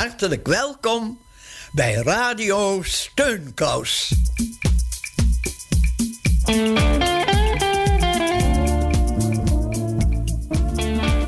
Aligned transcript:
hartelijk 0.00 0.46
welkom 0.46 1.18
bij 1.72 1.94
Radio 1.94 2.82
Steunkous. 2.82 4.12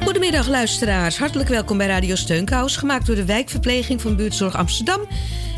Goedemiddag 0.04 0.46
luisteraars, 0.48 1.18
hartelijk 1.18 1.48
welkom 1.48 1.78
bij 1.78 1.86
Radio 1.86 2.14
Steunkous, 2.14 2.76
gemaakt 2.76 3.06
door 3.06 3.16
de 3.16 3.24
wijkverpleging 3.24 4.00
van 4.00 4.16
Buurtzorg 4.16 4.56
Amsterdam. 4.56 5.00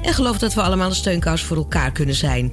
En 0.02 0.14
geloof 0.14 0.38
dat 0.38 0.54
we 0.54 0.62
allemaal 0.62 0.88
een 0.88 0.94
steunkous 0.94 1.42
voor 1.42 1.56
elkaar 1.56 1.92
kunnen 1.92 2.14
zijn. 2.14 2.52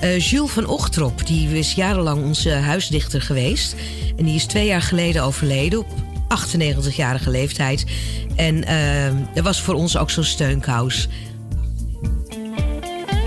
Uh, 0.00 0.18
Jules 0.18 0.50
van 0.50 0.66
Ochtrop, 0.66 1.26
die 1.26 1.58
is 1.58 1.72
jarenlang 1.72 2.24
onze 2.24 2.50
huisdichter 2.50 3.22
geweest. 3.22 3.74
En 4.16 4.24
die 4.24 4.34
is 4.34 4.46
twee 4.46 4.66
jaar 4.66 4.82
geleden 4.82 5.22
overleden 5.22 5.78
98-jarige 6.28 7.30
leeftijd. 7.30 7.86
En 8.36 8.56
uh, 8.56 9.06
er 9.36 9.42
was 9.42 9.60
voor 9.60 9.74
ons 9.74 9.96
ook 9.96 10.10
zo'n 10.10 10.24
steunkous. 10.24 11.08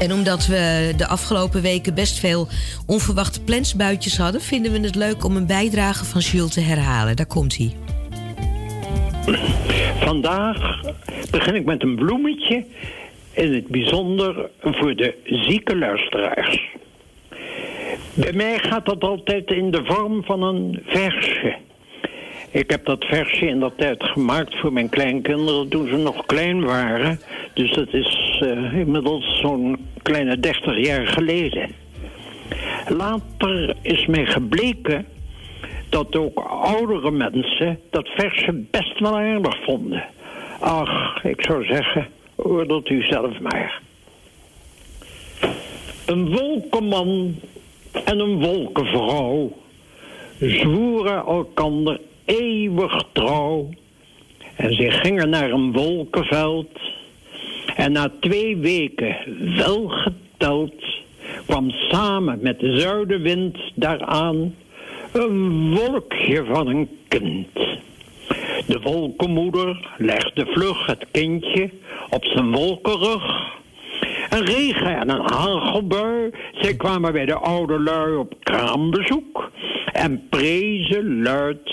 En 0.02 0.14
omdat 0.14 0.48
we 0.48 0.94
de 0.98 1.08
afgelopen 1.08 1.62
weken 1.62 1.94
best 1.94 2.20
veel 2.20 2.48
onverwachte 2.88 3.44
plensbuitjes 3.44 4.18
hadden... 4.18 4.42
vinden 4.42 4.72
we 4.72 4.80
het 4.80 4.96
leuk 4.96 5.26
om 5.26 5.36
een 5.36 5.48
bijdrage 5.48 6.06
van 6.06 6.22
Jules 6.22 6.54
te 6.54 6.60
herhalen. 6.60 7.16
Daar 7.16 7.26
komt 7.26 7.58
hij. 7.58 7.76
Vandaag 10.00 10.82
begin 11.32 11.56
ik 11.56 11.66
met 11.66 11.84
een 11.84 11.96
bloemetje... 11.96 12.66
in 13.32 13.54
het 13.54 13.68
bijzonder 13.68 14.50
voor 14.62 14.96
de 14.96 15.16
zieke 15.26 15.78
luisteraars. 15.78 16.70
Bij 18.14 18.34
mij 18.34 18.60
gaat 18.60 18.86
dat 18.86 19.02
altijd 19.02 19.52
in 19.52 19.72
de 19.72 19.82
vorm 19.86 20.24
van 20.24 20.44
een 20.44 20.84
versje... 20.86 21.58
Ik 22.52 22.70
heb 22.70 22.86
dat 22.86 23.06
versje 23.06 23.48
in 23.48 23.60
dat 23.60 23.78
tijd 23.78 24.04
gemaakt 24.04 24.60
voor 24.60 24.74
mijn 24.74 24.90
kleinkinderen 24.90 25.70
toen 25.70 25.88
ze 25.88 25.96
nog 25.96 26.26
klein 26.26 26.64
waren. 26.64 27.20
Dus 27.54 27.72
dat 27.72 27.94
is 27.94 28.42
uh, 28.44 28.74
inmiddels 28.74 29.40
zo'n 29.40 29.88
kleine 30.02 30.40
30 30.40 30.86
jaar 30.86 31.08
geleden. 31.08 31.70
Later 32.88 33.76
is 33.82 34.06
mij 34.06 34.26
gebleken 34.26 35.06
dat 35.90 36.16
ook 36.16 36.40
oudere 36.50 37.12
mensen 37.12 37.80
dat 37.90 38.08
versje 38.08 38.64
best 38.72 39.00
wel 39.00 39.18
aardig 39.18 39.64
vonden. 39.64 40.04
Ach, 40.60 41.24
ik 41.24 41.42
zou 41.42 41.66
zeggen, 41.66 42.08
oordeelt 42.36 42.90
u 42.90 43.04
zelf 43.04 43.40
maar. 43.40 43.82
Een 46.06 46.30
wolkenman 46.30 47.36
en 48.06 48.20
een 48.20 48.40
wolkenvrouw 48.40 49.52
zwoeren 50.40 51.26
elkander 51.26 52.00
eeuwig 52.26 53.04
trouw. 53.12 53.70
En 54.56 54.74
ze 54.74 54.92
gingen 54.92 55.30
naar 55.30 55.52
een 55.52 55.72
wolkenveld. 55.72 56.80
En 57.76 57.92
na 57.92 58.12
twee 58.20 58.58
weken, 58.58 59.16
wel 59.56 59.88
geteld, 59.88 60.84
kwam 61.46 61.70
samen 61.70 62.40
met 62.42 62.60
de 62.60 62.80
zuidenwind 62.80 63.58
daaraan 63.76 64.54
een 65.12 65.70
wolkje 65.76 66.46
van 66.46 66.68
een 66.68 66.90
kind. 67.08 67.48
De 68.68 68.80
wolkenmoeder 68.84 69.90
legde 69.98 70.46
vlug 70.46 70.86
het 70.86 71.06
kindje 71.12 71.70
op 72.10 72.26
zijn 72.26 72.52
wolkenrug. 72.52 73.50
Een 74.30 74.46
regen 74.46 75.00
en 75.00 75.10
een 75.10 75.32
hagelbui, 75.34 76.32
zij 76.54 76.76
kwamen 76.76 77.12
bij 77.12 77.26
de 77.26 77.36
oude 77.36 77.80
lui 77.80 78.16
op 78.16 78.34
kraambezoek 78.40 79.52
en 79.94 80.28
prezen 80.30 81.22
luid 81.22 81.71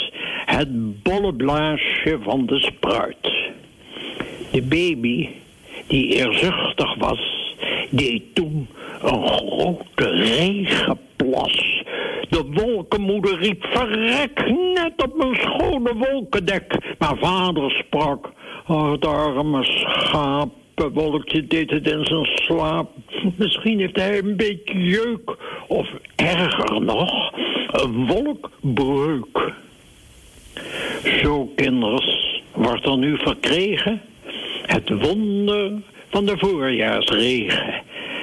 het 0.59 1.03
bolle 1.03 1.34
blaasje 1.34 2.19
van 2.23 2.47
de 2.47 2.61
spruit. 2.61 3.33
De 4.51 4.62
baby, 4.62 5.28
die 5.87 6.15
eerzuchtig 6.15 6.94
was, 6.94 7.55
deed 7.91 8.22
toen 8.34 8.69
een 9.03 9.28
grote 9.28 10.10
regenplas. 10.10 11.82
De 12.28 12.44
wolkenmoeder 12.53 13.38
riep, 13.38 13.65
verrek, 13.65 14.53
net 14.75 15.03
op 15.03 15.16
mijn 15.16 15.34
schone 15.34 15.94
wolkendek. 15.94 16.97
Maar 16.99 17.16
vader 17.21 17.71
sprak, 17.71 18.32
de 19.00 19.06
arme 19.06 19.65
schapenwolkje 19.65 21.47
deed 21.47 21.71
het 21.71 21.87
in 21.87 22.05
zijn 22.05 22.27
slaap. 22.27 22.91
Misschien 23.37 23.78
heeft 23.78 23.97
hij 23.97 24.19
een 24.19 24.37
beetje 24.37 24.84
jeuk, 24.84 25.37
of 25.66 25.88
erger 26.16 26.82
nog, 26.82 27.32
een 27.71 28.06
wolkbreuk. 28.06 29.47
Zo, 31.22 31.52
kinders, 31.56 32.42
wordt 32.52 32.84
er 32.84 32.98
nu 32.98 33.16
verkregen 33.16 34.02
het 34.69 34.88
wonder 34.88 35.72
van 36.10 36.26
de 36.26 36.38
voorjaarsregen. 36.38 37.82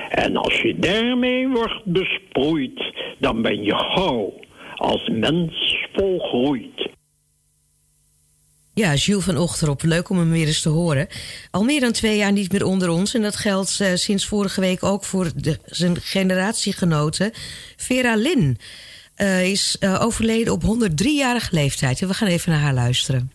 En 0.10 0.36
als 0.36 0.62
je 0.62 0.80
daarmee 0.80 1.48
wordt 1.48 1.86
besproeid, 1.86 2.94
dan 3.18 3.42
ben 3.42 3.64
je 3.64 3.76
gauw 3.76 4.34
als 4.76 5.10
mens 5.12 5.78
volgroeid. 5.94 6.94
Ja, 8.74 8.94
Jules 8.94 9.24
van 9.24 9.38
Ochterop, 9.38 9.84
leuk 9.84 10.10
om 10.10 10.18
hem 10.18 10.32
weer 10.32 10.48
eens 10.48 10.62
te 10.62 10.70
horen. 10.70 11.08
Al 11.52 11.64
meer 11.64 11.80
dan 11.80 11.92
twee 11.92 12.18
jaar 12.18 12.32
niet 12.32 12.52
meer 12.52 12.66
onder 12.66 12.90
ons. 12.90 13.14
En 13.14 13.22
dat 13.22 13.36
geldt 13.36 13.80
uh, 13.82 13.88
sinds 13.94 14.26
vorige 14.26 14.62
week 14.62 14.84
ook 14.84 15.04
voor 15.04 15.32
de, 15.36 15.58
zijn 15.66 16.02
generatiegenote 16.02 17.34
Vera 17.76 18.18
uh, 18.18 18.56
is 19.44 19.78
uh, 19.80 20.02
overleden 20.02 20.54
op 20.54 20.64
103-jarige 20.64 21.50
leeftijd. 21.52 22.02
En 22.02 22.08
we 22.08 22.14
gaan 22.14 22.28
even 22.28 22.52
naar 22.52 22.62
haar 22.62 22.74
luisteren. 22.74 23.32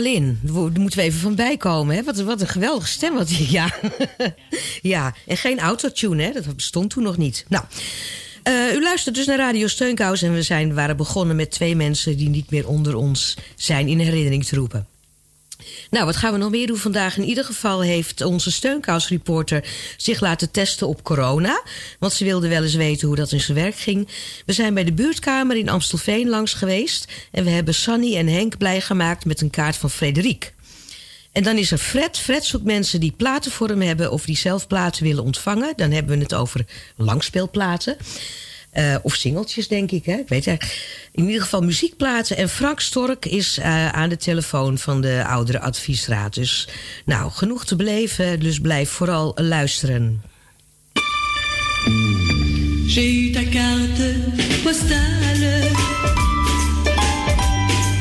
Lynn, 0.00 0.38
daar 0.42 0.80
moeten 0.80 0.98
we 0.98 1.04
even 1.04 1.20
van 1.20 1.34
bijkomen. 1.34 2.04
Wat, 2.04 2.20
wat 2.20 2.40
een 2.40 2.48
geweldige 2.48 2.88
stem. 2.88 3.14
Wat, 3.14 3.30
ja. 3.58 3.74
ja, 4.82 5.14
en 5.26 5.36
geen 5.36 5.58
autotune, 5.58 6.22
hè? 6.22 6.32
dat 6.32 6.56
bestond 6.56 6.90
toen 6.90 7.02
nog 7.02 7.16
niet. 7.16 7.44
Nou, 7.48 7.64
uh, 8.48 8.74
u 8.74 8.82
luistert 8.82 9.14
dus 9.14 9.26
naar 9.26 9.38
Radio 9.38 9.66
Steunkous 9.66 10.22
en 10.22 10.34
we 10.34 10.42
zijn, 10.42 10.74
waren 10.74 10.96
begonnen 10.96 11.36
met 11.36 11.50
twee 11.50 11.76
mensen 11.76 12.16
die 12.16 12.28
niet 12.28 12.50
meer 12.50 12.68
onder 12.68 12.96
ons 12.96 13.36
zijn 13.54 13.88
in 13.88 13.98
herinnering 13.98 14.44
te 14.44 14.56
roepen. 14.56 14.86
Nou, 15.90 16.04
wat 16.04 16.16
gaan 16.16 16.32
we 16.32 16.38
nog 16.38 16.50
meer 16.50 16.66
doen 16.66 16.76
vandaag? 16.76 17.16
In 17.16 17.24
ieder 17.24 17.44
geval 17.44 17.80
heeft 17.80 18.20
onze 18.20 18.52
steunkous-reporter 18.52 19.64
zich 19.96 20.20
laten 20.20 20.50
testen 20.50 20.88
op 20.88 21.02
corona. 21.02 21.62
Want 21.98 22.12
ze 22.12 22.24
wilde 22.24 22.48
wel 22.48 22.62
eens 22.62 22.74
weten 22.74 23.06
hoe 23.06 23.16
dat 23.16 23.32
in 23.32 23.40
zijn 23.40 23.56
werk 23.56 23.76
ging. 23.76 24.08
We 24.46 24.52
zijn 24.52 24.74
bij 24.74 24.84
de 24.84 24.92
buurtkamer 24.92 25.56
in 25.56 25.68
Amstelveen 25.68 26.28
langs 26.28 26.54
geweest. 26.54 27.12
En 27.30 27.44
we 27.44 27.50
hebben 27.50 27.74
Sunny 27.74 28.16
en 28.16 28.26
Henk 28.26 28.58
blij 28.58 28.80
gemaakt 28.80 29.24
met 29.24 29.40
een 29.40 29.50
kaart 29.50 29.76
van 29.76 29.90
Frederik. 29.90 30.54
En 31.32 31.42
dan 31.42 31.56
is 31.56 31.70
er 31.70 31.78
Fred. 31.78 32.18
Fred 32.18 32.44
zoekt 32.44 32.64
mensen 32.64 33.00
die 33.00 33.14
platen 33.16 33.50
voor 33.50 33.68
hem 33.68 33.80
hebben... 33.80 34.10
of 34.10 34.24
die 34.24 34.36
zelf 34.36 34.66
platen 34.66 35.02
willen 35.04 35.24
ontvangen. 35.24 35.72
Dan 35.76 35.90
hebben 35.90 36.16
we 36.16 36.22
het 36.22 36.34
over 36.34 36.64
langspeelplaten. 36.96 37.96
Uh, 38.78 38.94
of 39.02 39.14
singeltjes, 39.14 39.68
denk 39.68 39.90
ik. 39.90 40.04
Hè? 40.04 40.16
Ik 40.16 40.28
weet 40.28 40.44
het. 40.44 40.78
In 41.12 41.26
ieder 41.26 41.42
geval 41.42 41.60
muziekplaten. 41.60 42.36
En 42.36 42.48
Frank 42.48 42.80
Stork 42.80 43.24
is 43.24 43.58
uh, 43.58 43.88
aan 43.88 44.08
de 44.08 44.16
telefoon 44.16 44.78
van 44.78 45.00
de 45.00 45.24
oudere 45.26 45.60
adviesraad. 45.60 46.34
Dus 46.34 46.68
nou, 47.04 47.30
genoeg 47.30 47.64
te 47.64 47.76
beleven. 47.76 48.40
Dus 48.40 48.60
blijf 48.60 48.90
vooral 48.90 49.32
luisteren. 49.34 50.22
J'ai 52.86 53.28
eu 53.28 53.32
ta 53.32 53.42
carte 53.42 54.14
postale 54.62 55.70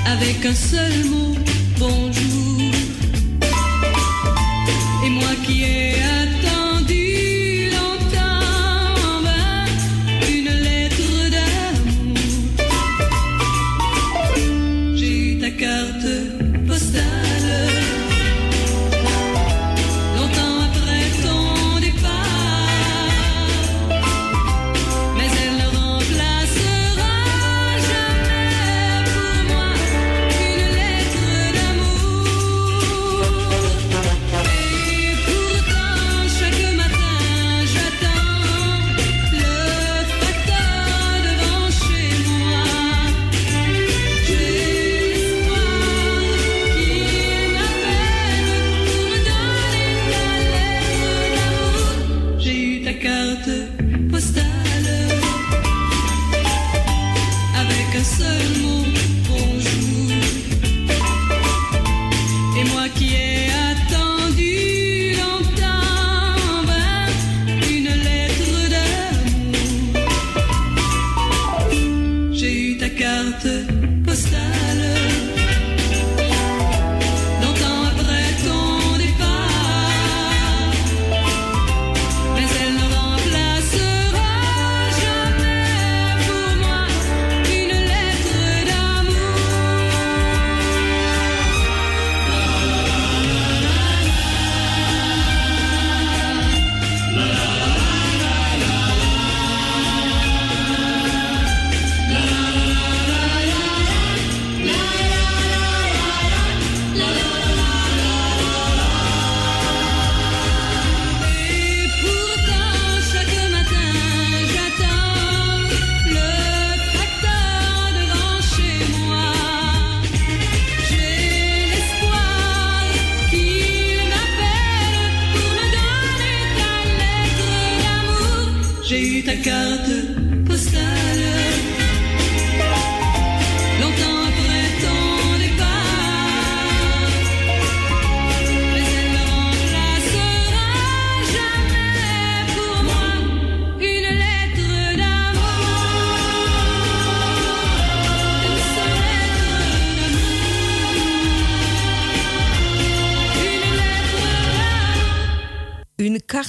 Avec 0.06 0.45
un 0.45 0.56
seul 0.56 1.06
mot, 1.10 1.36
bonjour 1.78 2.71
Et 5.04 5.10
moi 5.10 5.36
qui 5.45 5.63
ai 5.63 6.05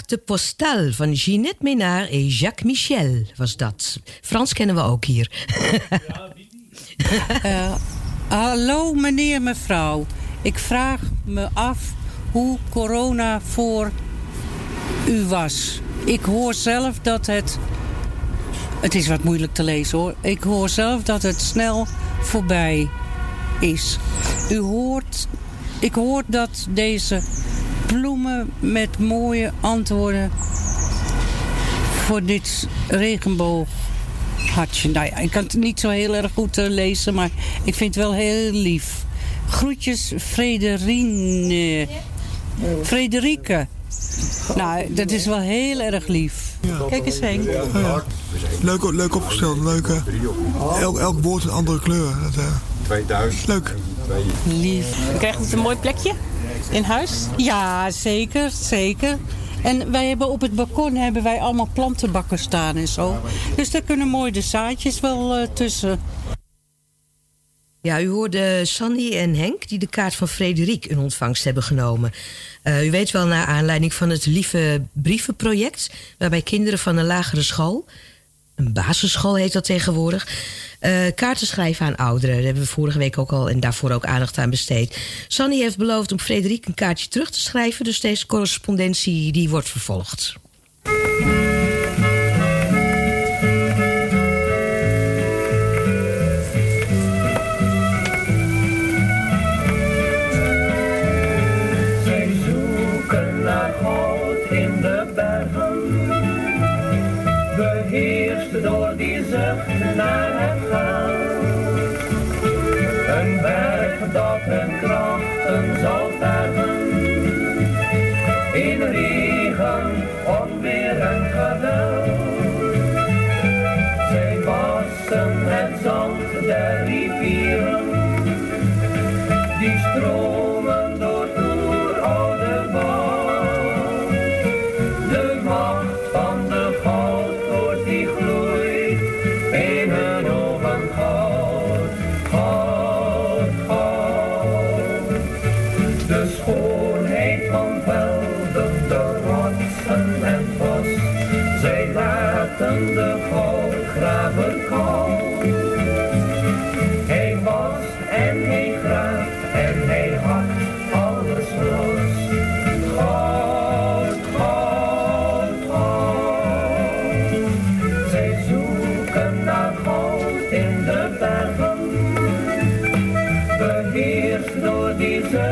carte 0.07 0.25
postale 0.25 0.93
van 0.93 1.17
Ginette 1.17 1.63
Ménard 1.63 2.11
en 2.11 2.27
Jacques 2.27 2.65
Michel 2.65 3.23
was 3.37 3.57
dat. 3.57 4.01
Frans 4.21 4.53
kennen 4.53 4.75
we 4.75 4.83
ook 4.83 5.05
hier. 5.05 5.31
uh, 7.45 7.75
hallo 8.29 8.95
meneer, 8.95 9.43
mevrouw. 9.43 10.07
Ik 10.43 10.59
vraag 10.59 11.01
me 11.25 11.49
af 11.53 11.79
hoe 12.33 12.59
corona 12.71 13.41
voor 13.41 13.91
u 15.09 15.25
was. 15.25 15.81
Ik 16.05 16.25
hoor 16.25 16.55
zelf 16.55 16.99
dat 16.99 17.27
het... 17.27 17.59
Het 18.81 18.95
is 18.95 19.07
wat 19.07 19.25
moeilijk 19.25 19.55
te 19.55 19.63
lezen 19.63 19.99
hoor. 19.99 20.15
Ik 20.21 20.43
hoor 20.43 20.69
zelf 20.69 21.03
dat 21.03 21.23
het 21.23 21.41
snel 21.41 21.87
voorbij 22.21 22.89
is. 23.61 23.99
U 24.51 24.59
hoort... 24.59 25.27
Ik 25.81 25.95
hoor 25.95 26.23
dat 26.27 26.67
deze 26.71 27.23
bloemen 27.87 28.51
met 28.61 28.99
mooie 28.99 29.53
antwoorden 29.61 30.31
voor 32.07 32.25
dit 32.25 32.69
regenbooghartje. 32.89 34.91
Nou 34.91 35.07
ja, 35.07 35.17
ik 35.17 35.31
kan 35.31 35.43
het 35.43 35.55
niet 35.55 35.81
zo 35.81 35.89
heel 35.89 36.15
erg 36.15 36.31
goed 36.35 36.59
uh, 36.59 36.69
lezen, 36.69 37.15
maar 37.15 37.31
ik 37.65 37.75
vind 37.75 37.95
het 37.95 38.05
wel 38.05 38.15
heel 38.15 38.53
lief. 38.53 39.05
Groetjes, 39.49 40.13
Frederine. 40.19 41.87
Frederike. 42.83 43.67
Nou, 44.57 44.95
dat 44.95 45.11
is 45.11 45.27
wel 45.27 45.39
heel 45.39 45.81
erg 45.81 46.07
lief. 46.07 46.35
Kijk 46.89 47.07
eens 47.07 47.21
heen. 47.21 47.43
Ja. 47.43 48.05
Leuk, 48.63 48.91
leuk 48.91 49.15
opgesteld. 49.15 49.59
Leuk, 49.59 49.89
elk, 50.81 50.99
elk 50.99 51.23
woord 51.23 51.45
een 51.45 51.51
andere 51.51 51.81
kleur. 51.81 52.15
Dat, 52.23 52.35
uh, 52.39 52.45
2000. 52.83 53.49
Leuk. 53.49 53.75
Lief. 54.45 54.87
Krijgt 55.19 55.39
het 55.39 55.53
een 55.53 55.59
mooi 55.59 55.77
plekje? 55.77 56.13
In 56.71 56.83
huis? 56.83 57.27
Ja, 57.37 57.91
zeker, 57.91 58.51
zeker. 58.51 59.19
En 59.63 59.91
wij 59.91 60.09
hebben 60.09 60.29
op 60.31 60.41
het 60.41 60.53
balkon 60.53 60.95
hebben 60.95 61.23
wij 61.23 61.39
allemaal 61.39 61.69
plantenbakken 61.73 62.39
staan 62.39 62.77
en 62.77 62.89
zo. 62.89 63.23
Dus 63.57 63.71
daar 63.71 63.83
kunnen 63.83 64.09
mooi 64.09 64.33
de 64.33 64.41
zaadjes 64.41 65.01
wel 65.01 65.41
uh, 65.41 65.47
tussen. 65.53 66.01
Ja, 67.83 68.01
u 68.01 68.09
hoorde 68.09 68.65
Sandy 68.65 69.17
en 69.17 69.35
Henk 69.35 69.69
die 69.69 69.79
de 69.79 69.87
kaart 69.87 70.15
van 70.15 70.29
Frederik 70.29 70.87
in 70.87 70.99
ontvangst 70.99 71.45
hebben 71.45 71.63
genomen. 71.63 72.13
Uh, 72.65 72.87
u 72.87 72.91
weet 72.91 73.11
wel, 73.11 73.27
naar 73.27 73.47
aanleiding 73.47 73.95
van 73.95 74.11
het 74.11 74.27
Lieve 74.27 74.83
Brievenproject... 74.93 75.91
waarbij 76.19 76.43
kinderen 76.43 76.79
van 76.79 76.97
een 76.97 77.07
lagere 77.07 77.43
school 77.43 77.85
een 78.57 78.73
basisschool 78.73 79.37
heet 79.37 79.53
dat 79.53 79.65
tegenwoordig. 79.65 80.29
Uh, 80.81 81.07
kaarten 81.15 81.47
schrijven 81.47 81.87
aan 81.87 81.97
ouderen. 81.97 82.35
Daar 82.35 82.45
hebben 82.45 82.63
we 82.63 82.69
vorige 82.69 82.99
week 82.99 83.19
ook 83.19 83.33
al 83.33 83.51
en 83.51 83.61
daarvoor 83.61 83.91
ook 83.91 84.05
aandacht 84.05 84.39
aan 84.39 84.51
besteed. 84.51 84.99
Sanny 85.29 85.59
heeft 85.59 85.77
beloofd 85.77 86.13
om 86.13 86.21
Frederik 86.21 86.67
een 86.67 86.75
kaartje 86.75 87.09
terug 87.09 87.31
te 87.31 87.41
schrijven. 87.41 87.85
Dus 87.85 88.01
deze 88.01 88.27
correspondentie 88.27 89.33
die 89.33 89.49
wordt 89.49 89.69
vervolgd. 89.69 90.35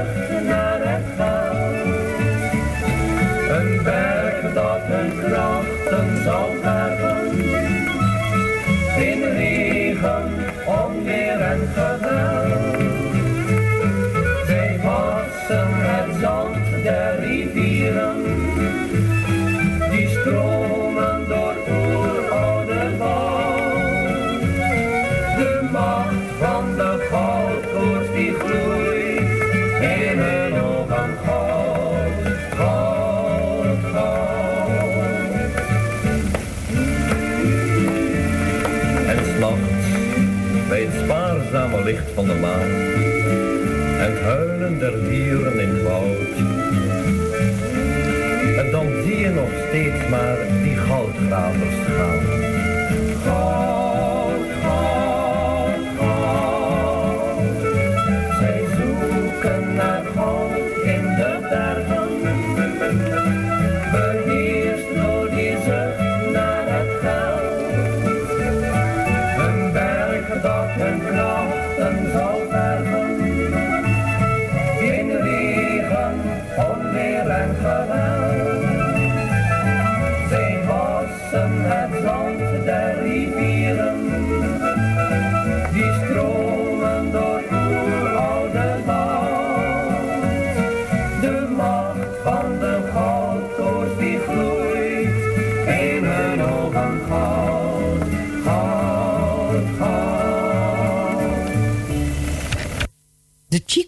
Christmas. 0.02 0.63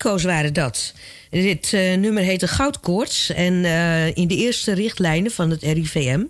Chico's 0.07 0.25
waren 0.25 0.53
dat. 0.53 0.93
Dit 1.31 1.73
uh, 1.73 1.97
nummer 1.97 2.23
heette 2.23 2.49
Goudkoorts. 2.49 3.31
En 3.31 3.53
uh, 3.53 4.17
in 4.17 4.29
de 4.29 4.37
eerste 4.37 4.73
richtlijnen 4.73 5.31
van 5.31 5.51
het 5.51 5.63
RIVM 5.63 6.25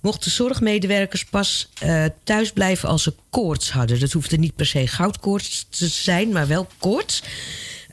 mochten 0.00 0.30
zorgmedewerkers 0.30 1.24
pas 1.24 1.68
uh, 1.84 2.04
thuis 2.24 2.52
blijven 2.52 2.88
als 2.88 3.02
ze 3.02 3.12
koorts 3.30 3.70
hadden. 3.70 4.00
Dat 4.00 4.12
hoefde 4.12 4.36
niet 4.36 4.56
per 4.56 4.66
se 4.66 4.86
goudkoorts 4.86 5.66
te 5.70 5.86
zijn, 5.86 6.28
maar 6.28 6.46
wel 6.46 6.66
koorts. 6.78 7.22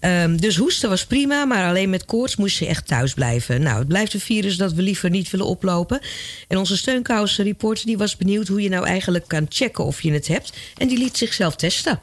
Um, 0.01 0.41
dus 0.41 0.55
hoesten 0.55 0.89
was 0.89 1.05
prima, 1.05 1.45
maar 1.45 1.67
alleen 1.67 1.89
met 1.89 2.05
koorts 2.05 2.35
moest 2.35 2.57
je 2.57 2.67
echt 2.67 2.87
thuis 2.87 3.13
blijven. 3.13 3.61
Nou, 3.61 3.79
het 3.79 3.87
blijft 3.87 4.13
een 4.13 4.19
virus 4.19 4.57
dat 4.57 4.73
we 4.73 4.81
liever 4.81 5.09
niet 5.09 5.29
willen 5.29 5.45
oplopen. 5.45 5.99
En 6.47 6.57
onze 6.57 6.77
steunkous-reporter 6.77 7.85
die 7.85 7.97
was 7.97 8.17
benieuwd 8.17 8.47
hoe 8.47 8.61
je 8.61 8.69
nou 8.69 8.85
eigenlijk 8.85 9.27
kan 9.27 9.45
checken 9.49 9.85
of 9.85 10.01
je 10.01 10.11
het 10.11 10.27
hebt. 10.27 10.53
En 10.77 10.87
die 10.87 10.97
liet 10.97 11.17
zichzelf 11.17 11.55
testen. 11.55 12.01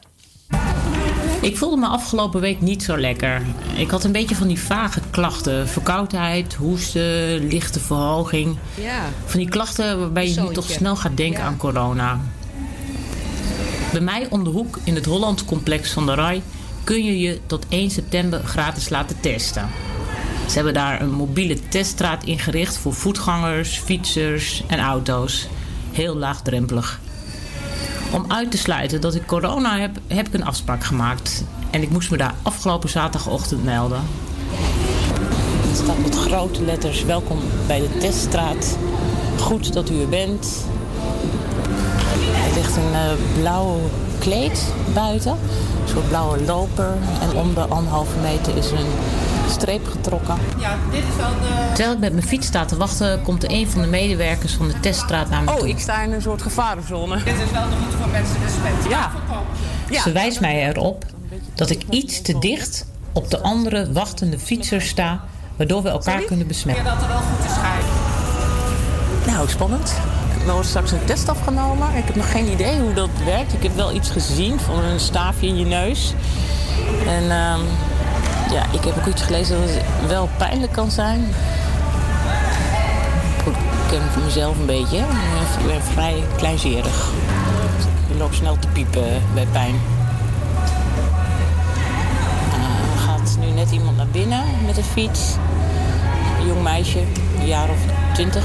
Ik 1.41 1.57
voelde 1.57 1.77
me 1.77 1.87
afgelopen 1.87 2.41
week 2.41 2.61
niet 2.61 2.83
zo 2.83 2.97
lekker. 2.97 3.41
Ik 3.75 3.89
had 3.89 4.03
een 4.03 4.11
beetje 4.11 4.35
van 4.35 4.47
die 4.47 4.59
vage 4.59 4.99
klachten. 5.09 5.67
Verkoudheid, 5.67 6.53
hoesten, 6.53 7.47
lichte 7.47 7.79
verhoging. 7.79 8.57
Ja. 8.81 9.09
Van 9.25 9.39
die 9.39 9.49
klachten 9.49 9.99
waarbij 9.99 10.29
je 10.29 10.41
niet 10.41 10.53
toch 10.53 10.69
snel 10.69 10.95
gaat 10.95 11.17
denken 11.17 11.43
aan 11.43 11.57
corona. 11.57 12.19
Bij 13.91 14.01
mij 14.01 14.27
om 14.29 14.43
de 14.43 14.49
hoek 14.49 14.79
in 14.83 14.95
het 14.95 15.05
Holland 15.05 15.45
complex 15.45 15.91
van 15.91 16.05
de 16.05 16.13
RAI... 16.13 16.41
kun 16.83 17.03
je 17.03 17.19
je 17.19 17.39
tot 17.45 17.65
1 17.69 17.89
september 17.89 18.43
gratis 18.43 18.89
laten 18.89 19.19
testen. 19.19 19.69
Ze 20.47 20.55
hebben 20.55 20.73
daar 20.73 21.01
een 21.01 21.11
mobiele 21.11 21.57
teststraat 21.69 22.23
ingericht 22.23 22.77
voor 22.77 22.93
voetgangers, 22.93 23.77
fietsers 23.77 24.63
en 24.67 24.79
auto's. 24.79 25.47
Heel 25.91 26.15
laagdrempelig. 26.15 26.99
Om 28.11 28.25
uit 28.27 28.51
te 28.51 28.57
sluiten 28.57 29.01
dat 29.01 29.15
ik 29.15 29.25
corona 29.25 29.79
heb, 29.79 29.97
heb 30.07 30.27
ik 30.27 30.33
een 30.33 30.45
afspraak 30.45 30.83
gemaakt. 30.83 31.43
En 31.69 31.81
ik 31.81 31.89
moest 31.89 32.11
me 32.11 32.17
daar 32.17 32.33
afgelopen 32.41 32.89
zaterdagochtend 32.89 33.63
melden. 33.63 34.01
Het 35.67 35.77
staat 35.77 35.97
met 35.97 36.15
grote 36.15 36.63
letters: 36.63 37.03
welkom 37.03 37.39
bij 37.67 37.79
de 37.79 37.97
teststraat. 37.97 38.77
Goed 39.39 39.73
dat 39.73 39.89
u 39.89 40.01
er 40.01 40.09
bent. 40.09 40.65
Er 42.47 42.53
ligt 42.55 42.75
een 42.75 42.91
uh, 42.91 43.39
blauw 43.39 43.79
kleed 44.19 44.73
buiten. 44.93 45.31
Een 45.31 45.89
soort 45.89 46.07
blauwe 46.07 46.43
loper. 46.43 46.97
En 47.21 47.37
om 47.37 47.53
de 47.53 47.61
anderhalve 47.61 48.19
meter 48.21 48.57
is 48.57 48.71
een 48.71 48.87
streep 49.49 49.87
getrokken. 49.87 50.37
Ja, 50.57 50.77
dit 50.91 51.03
is 51.09 51.15
wel 51.17 51.29
de... 51.29 51.67
Terwijl 51.67 51.91
ik 51.91 51.99
met 51.99 52.13
mijn 52.13 52.27
fiets 52.27 52.47
sta 52.47 52.65
te 52.65 52.77
wachten, 52.77 53.21
komt 53.21 53.43
er 53.43 53.51
een 53.51 53.69
van 53.69 53.81
de 53.81 53.87
medewerkers 53.87 54.53
van 54.53 54.67
de 54.67 54.79
teststraat 54.79 55.29
naar 55.29 55.43
me 55.43 55.49
oh, 55.49 55.55
toe. 55.55 55.63
Oh, 55.63 55.69
ik 55.69 55.79
sta 55.79 56.01
in 56.01 56.11
een 56.11 56.21
soort 56.21 56.41
gevarenzone. 56.41 57.23
Dit 57.23 57.33
is 57.33 57.51
wel 57.51 57.69
de 57.69 57.75
route 57.75 57.97
voor 57.97 58.09
mensen 58.09 58.35
besmet. 58.43 58.89
Ja. 58.89 59.11
ja. 59.89 60.01
Ze 60.01 60.11
wijst 60.11 60.39
mij 60.39 60.67
erop 60.67 61.05
dat 61.53 61.69
ik 61.69 61.83
iets 61.89 62.21
te 62.21 62.39
dicht 62.39 62.85
op 63.11 63.29
de 63.29 63.41
andere 63.41 63.91
wachtende 63.91 64.39
fietsers 64.39 64.87
sta, 64.87 65.23
waardoor 65.55 65.83
we 65.83 65.89
elkaar 65.89 66.21
kunnen 66.21 66.47
besmetten. 66.47 66.83
dat 66.83 67.01
er 67.01 67.07
wel 67.07 67.17
goed 67.17 67.47
te 67.47 67.53
schrijven. 67.53 67.89
Nou, 69.25 69.49
spannend. 69.49 69.93
er 70.47 70.53
wordt 70.53 70.67
straks 70.67 70.91
een 70.91 71.05
test 71.05 71.29
afgenomen. 71.29 71.95
Ik 71.95 72.05
heb 72.05 72.15
nog 72.15 72.31
geen 72.31 72.51
idee 72.51 72.79
hoe 72.79 72.93
dat 72.93 73.09
werkt. 73.25 73.53
Ik 73.53 73.63
heb 73.63 73.75
wel 73.75 73.93
iets 73.93 74.09
gezien 74.09 74.59
van 74.59 74.83
een 74.83 74.99
staafje 74.99 75.47
in 75.47 75.57
je 75.57 75.65
neus. 75.65 76.13
En 77.07 77.31
ehm, 77.31 77.59
ja, 78.51 78.63
ik 78.71 78.83
heb 78.83 78.97
ook 78.97 79.05
iets 79.05 79.21
gelezen 79.21 79.59
dat 79.59 79.69
het 79.69 80.07
wel 80.07 80.29
pijnlijk 80.37 80.71
kan 80.71 80.91
zijn. 80.91 81.33
Goed, 83.43 83.53
ik 83.53 83.89
ken 83.89 84.01
van 84.11 84.23
mezelf 84.23 84.57
een 84.59 84.65
beetje. 84.65 84.97
Ik 85.59 85.65
ben 85.67 85.81
vrij 85.81 86.23
kleinzerig. 86.35 87.09
Ik 88.09 88.17
loop 88.17 88.33
snel 88.33 88.57
te 88.59 88.67
piepen 88.67 89.21
bij 89.33 89.47
pijn. 89.51 89.75
Uh, 92.49 92.93
er 92.93 92.99
gaat 93.05 93.37
nu 93.39 93.51
net 93.51 93.71
iemand 93.71 93.97
naar 93.97 94.07
binnen 94.11 94.43
met 94.65 94.77
een 94.77 94.83
fiets. 94.83 95.35
Een 96.39 96.47
jong 96.47 96.63
meisje, 96.63 96.99
een 97.39 97.47
jaar 97.47 97.69
of 97.69 97.79
twintig. 98.13 98.43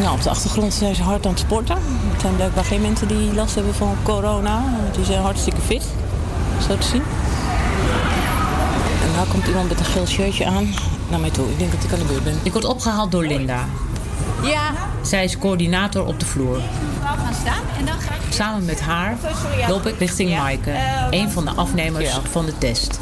Nou, 0.00 0.14
op 0.14 0.22
de 0.22 0.30
achtergrond 0.30 0.74
zijn 0.74 0.94
ze 0.94 1.02
hard 1.02 1.26
aan 1.26 1.32
het 1.32 1.40
sporten. 1.40 1.76
Het 2.12 2.20
zijn 2.20 2.36
blijkbaar 2.36 2.64
geen 2.64 2.80
mensen 2.80 3.08
die 3.08 3.34
last 3.34 3.54
hebben 3.54 3.74
van 3.74 3.96
corona. 4.02 4.62
Die 4.96 5.04
zijn 5.04 5.22
hartstikke 5.22 5.60
fit, 5.60 5.84
zo 6.68 6.76
te 6.76 6.86
zien. 6.86 7.02
Daar 9.16 9.26
komt 9.26 9.46
iemand 9.46 9.68
met 9.68 9.78
een 9.78 9.84
geel 9.84 10.06
shirtje 10.06 10.46
aan 10.46 10.74
naar 11.10 11.20
mij 11.20 11.30
toe. 11.30 11.50
Ik 11.50 11.58
denk 11.58 11.72
dat 11.72 11.84
ik 11.84 11.92
aan 11.92 11.98
de 11.98 12.04
beurt 12.04 12.24
ben. 12.24 12.38
Ik 12.42 12.52
word 12.52 12.64
opgehaald 12.64 13.12
door 13.12 13.24
Linda. 13.24 13.64
Ja. 14.42 14.72
Zij 15.02 15.24
is 15.24 15.38
coördinator 15.38 16.06
op 16.06 16.20
de 16.20 16.26
vloer. 16.26 16.60
gaan 17.02 17.34
staan 17.34 17.62
en 17.78 17.84
dan 17.84 18.00
ga 18.00 18.14
ik... 18.14 18.20
Samen 18.32 18.64
met 18.64 18.80
haar 18.80 19.16
loop 19.68 19.86
ik 19.86 19.98
richting 19.98 20.36
Maaike, 20.36 20.72
een 21.10 21.30
van 21.30 21.44
de 21.44 21.50
afnemers 21.50 22.18
van 22.30 22.46
de 22.46 22.58
test. 22.58 23.00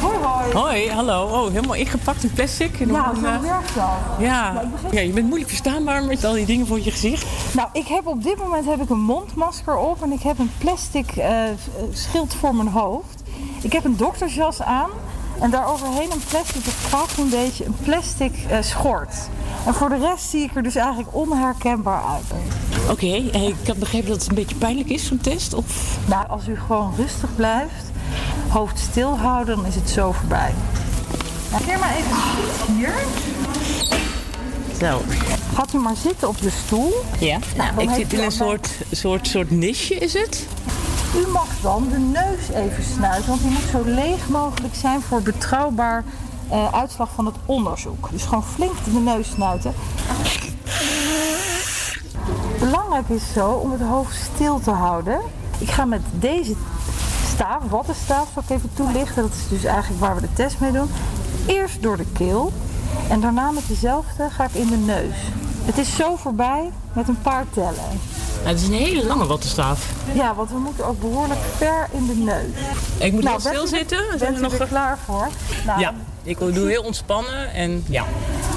Hoi, 0.00 0.16
hoi. 0.22 0.52
Hoi, 0.52 0.90
hallo. 0.90 1.24
Oh, 1.26 1.52
helemaal 1.52 1.74
ingepakt 1.74 2.22
in 2.22 2.32
plastic. 2.32 2.80
En 2.80 2.92
Ja, 2.92 3.12
dan, 3.12 3.16
zo 3.16 3.26
eh, 3.26 3.40
werkt 3.40 3.74
dat. 3.74 3.84
Ja. 4.18 4.62
ja, 4.90 5.00
je 5.00 5.12
bent 5.12 5.26
moeilijk 5.26 5.48
verstaanbaar 5.48 6.04
met 6.04 6.24
al 6.24 6.32
die 6.32 6.46
dingen 6.46 6.66
voor 6.66 6.80
je 6.80 6.90
gezicht. 6.90 7.26
Nou, 7.52 7.68
ik 7.72 7.86
heb 7.86 8.06
op 8.06 8.22
dit 8.22 8.36
moment 8.36 8.66
heb 8.66 8.82
ik 8.82 8.90
een 8.90 9.00
mondmasker 9.00 9.76
op 9.76 10.02
en 10.02 10.12
ik 10.12 10.22
heb 10.22 10.38
een 10.38 10.50
plastic 10.58 11.10
eh, 11.10 11.30
schild 11.92 12.34
voor 12.34 12.54
mijn 12.54 12.68
hoofd. 12.68 13.22
Ik 13.62 13.72
heb 13.72 13.84
een 13.84 13.96
doktersjas 13.96 14.62
aan 14.62 14.90
en 15.40 15.50
daaroverheen 15.50 16.10
een 16.12 16.22
plastic, 16.28 16.62
kraagt 16.88 17.18
een 17.18 17.28
beetje, 17.28 17.64
een 17.64 17.76
plastic 17.82 18.34
eh, 18.48 18.62
schort. 18.62 19.14
En 19.66 19.74
voor 19.74 19.88
de 19.88 19.98
rest 19.98 20.28
zie 20.28 20.42
ik 20.42 20.56
er 20.56 20.62
dus 20.62 20.74
eigenlijk 20.74 21.08
onherkenbaar 21.14 22.02
uit. 22.04 22.24
Oké, 22.90 23.06
eh, 23.06 23.48
ik 23.48 23.66
had 23.66 23.76
begrepen 23.76 24.08
dat 24.08 24.20
het 24.20 24.28
een 24.28 24.34
beetje 24.34 24.56
pijnlijk 24.56 24.88
is, 24.88 25.06
zo'n 25.06 25.20
test. 25.20 25.54
Of... 25.54 25.98
Nou, 26.06 26.28
als 26.28 26.48
u 26.48 26.56
gewoon 26.66 26.94
rustig 26.96 27.34
blijft, 27.34 27.90
hoofd 28.48 28.78
stil 28.78 29.18
houden, 29.18 29.56
dan 29.56 29.66
is 29.66 29.74
het 29.74 29.90
zo 29.90 30.12
voorbij. 30.12 30.54
Nou, 31.50 31.64
keer 31.64 31.78
maar 31.78 31.96
even 31.96 32.16
hier. 32.74 32.94
Zo. 34.80 35.02
Gaat 35.54 35.72
u 35.74 35.78
maar 35.78 35.96
zitten 35.96 36.28
op 36.28 36.40
de 36.40 36.50
stoel. 36.64 36.92
Ja. 37.18 37.38
Nou, 37.56 37.70
ik 37.80 37.88
heeft 37.88 38.10
zit 38.10 38.18
in 38.18 38.24
een 38.24 38.32
soort, 38.32 38.68
soort, 38.90 39.26
soort 39.26 39.50
nisje, 39.50 39.94
is 39.94 40.12
het? 40.12 40.46
U 41.16 41.26
mag 41.32 41.60
dan 41.62 41.88
de 41.88 41.98
neus 41.98 42.48
even 42.48 42.84
snuiten, 42.84 43.28
want 43.28 43.40
die 43.40 43.50
moet 43.50 43.70
zo 43.70 43.82
leeg 43.84 44.28
mogelijk 44.28 44.74
zijn 44.74 45.00
voor 45.00 45.22
betrouwbaar 45.22 46.04
eh, 46.48 46.72
uitslag 46.72 47.10
van 47.14 47.26
het 47.26 47.34
onderzoek. 47.46 48.08
Dus 48.10 48.24
gewoon 48.24 48.44
flink 48.44 48.84
de 48.84 48.90
neus 48.90 49.30
snuiten. 49.30 49.74
Belangrijk 52.58 53.08
is 53.08 53.32
zo 53.32 53.50
om 53.50 53.72
het 53.72 53.80
hoofd 53.80 54.16
stil 54.34 54.60
te 54.60 54.70
houden. 54.70 55.20
Ik 55.58 55.70
ga 55.70 55.84
met 55.84 56.02
deze 56.12 56.54
staaf, 57.34 57.62
wattenstaaf, 57.68 58.28
zal 58.34 58.42
ik 58.48 58.56
even 58.56 58.70
toelichten. 58.74 59.22
Dat 59.22 59.32
is 59.32 59.48
dus 59.48 59.64
eigenlijk 59.64 60.00
waar 60.00 60.14
we 60.14 60.20
de 60.20 60.32
test 60.32 60.60
mee 60.60 60.72
doen. 60.72 60.90
Eerst 61.46 61.82
door 61.82 61.96
de 61.96 62.06
keel 62.12 62.52
en 63.08 63.20
daarna 63.20 63.50
met 63.50 63.68
dezelfde 63.68 64.30
ga 64.30 64.44
ik 64.44 64.54
in 64.54 64.66
de 64.66 64.76
neus. 64.76 65.16
Het 65.66 65.78
is 65.78 65.96
zo 65.96 66.16
voorbij 66.16 66.70
met 66.92 67.08
een 67.08 67.20
paar 67.22 67.44
tellen. 67.50 67.74
Nou, 68.42 68.48
het 68.48 68.60
is 68.60 68.66
een 68.66 68.74
hele 68.74 69.06
lange 69.06 69.26
wattenstaaf. 69.26 69.86
Ja, 70.12 70.34
want 70.34 70.50
we 70.50 70.58
moeten 70.58 70.86
ook 70.86 71.00
behoorlijk 71.00 71.40
ver 71.56 71.88
in 71.90 72.06
de 72.06 72.14
neus. 72.14 72.50
Ik 72.98 73.12
moet 73.12 73.22
Nou, 73.24 73.40
heel 73.42 73.50
bent 73.52 73.56
stil 73.56 73.64
u- 73.64 73.68
zitten. 73.78 74.18
Zijn 74.18 74.32
er 74.34 74.38
u 74.38 74.42
nog... 74.42 74.52
er 74.54 74.66
klaar 74.66 74.98
voor? 75.04 75.28
Nou, 75.66 75.80
Ja, 75.80 75.92
ik 76.22 76.38
doe 76.38 76.68
heel 76.68 76.82
ontspannen 76.82 77.52
en 77.54 77.84
ja. 77.88 78.04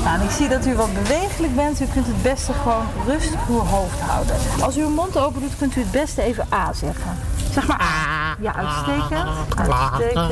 Nou, 0.03 0.19
en 0.19 0.23
ik 0.25 0.31
zie 0.31 0.47
dat 0.47 0.65
u 0.65 0.75
wat 0.75 0.93
bewegelijk 0.93 1.55
bent. 1.55 1.81
U 1.81 1.85
kunt 1.85 2.05
het 2.05 2.21
beste 2.21 2.53
gewoon 2.53 2.85
rustig 3.07 3.39
uw 3.49 3.59
hoofd 3.59 3.99
houden. 3.99 4.35
Als 4.61 4.77
u 4.77 4.81
uw 4.81 4.89
mond 4.89 5.17
open 5.17 5.41
doet, 5.41 5.57
kunt 5.57 5.75
u 5.75 5.79
het 5.81 5.91
beste 5.91 6.21
even 6.21 6.45
A 6.53 6.73
zeggen. 6.73 7.17
Zeg 7.53 7.67
maar 7.67 7.81
A. 7.81 8.35
Ja, 8.41 8.55
uitstekend. 8.55 9.29
Uitstekend. 9.55 10.31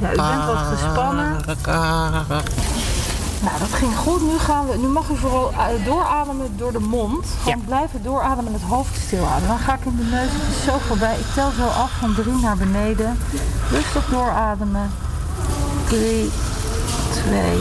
Ja, 0.00 0.12
u 0.12 0.16
bent 0.16 0.44
wat 0.46 0.58
gespannen. 0.72 1.36
Nou, 3.42 3.58
dat 3.58 3.72
ging 3.72 3.96
goed. 3.96 4.22
Nu, 4.22 4.38
gaan 4.38 4.66
we, 4.66 4.76
nu 4.76 4.86
mag 4.86 5.08
u 5.08 5.16
vooral 5.16 5.52
eh, 5.52 5.84
doorademen 5.84 6.56
door 6.56 6.72
de 6.72 6.78
mond. 6.78 7.26
Gewoon 7.42 7.64
blijven 7.64 8.02
doorademen 8.02 8.46
en 8.46 8.52
het 8.52 8.68
hoofd 8.68 8.96
stil 9.06 9.24
houden. 9.24 9.48
Dan 9.48 9.58
ga 9.58 9.74
ik 9.74 9.84
in 9.84 9.96
de 9.96 10.02
neus. 10.02 10.30
Het 10.32 10.64
zo 10.64 10.78
voorbij. 10.78 11.18
Ik 11.18 11.26
tel 11.34 11.50
zo 11.50 11.66
af 11.66 11.90
van 11.90 12.14
drie 12.14 12.32
naar 12.32 12.56
beneden. 12.56 13.18
Rustig 13.70 14.06
doorademen. 14.10 14.90
Drie, 15.88 16.30
twee, 17.12 17.58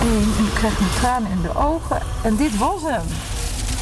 één. 0.00 0.32
En 0.38 0.44
ik 0.44 0.54
krijg 0.54 0.78
mijn 0.78 0.92
tranen 1.00 1.30
in 1.30 1.42
de 1.42 1.56
ogen. 1.56 2.00
En 2.22 2.36
dit 2.36 2.58
was 2.58 2.82
hem. 2.82 3.06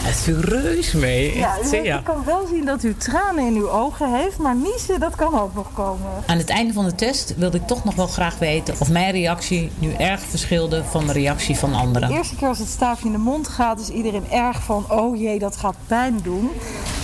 Is 0.08 0.26
een 0.26 0.40
reus 0.40 0.92
mee. 0.92 1.36
Ja, 1.36 1.56
u, 1.72 1.76
ik 1.76 2.00
kan 2.04 2.24
wel 2.24 2.46
zien 2.46 2.64
dat 2.64 2.82
u 2.82 2.96
tranen 2.96 3.46
in 3.46 3.54
uw 3.54 3.70
ogen 3.70 4.14
heeft. 4.14 4.38
Maar 4.38 4.56
niezen, 4.56 5.00
dat 5.00 5.14
kan 5.14 5.40
ook 5.40 5.54
nog 5.54 5.72
komen. 5.74 6.06
Aan 6.26 6.38
het 6.38 6.48
einde 6.48 6.72
van 6.72 6.84
de 6.84 6.94
test 6.94 7.34
wilde 7.36 7.56
ik 7.56 7.66
toch 7.66 7.84
nog 7.84 7.94
wel 7.94 8.06
graag 8.06 8.38
weten 8.38 8.74
of 8.78 8.90
mijn 8.90 9.10
reactie 9.10 9.70
nu 9.78 9.92
erg 9.92 10.20
verschilde 10.20 10.84
van 10.84 11.06
de 11.06 11.12
reactie 11.12 11.56
van 11.56 11.70
De 11.70 11.76
anderen. 11.76 12.10
eerste 12.10 12.36
keer 12.36 12.48
als 12.48 12.58
het 12.58 12.68
staafje 12.68 13.06
in 13.06 13.12
de 13.12 13.18
mond 13.18 13.48
gaat, 13.48 13.80
is 13.80 13.88
iedereen 13.88 14.30
erg 14.30 14.62
van: 14.62 14.84
oh 14.88 15.16
jee, 15.20 15.38
dat 15.38 15.56
gaat 15.56 15.76
pijn 15.86 16.20
doen. 16.22 16.50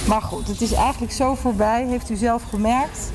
Maar 0.06 0.22
goed, 0.22 0.48
het 0.48 0.60
is 0.60 0.72
eigenlijk 0.72 1.12
zo 1.12 1.34
voorbij, 1.34 1.86
heeft 1.88 2.10
u 2.10 2.16
zelf 2.16 2.42
gemerkt. 2.42 3.10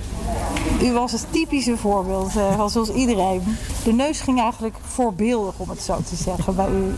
U 0.83 0.91
was 0.93 1.11
het 1.11 1.25
typische 1.29 1.77
voorbeeld, 1.77 2.35
eh, 2.35 2.55
wel 2.55 2.69
zoals 2.69 2.89
iedereen. 2.89 3.57
De 3.83 3.93
neus 3.93 4.21
ging 4.21 4.39
eigenlijk 4.41 4.75
voorbeeldig, 4.81 5.53
om 5.57 5.69
het 5.69 5.81
zo 5.81 5.97
te 6.09 6.15
zeggen, 6.15 6.55
bij 6.55 6.69
u. 6.69 6.95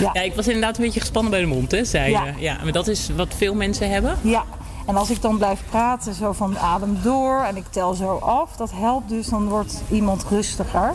Ja. 0.00 0.10
Ja, 0.12 0.20
ik 0.20 0.34
was 0.34 0.46
inderdaad 0.46 0.76
een 0.78 0.84
beetje 0.84 1.00
gespannen 1.00 1.30
bij 1.30 1.40
de 1.40 1.46
mond, 1.46 1.70
hè, 1.70 1.84
zei 1.84 2.10
Ja. 2.10 2.24
je. 2.24 2.32
Ja, 2.38 2.58
maar 2.62 2.72
dat 2.72 2.88
is 2.88 3.08
wat 3.16 3.34
veel 3.36 3.54
mensen 3.54 3.90
hebben. 3.90 4.18
Ja, 4.22 4.44
en 4.86 4.96
als 4.96 5.10
ik 5.10 5.22
dan 5.22 5.36
blijf 5.36 5.60
praten, 5.70 6.14
zo 6.14 6.32
van 6.32 6.58
adem 6.58 6.98
door 7.02 7.40
en 7.42 7.56
ik 7.56 7.64
tel 7.70 7.94
zo 7.94 8.16
af, 8.16 8.56
dat 8.56 8.70
helpt 8.74 9.08
dus, 9.08 9.26
dan 9.26 9.48
wordt 9.48 9.82
iemand 9.90 10.24
rustiger. 10.30 10.94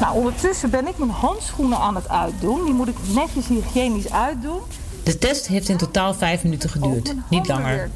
Nou, 0.00 0.16
ondertussen 0.16 0.70
ben 0.70 0.88
ik 0.88 0.98
mijn 0.98 1.10
handschoenen 1.10 1.78
aan 1.78 1.94
het 1.94 2.08
uitdoen. 2.08 2.64
Die 2.64 2.74
moet 2.74 2.88
ik 2.88 2.96
netjes 3.14 3.46
hygiënisch 3.46 4.10
uitdoen. 4.12 4.60
De 5.06 5.18
test 5.18 5.46
heeft 5.46 5.68
in 5.68 5.76
totaal 5.76 6.14
vijf 6.14 6.42
minuten 6.42 6.70
geduurd, 6.70 7.14
niet 7.30 7.48
langer. 7.48 7.90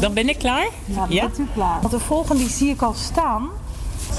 Dan 0.00 0.14
ben 0.14 0.28
ik 0.28 0.38
klaar? 0.38 0.68
Ja, 1.08 1.22
bent 1.22 1.38
u 1.38 1.46
klaar. 1.54 1.80
Want 1.80 1.90
de 1.90 2.00
volgende 2.00 2.42
die 2.42 2.52
zie 2.52 2.70
ik 2.70 2.82
al 2.82 2.94
staan. 2.94 3.48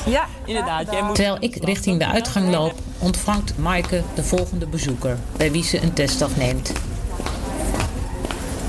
Ja, 0.06 0.26
Inderdaad, 0.46 0.92
jij 0.92 1.02
moet... 1.02 1.16
Terwijl 1.16 1.38
ik 1.40 1.56
richting 1.64 2.00
de 2.00 2.08
uitgang 2.08 2.50
loop, 2.50 2.74
ontvangt 3.00 3.58
Maaike 3.58 4.04
de 4.16 4.24
volgende 4.24 4.68
bezoeker, 4.68 5.18
bij 5.38 5.52
wie 5.52 5.64
ze 5.64 5.82
een 5.82 5.94
test 5.94 6.22
afneemt. 6.22 6.72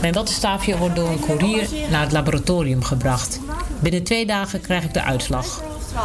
Mijn 0.00 0.12
wattenstaafje 0.12 0.78
wordt 0.78 0.96
door 0.96 1.08
een 1.08 1.20
koerier 1.20 1.68
naar 1.90 2.02
het 2.02 2.12
laboratorium 2.12 2.82
gebracht. 2.82 3.40
Binnen 3.80 4.02
twee 4.02 4.26
dagen 4.26 4.60
krijg 4.60 4.84
ik 4.84 4.94
de 4.94 5.02
uitslag. 5.02 5.62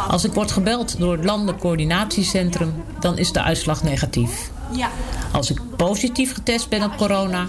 Als 0.08 0.24
ik 0.24 0.32
word 0.32 0.52
gebeld 0.52 0.98
door 0.98 1.12
het 1.12 1.24
Landelijk 1.24 1.58
Coördinatiecentrum, 1.58 2.74
dan 3.00 3.18
is 3.18 3.32
de 3.32 3.42
uitslag 3.42 3.82
negatief. 3.82 4.52
Ja. 4.70 4.88
Als 5.32 5.50
ik 5.50 5.60
positief 5.76 6.34
getest 6.34 6.68
ben 6.68 6.82
op 6.82 6.96
corona, 6.96 7.46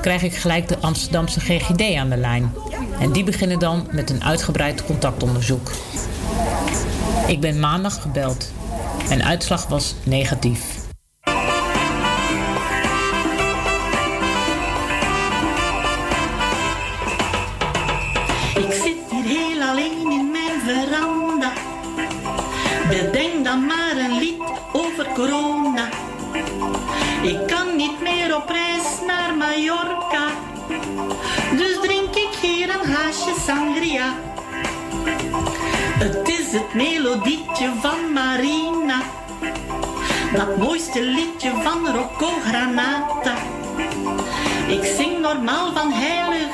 krijg 0.00 0.22
ik 0.22 0.34
gelijk 0.34 0.68
de 0.68 0.78
Amsterdamse 0.78 1.40
GGD 1.40 1.94
aan 1.94 2.08
de 2.08 2.16
lijn. 2.16 2.52
En 3.00 3.12
die 3.12 3.24
beginnen 3.24 3.58
dan 3.58 3.88
met 3.90 4.10
een 4.10 4.24
uitgebreid 4.24 4.84
contactonderzoek. 4.84 5.70
Ik 7.26 7.40
ben 7.40 7.60
maandag 7.60 8.02
gebeld. 8.02 8.52
Mijn 9.08 9.24
uitslag 9.24 9.66
was 9.66 9.94
negatief. 10.02 10.77
Op 28.42 28.48
reis 28.48 29.00
naar 29.06 29.36
Mallorca. 29.36 30.26
Dus 31.56 31.78
drink 31.82 32.14
ik 32.16 32.34
hier 32.40 32.68
een 32.68 32.92
haasje 32.92 33.34
sangria. 33.46 34.14
Het 35.98 36.28
is 36.28 36.52
het 36.52 36.74
melodietje 36.74 37.72
van 37.80 38.12
Marina. 38.12 39.00
Dat 40.34 40.56
mooiste 40.56 41.02
liedje 41.02 41.50
van 41.62 41.86
Rocco 41.86 42.30
Granata. 42.48 43.34
Ik 44.68 44.84
zing 44.84 45.20
normaal 45.20 45.72
van 45.72 45.92
Heilige 45.92 46.47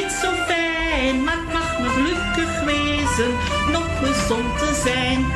niet 0.00 0.12
zo 0.12 0.30
fijn. 0.46 1.24
Maar 1.24 1.34
ik 1.34 1.52
mag 1.52 1.78
me 1.78 1.88
gelukkig 1.88 2.60
wezen, 2.64 3.32
nog 3.72 3.88
gezond 3.98 4.58
te 4.58 4.80
zijn. 4.84 5.26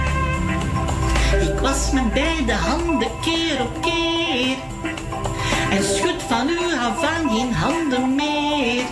Ik 1.49 1.59
was 1.61 1.91
met 1.91 2.13
beide 2.13 2.53
handen 2.53 3.11
keer 3.21 3.61
op 3.61 3.83
keer. 3.83 4.57
En 5.71 5.85
schud 5.85 6.23
van 6.29 6.49
u 6.49 6.59
af 6.79 7.03
aan 7.03 7.31
geen 7.31 7.55
handen 7.55 8.15
meer. 8.15 8.85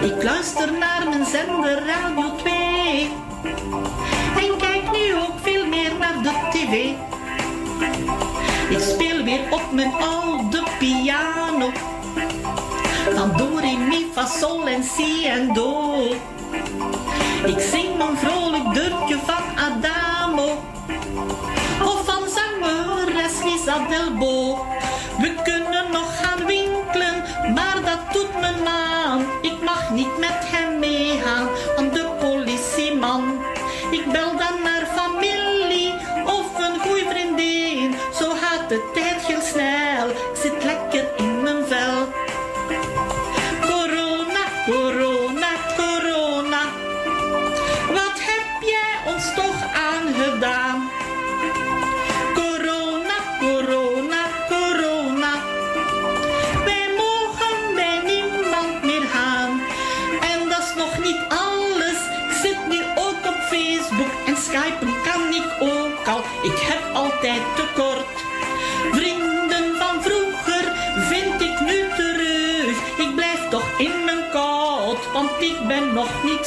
Ik 0.00 0.22
luister 0.22 0.72
naar 0.78 1.08
mijn 1.08 1.26
zender 1.26 1.86
Radio 1.86 2.36
2. 2.36 3.10
En 4.36 4.56
kijk 4.58 4.90
nu 4.92 5.14
ook 5.14 5.38
veel 5.42 5.66
meer 5.66 5.92
naar 5.98 6.22
de 6.22 6.32
tv. 6.50 6.72
Ik 8.70 8.78
speel 8.78 9.24
weer 9.24 9.40
op 9.50 9.72
mijn 9.72 9.92
oude 9.94 10.62
piano. 10.78 11.72
Van 13.14 13.36
do, 13.36 13.58
re, 13.58 13.76
mi, 13.76 14.10
fa, 14.12 14.26
sol 14.26 14.66
en 14.68 14.84
si 14.84 15.26
en 15.26 15.52
do. 15.52 16.02
Ik 17.44 17.60
zing 17.60 17.96
mijn 17.96 18.16
vrolijk 18.16 18.74
durkje 18.74 19.18
van 19.26 19.44
Adamo. 19.56 20.62
Of 21.84 22.04
van 22.04 22.22
zangeres 22.36 23.42
Lisa 23.44 23.86
Delbo. 23.88 24.66
We 25.18 25.34
kunnen 25.42 25.84
nog 25.92 26.16
gaan 26.20 26.46
winkelen, 26.46 27.24
maar 27.54 27.78
dat 27.84 28.12
doet 28.12 28.40
mijn 28.40 28.62
man. 28.62 29.24
Ik 29.42 29.62
mag 29.62 29.90
niet 29.90 30.18
met 30.18 30.38
hem 30.40 30.78
meegaan, 30.78 31.48
aan 31.76 31.90
de 31.90 32.08
politieman. 32.20 33.38
Ik 33.90 34.12
bel 34.12 34.36
dan 34.36 34.62
naar 34.62 34.86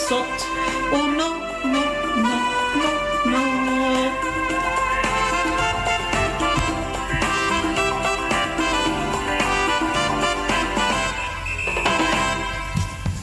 zot. 0.07 0.47
Oh 0.91 1.15
no. 1.17 1.33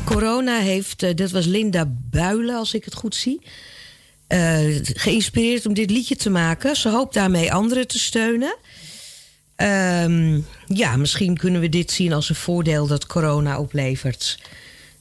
Corona 0.05 0.59
heeft, 0.59 1.03
eh, 1.03 1.15
dat 1.15 1.31
was 1.31 1.47
Linda 1.47 1.93
Builen, 2.11 2.57
als 2.57 2.75
ik 2.75 2.85
het 2.85 2.95
goed 2.95 3.15
zie, 3.15 3.41
eh, 4.27 4.79
geïnspireerd 4.83 5.67
om 5.67 5.75
dit 5.75 5.91
liedje 5.91 6.17
te 6.17 6.31
maken. 6.31 6.77
Ze 6.77 6.89
hoopt 6.89 7.15
daarmee 7.15 7.53
anderen 7.53 7.89
te 7.89 7.99
steunen. 7.99 8.57
Ehm, 9.57 10.41
ja, 10.67 10.97
misschien 10.97 11.37
kunnen 11.37 11.61
we 11.61 11.69
dit 11.69 11.91
zien 11.91 12.13
als 12.13 12.29
een 12.29 12.35
voordeel 12.35 12.87
dat 12.87 13.07
corona 13.07 13.59
oplevert. 13.59 14.39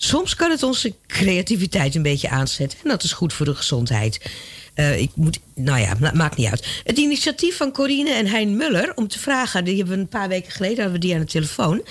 Soms 0.02 0.36
kan 0.36 0.52
het 0.52 0.64
onze 0.64 0.94
creativiteit 1.08 1.96
een 1.96 2.02
beetje 2.02 2.30
aanzetten. 2.30 2.80
En 2.84 2.90
dat 2.90 3.04
is 3.04 3.14
goed 3.14 3.34
voor 3.34 3.46
de 3.46 3.56
gezondheid. 3.56 4.32
Eh, 4.74 5.00
ik 5.00 5.12
moet, 5.16 5.40
nou 5.56 5.80
ja, 5.80 5.96
ma- 6.00 6.12
maakt 6.14 6.38
niet 6.38 6.48
uit. 6.48 6.68
Het 6.84 6.98
initiatief 6.98 7.58
van 7.58 7.72
Corine 7.72 8.12
en 8.14 8.28
Hein 8.28 8.58
Muller 8.58 8.92
om 8.96 9.08
te 9.08 9.20
vragen... 9.20 9.64
die 9.64 9.78
hebben 9.78 9.96
we 9.96 10.02
een 10.02 10.08
paar 10.08 10.28
weken 10.28 10.52
geleden 10.52 10.76
hadden 10.76 10.94
we 10.94 11.00
die 11.00 11.14
aan 11.14 11.20
de 11.20 11.26
telefoon... 11.26 11.84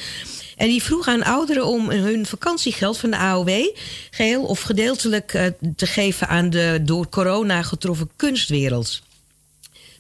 En 0.57 0.69
die 0.69 0.83
vroeg 0.83 1.09
aan 1.09 1.23
ouderen 1.23 1.67
om 1.67 1.91
hun 1.91 2.27
vakantiegeld 2.27 2.99
van 2.99 3.11
de 3.11 3.17
AOW... 3.17 3.75
geheel 4.11 4.43
of 4.43 4.61
gedeeltelijk 4.61 5.35
eh, 5.35 5.47
te 5.77 5.87
geven 5.87 6.29
aan 6.29 6.51
de 6.51 6.81
door 6.83 7.09
corona 7.09 7.63
getroffen 7.63 8.11
kunstwereld. 8.17 9.03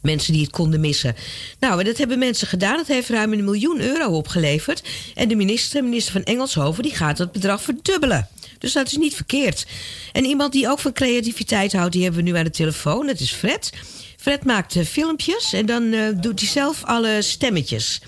Mensen 0.02 0.32
die 0.32 0.42
het 0.42 0.50
konden 0.50 0.80
missen. 0.80 1.16
Nou, 1.61 1.78
en 1.78 1.84
dat 1.84 1.98
hebben 1.98 2.18
mensen 2.18 2.46
gedaan. 2.46 2.76
Dat 2.76 2.87
heeft 2.87 3.08
ruim 3.08 3.32
een 3.32 3.44
miljoen 3.44 3.80
euro 3.80 4.16
opgeleverd. 4.16 4.82
En 5.14 5.28
de 5.28 5.37
minister, 5.37 5.84
minister 5.84 6.12
van 6.12 6.22
Engelshoven, 6.22 6.82
die 6.82 6.94
gaat 6.94 7.16
dat 7.16 7.32
bedrag 7.32 7.62
verdubbelen. 7.62 8.28
Dus 8.58 8.72
dat 8.72 8.87
is 8.87 8.96
niet 8.96 9.14
verkeerd. 9.14 9.66
En 10.12 10.24
iemand 10.24 10.52
die 10.52 10.68
ook 10.68 10.78
van 10.78 10.92
creativiteit 10.92 11.72
houdt, 11.72 11.92
die 11.92 12.02
hebben 12.02 12.24
we 12.24 12.30
nu 12.30 12.37
aan 12.37 12.44
de 12.44 12.50
telefoon. 12.50 13.06
Dat 13.06 13.20
is 13.20 13.32
Fred. 13.32 13.70
Fred 14.16 14.44
maakt 14.44 14.76
eh, 14.76 14.84
filmpjes 14.84 15.52
en 15.52 15.66
dan 15.66 15.92
eh, 15.92 16.08
doet 16.16 16.40
hij 16.40 16.48
zelf 16.48 16.84
alle 16.84 17.22
stemmetjes. 17.22 18.00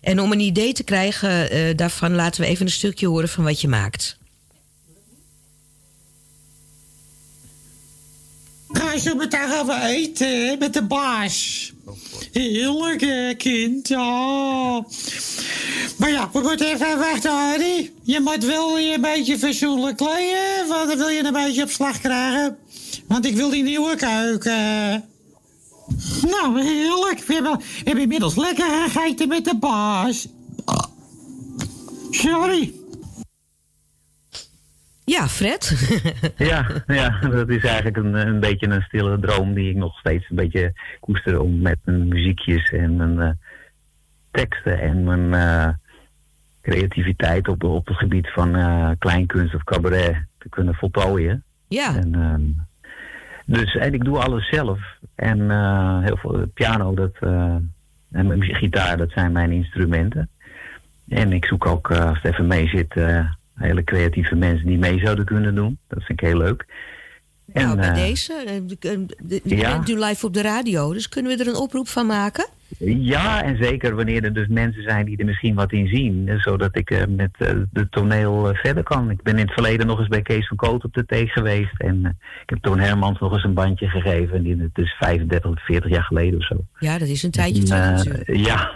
En 0.00 0.20
om 0.20 0.32
een 0.32 0.40
idee 0.40 0.72
te 0.72 0.82
krijgen 0.82 1.50
eh, 1.50 1.76
daarvan, 1.76 2.14
laten 2.14 2.40
we 2.40 2.46
even 2.46 2.66
een 2.66 2.72
stukje 2.72 3.06
horen 3.06 3.28
van 3.28 3.44
wat 3.44 3.60
je 3.60 3.68
maakt. 3.68 4.18
Ga 8.72 8.98
zo 8.98 9.14
meteen 9.14 9.48
gaan 9.48 9.70
eten 9.70 10.58
met 10.58 10.72
de 10.72 10.82
baas. 10.82 11.72
Heerlijk, 12.32 13.00
hè, 13.00 13.34
kind. 13.34 13.88
Ja. 13.88 14.84
Maar 15.96 16.10
ja, 16.10 16.30
we 16.32 16.40
moeten 16.40 16.66
even 16.66 16.98
wachten, 16.98 17.30
Harry. 17.30 17.92
Je 18.02 18.20
moet 18.20 18.44
wel 18.44 18.78
je 18.78 18.94
een 18.94 19.00
beetje 19.00 19.38
fatsoenlijk 19.38 19.96
kleden, 19.96 20.68
want 20.68 20.88
dan 20.88 20.98
wil 20.98 21.08
je 21.08 21.24
een 21.24 21.32
beetje 21.32 21.62
op 21.62 21.70
slag 21.70 22.00
krijgen. 22.00 22.58
Want 23.06 23.26
ik 23.26 23.36
wil 23.36 23.50
die 23.50 23.62
nieuwe 23.62 23.96
keuken. 23.96 25.04
Nou, 26.22 26.62
heerlijk. 26.62 27.24
We 27.26 27.34
hebben, 27.34 27.58
we 27.58 27.64
hebben 27.84 28.02
inmiddels 28.02 28.36
lekker 28.36 28.66
gegeten 28.88 29.28
met 29.28 29.44
de 29.44 29.56
baas. 29.56 30.26
Sorry. 32.10 32.79
Ja, 35.10 35.28
Fred. 35.28 35.90
Ja, 36.50 36.66
ja, 36.86 37.18
dat 37.18 37.48
is 37.48 37.64
eigenlijk 37.64 37.96
een, 37.96 38.14
een 38.14 38.40
beetje 38.40 38.66
een 38.66 38.82
stille 38.82 39.18
droom 39.18 39.54
die 39.54 39.70
ik 39.70 39.76
nog 39.76 39.98
steeds 39.98 40.30
een 40.30 40.36
beetje 40.36 40.72
koester 41.00 41.40
om 41.40 41.60
met 41.60 41.78
mijn 41.84 42.08
muziekjes 42.08 42.70
en 42.70 42.96
mijn 42.96 43.20
eh, 43.20 43.30
teksten 44.30 44.80
en 44.80 45.04
mijn 45.04 45.34
eh, 45.34 45.68
creativiteit 46.62 47.48
op, 47.48 47.64
op 47.64 47.86
het 47.86 47.96
gebied 47.96 48.28
van 48.28 48.56
eh, 48.56 48.90
kleinkunst 48.98 49.54
of 49.54 49.64
cabaret 49.64 50.16
te 50.38 50.48
kunnen 50.48 50.74
voltooien. 50.74 51.42
Ja. 51.68 51.96
En, 51.96 52.14
ehm, 52.14 52.42
dus, 53.44 53.76
en 53.76 53.94
ik 53.94 54.04
doe 54.04 54.18
alles 54.18 54.48
zelf. 54.48 54.80
En 55.14 55.40
heel 56.02 56.16
veel 56.16 56.46
piano 56.54 56.94
dat, 56.94 57.16
en 58.10 58.26
mijn 58.26 58.42
gitaar, 58.42 58.96
dat 58.96 59.10
zijn 59.10 59.32
mijn 59.32 59.52
instrumenten. 59.52 60.28
En 61.08 61.32
ik 61.32 61.44
zoek 61.44 61.66
ook, 61.66 61.90
als 61.90 62.22
het 62.22 62.32
even 62.32 62.46
mee 62.46 62.68
zit, 62.68 62.94
hele 63.60 63.84
creatieve 63.84 64.34
mensen 64.34 64.66
die 64.66 64.78
mee 64.78 64.98
zouden 64.98 65.24
kunnen 65.24 65.54
doen. 65.54 65.78
Dat 65.88 66.04
vind 66.04 66.20
ik 66.20 66.28
heel 66.28 66.38
leuk. 66.38 66.66
En, 67.52 67.64
nou, 67.64 67.76
bij 67.76 67.88
eh, 67.88 67.94
deze. 67.94 68.62
de- 68.66 68.76
de- 68.78 69.06
de- 69.22 69.40
Je 69.44 69.56
bent 69.56 69.86
nu 69.86 69.98
live 70.04 70.26
op 70.26 70.34
de 70.34 70.42
radio, 70.42 70.92
dus 70.92 71.08
kunnen 71.08 71.36
we 71.36 71.42
er 71.44 71.48
een 71.50 71.56
oproep 71.60 71.88
van 71.88 72.06
maken? 72.06 72.46
Ja, 72.84 73.42
en 73.42 73.56
zeker 73.62 73.94
wanneer 73.94 74.24
er 74.24 74.32
dus 74.32 74.46
mensen 74.48 74.82
zijn 74.82 75.04
die 75.06 75.16
er 75.16 75.24
misschien 75.24 75.54
wat 75.54 75.72
in 75.72 75.86
zien. 75.88 76.28
eh, 76.28 76.38
Zodat 76.38 76.76
ik 76.76 76.90
eh, 76.90 77.02
met 77.08 77.30
eh, 77.38 77.52
de 77.72 77.88
toneel 77.88 78.50
verder 78.52 78.82
kan. 78.82 79.10
Ik 79.10 79.22
ben 79.22 79.34
in 79.38 79.44
het 79.44 79.52
verleden 79.52 79.86
nog 79.86 79.98
eens 79.98 80.08
bij 80.08 80.22
Kees 80.22 80.46
van 80.48 80.56
Koot 80.56 80.84
op 80.84 80.94
de 80.94 81.06
thee 81.06 81.26
geweest. 81.26 81.72
En 81.80 82.04
ik 82.42 82.50
heb 82.50 82.58
Toon 82.62 82.78
Hermans 82.80 83.18
nog 83.18 83.32
eens 83.32 83.44
een 83.44 83.54
bandje 83.54 83.88
gegeven. 83.88 84.36
En 84.36 84.42
die, 84.42 84.56
het 84.56 84.78
is 84.84 84.94
35 84.98 85.50
of 85.50 85.64
40 85.64 85.90
jaar 85.90 86.02
geleden 86.02 86.38
of 86.38 86.46
zo. 86.46 86.56
Ja, 86.78 86.98
dat 86.98 87.08
is 87.08 87.22
een 87.22 87.30
tijdje 87.30 87.62
terug 87.62 88.04
ja, 88.48 88.70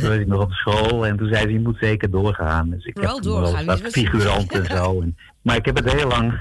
toen 0.00 0.08
was 0.08 0.16
ik 0.18 0.26
nog 0.26 0.42
op 0.42 0.52
school. 0.52 1.06
En 1.06 1.16
toen 1.16 1.28
zei 1.32 1.42
ze, 1.46 1.52
je 1.52 1.60
moet 1.60 1.76
zeker 1.80 2.10
doorgaan. 2.10 2.70
Dus 2.70 2.84
ik 2.84 2.92
Vooral 2.96 3.14
heb 3.14 3.22
toen 3.22 3.32
wel 3.32 3.42
doorgaan, 3.42 3.66
wat- 3.66 3.80
figurant 3.80 4.52
en 4.52 4.64
zo. 4.76 5.00
En, 5.00 5.16
maar 5.42 5.56
ik 5.56 5.64
heb 5.64 5.76
het 5.76 5.92
heel 5.92 6.08
lang 6.08 6.40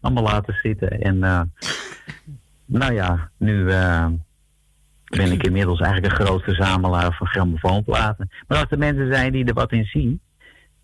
allemaal 0.00 0.22
laten 0.22 0.54
zitten. 0.54 0.90
En 0.90 1.22
eh, 1.22 1.40
nou 2.64 2.92
ja, 2.92 3.30
nu... 3.36 3.70
eh, 3.70 4.06
ben 5.08 5.32
ik 5.32 5.42
inmiddels 5.42 5.80
eigenlijk 5.80 6.12
een 6.12 6.26
groot 6.26 6.42
verzamelaar 6.42 7.12
van 7.12 7.26
grammofoonplaten. 7.26 8.30
Maar 8.46 8.58
als 8.58 8.70
er 8.70 8.78
mensen 8.78 9.12
zijn 9.12 9.32
die 9.32 9.44
er 9.44 9.54
wat 9.54 9.72
in 9.72 9.84
zien. 9.84 10.20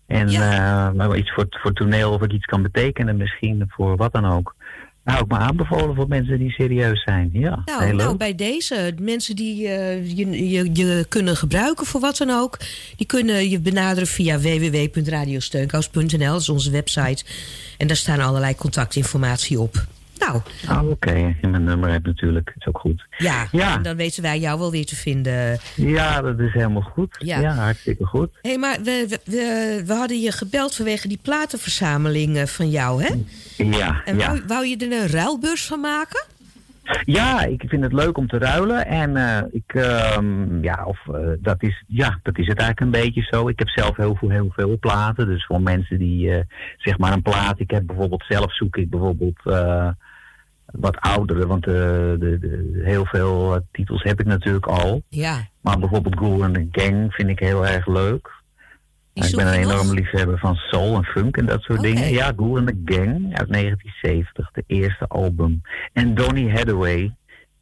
En 0.05 0.27
eh, 0.27 0.91
maar 0.91 1.15
iets 1.15 1.33
voor, 1.33 1.45
voor 1.49 1.73
toneel 1.73 2.11
of 2.11 2.21
ik 2.21 2.31
iets 2.31 2.45
kan 2.45 2.61
betekenen 2.61 3.17
misschien 3.17 3.65
voor 3.67 3.95
wat 3.95 4.13
dan 4.13 4.25
ook. 4.25 4.55
Nou, 5.05 5.21
ook 5.21 5.27
maar 5.27 5.39
aanbevolen 5.39 5.95
voor 5.95 6.07
mensen 6.07 6.39
die 6.39 6.51
serieus 6.51 7.03
zijn. 7.03 7.29
Ja, 7.33 7.61
Nou, 7.65 7.83
heel 7.83 7.95
nou, 7.95 8.17
bij 8.17 8.35
deze, 8.35 8.93
de 8.95 9.03
mensen 9.03 9.35
die 9.35 9.67
eh, 9.67 10.17
je, 10.17 10.49
je, 10.49 10.69
je 10.73 11.05
kunnen 11.09 11.35
gebruiken 11.35 11.85
voor 11.85 12.01
wat 12.01 12.17
dan 12.17 12.29
ook, 12.29 12.57
die 12.95 13.05
kunnen 13.05 13.49
je 13.49 13.59
benaderen 13.59 14.07
via 14.07 14.39
www.radiosteunkous.nl, 14.39 16.31
dat 16.31 16.41
is 16.41 16.49
onze 16.49 16.71
website. 16.71 17.23
En 17.77 17.87
daar 17.87 17.95
staan 17.95 18.19
allerlei 18.19 18.55
contactinformatie 18.55 19.59
op. 19.59 19.85
Nou. 20.19 20.41
Oh, 20.69 20.89
oké. 20.89 21.35
En 21.41 21.49
mijn 21.49 21.63
nummer 21.63 21.91
heb 21.91 22.05
natuurlijk. 22.05 22.53
is 22.57 22.65
ook 22.67 22.77
goed. 22.79 23.05
Ja, 23.17 23.47
Ja. 23.51 23.75
en 23.75 23.83
dan 23.83 23.95
weten 23.95 24.21
wij 24.23 24.39
jou 24.39 24.59
wel 24.59 24.71
weer 24.71 24.85
te 24.85 24.95
vinden. 24.95 25.59
Ja, 25.75 26.21
dat 26.21 26.39
is 26.39 26.53
helemaal 26.53 26.81
goed. 26.81 27.15
Ja. 27.17 27.39
Ja, 27.39 27.53
hartstikke 27.53 28.05
goed. 28.05 28.29
Hé, 28.41 28.49
hey, 28.49 28.57
maar 28.57 28.77
we, 28.83 29.05
we, 29.09 29.19
we, 29.25 29.83
we 29.85 29.93
hadden 29.93 30.19
je 30.21 30.31
gebeld 30.31 30.75
vanwege 30.75 31.07
die 31.07 31.19
platenverzameling 31.21 32.37
eh, 32.37 32.45
van 32.45 32.69
jou, 32.69 33.03
hè? 33.03 33.13
Ja, 33.57 34.01
En 34.05 34.17
ja. 34.17 34.27
wou, 34.27 34.41
wou 34.47 34.65
je 34.65 34.77
er 34.77 34.91
een 34.91 35.07
ruilbeurs 35.07 35.65
van 35.65 35.79
maken? 35.79 36.25
Ja, 37.05 37.43
ik 37.45 37.63
vind 37.67 37.83
het 37.83 37.93
leuk 37.93 38.17
om 38.17 38.27
te 38.27 38.37
ruilen. 38.37 38.85
En 38.85 39.17
eh, 39.17 39.43
ik, 39.51 39.73
ehm, 39.73 40.63
ja, 40.63 40.85
of, 40.85 40.99
eh, 41.07 41.19
dat, 41.39 41.63
is, 41.63 41.83
ja, 41.87 42.19
dat 42.23 42.37
is 42.37 42.47
het 42.47 42.57
eigenlijk 42.59 42.79
een 42.79 43.01
beetje 43.03 43.21
zo. 43.21 43.47
Ik 43.47 43.59
heb 43.59 43.69
zelf 43.69 43.95
heel 43.97 44.15
veel, 44.15 44.29
heel 44.29 44.49
veel 44.55 44.77
platen. 44.79 45.27
Dus 45.27 45.45
voor 45.45 45.61
mensen 45.61 45.97
die, 45.99 46.43
zeg 46.77 46.97
maar, 46.97 47.13
een 47.13 47.21
plaat. 47.21 47.59
Ik 47.59 47.71
heb 47.71 47.85
bijvoorbeeld 47.85 48.25
zelf 48.27 48.55
zoek 48.55 48.77
ik 48.77 48.89
bijvoorbeeld 48.89 49.39
wat 50.65 50.99
oudere. 50.99 51.47
Want 51.47 51.67
eh, 51.67 51.73
de, 51.73 52.37
de, 52.39 52.81
heel 52.83 53.05
veel 53.05 53.55
eh, 53.55 53.61
titels 53.71 54.03
heb 54.03 54.19
ik 54.19 54.25
natuurlijk 54.25 54.65
al. 54.65 55.03
Ja. 55.09 55.47
Maar 55.61 55.79
bijvoorbeeld 55.79 56.15
Ghoul 56.15 56.43
and 56.43 56.53
the 56.53 56.67
Gang 56.71 57.13
vind 57.13 57.29
ik 57.29 57.39
heel 57.39 57.67
erg 57.67 57.87
leuk. 57.87 58.33
Die 59.13 59.25
ik 59.25 59.35
ben 59.35 59.47
een 59.47 59.53
enorme 59.53 59.93
liefhebber 59.93 60.39
van 60.39 60.55
soul 60.55 60.95
en 60.95 61.03
funk 61.03 61.37
en 61.37 61.45
dat 61.45 61.61
soort 61.61 61.81
dingen. 61.81 62.11
Ja, 62.11 62.31
Ghoul 62.35 62.57
and 62.57 62.67
the 62.67 62.81
Gang 62.85 63.37
uit 63.37 63.51
1970, 63.51 64.51
de 64.51 64.63
eerste 64.67 65.07
album. 65.07 65.61
En 65.93 66.15
Donny 66.15 66.49
Hathaway 66.49 67.15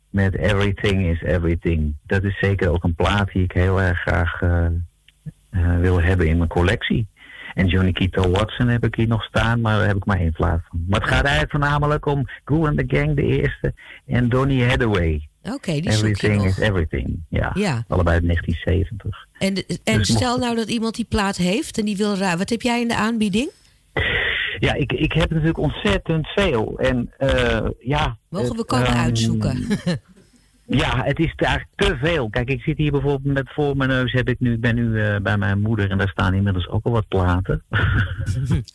met 0.09 0.35
Everything 0.35 1.05
is 1.05 1.21
Everything. 1.21 1.95
Dat 2.05 2.23
is 2.23 2.39
zeker 2.39 2.69
ook 2.69 2.83
een 2.83 2.95
plaat 2.95 3.31
die 3.31 3.43
ik 3.43 3.51
heel 3.51 3.81
erg 3.81 3.99
graag 3.99 4.41
eh, 4.41 4.67
wil 5.79 6.01
hebben 6.01 6.27
in 6.27 6.37
mijn 6.37 6.49
collectie. 6.49 7.07
En 7.53 7.67
Johnny 7.67 7.91
Keto 7.91 8.29
Watson 8.29 8.67
heb 8.67 8.83
ik 8.85 8.95
hier 8.95 9.07
nog 9.07 9.23
staan, 9.23 9.61
maar 9.61 9.77
daar 9.77 9.87
heb 9.87 9.95
ik 9.95 10.05
maar 10.05 10.19
één 10.19 10.31
plaat 10.31 10.61
van. 10.69 10.85
Maar 10.87 10.99
het 10.99 11.09
gaat 11.09 11.21
eigenlijk 11.23 11.51
voornamelijk 11.51 12.05
om 12.05 12.27
Ghoul 12.45 12.67
and 12.67 12.77
the 12.77 12.95
Gang, 12.97 13.15
de 13.15 13.21
eerste, 13.23 13.73
en 14.05 14.29
Donny 14.29 14.61
Hathaway. 14.63 15.27
Oké, 15.43 15.71
die 15.71 15.89
Everything 15.89 16.43
is 16.45 16.57
Everything. 16.57 17.19
Ja, 17.29 17.51
Ja. 17.53 17.83
allebei 17.87 18.15
uit 18.15 18.23
1970. 18.25 19.27
En, 19.37 19.55
en 19.83 19.97
Dus 19.97 20.07
stel 20.07 20.29
mocht- 20.29 20.41
nou 20.43 20.55
dat 20.55 20.69
iemand 20.69 20.95
die 20.95 21.05
plaat 21.09 21.37
heeft 21.37 21.77
en 21.77 21.85
die 21.85 21.97
wil 21.97 22.15
ruilen. 22.15 22.37
Wat 22.37 22.49
heb 22.49 22.61
jij 22.61 22.81
in 22.81 22.87
de 22.87 22.95
aanbieding? 22.95 23.49
Ja, 24.59 24.73
ik, 24.73 24.91
ik 24.91 25.13
heb 25.13 25.29
natuurlijk 25.29 25.57
ontzettend 25.57 26.27
veel. 26.27 26.79
En 26.79 27.11
eh, 27.17 27.65
ja. 27.79 28.17
Mogen 28.29 28.55
we 28.55 28.65
komen 28.65 28.87
ehm, 28.87 28.97
uitzoeken? 28.97 29.67
Ja, 30.73 31.03
het 31.03 31.19
is 31.19 31.33
eigenlijk 31.35 31.69
te 31.75 31.97
veel. 31.97 32.29
Kijk, 32.29 32.49
ik 32.49 32.61
zit 32.61 32.77
hier 32.77 32.91
bijvoorbeeld 32.91 33.33
met 33.33 33.53
voor 33.53 33.77
mijn 33.77 33.89
neus 33.89 34.11
heb 34.11 34.29
ik 34.29 34.39
nu, 34.39 34.53
ik 34.53 34.61
ben 34.61 34.75
nu 34.75 35.01
eh, 35.01 35.19
bij 35.21 35.37
mijn 35.37 35.61
moeder 35.61 35.91
en 35.91 35.97
daar 35.97 36.09
staan 36.09 36.33
inmiddels 36.33 36.67
ook 36.67 36.85
al 36.85 36.91
wat 36.91 37.07
platen. 37.07 37.63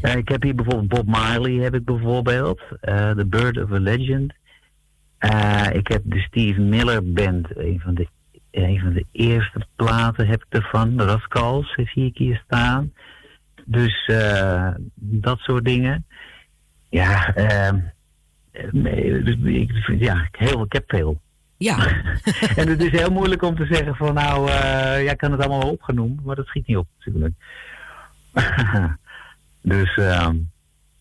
Eh, 0.00 0.16
ik 0.16 0.28
heb 0.28 0.42
hier 0.42 0.54
bijvoorbeeld 0.54 0.88
Bob 0.88 1.06
Marley 1.06 1.52
heb 1.52 1.74
ik 1.74 1.84
bijvoorbeeld. 1.84 2.60
eh 2.80 3.10
The 3.10 3.26
Bird 3.26 3.62
of 3.62 3.72
a 3.72 3.78
Legend. 3.78 4.32
Ik 5.72 5.88
heb 5.88 6.02
de 6.04 6.18
Steve 6.18 6.60
Miller 6.60 7.12
Band, 7.12 7.56
een 7.56 7.80
van 7.80 7.94
de, 7.94 8.06
een 8.50 8.80
van 8.80 8.92
de 8.92 9.04
eerste 9.12 9.66
platen 9.76 10.26
heb 10.26 10.44
ik 10.48 10.62
ervan. 10.62 10.96
De 10.96 11.04
Rascals 11.04 11.74
zie 11.74 12.04
ik 12.04 12.16
hier 12.16 12.42
staan. 12.44 12.92
Dus 13.64 14.10
dat 14.94 15.38
soort 15.38 15.64
dingen. 15.64 16.04
Ja, 16.88 17.34
ehm, 17.34 17.78
dus 19.24 19.36
ik, 19.42 19.70
ja 19.98 20.28
heel, 20.30 20.64
ik 20.64 20.72
heb 20.72 20.84
veel. 20.86 21.20
Ja. 21.62 21.76
en 22.56 22.68
het 22.68 22.82
is 22.82 22.90
heel 22.90 23.10
moeilijk 23.10 23.42
om 23.42 23.56
te 23.56 23.66
zeggen 23.70 23.94
van 23.96 24.14
nou, 24.14 24.48
eh 24.50 25.02
jij 25.02 25.16
kan 25.16 25.32
het 25.32 25.40
allemaal 25.40 25.58
wel 25.60 25.70
opgenoemd, 25.70 26.24
maar 26.24 26.36
dat 26.36 26.46
schiet 26.46 26.66
niet 26.66 26.76
op 26.76 26.86
natuurlijk. 26.98 27.34
dus 29.62 29.96
ehm, 29.96 30.36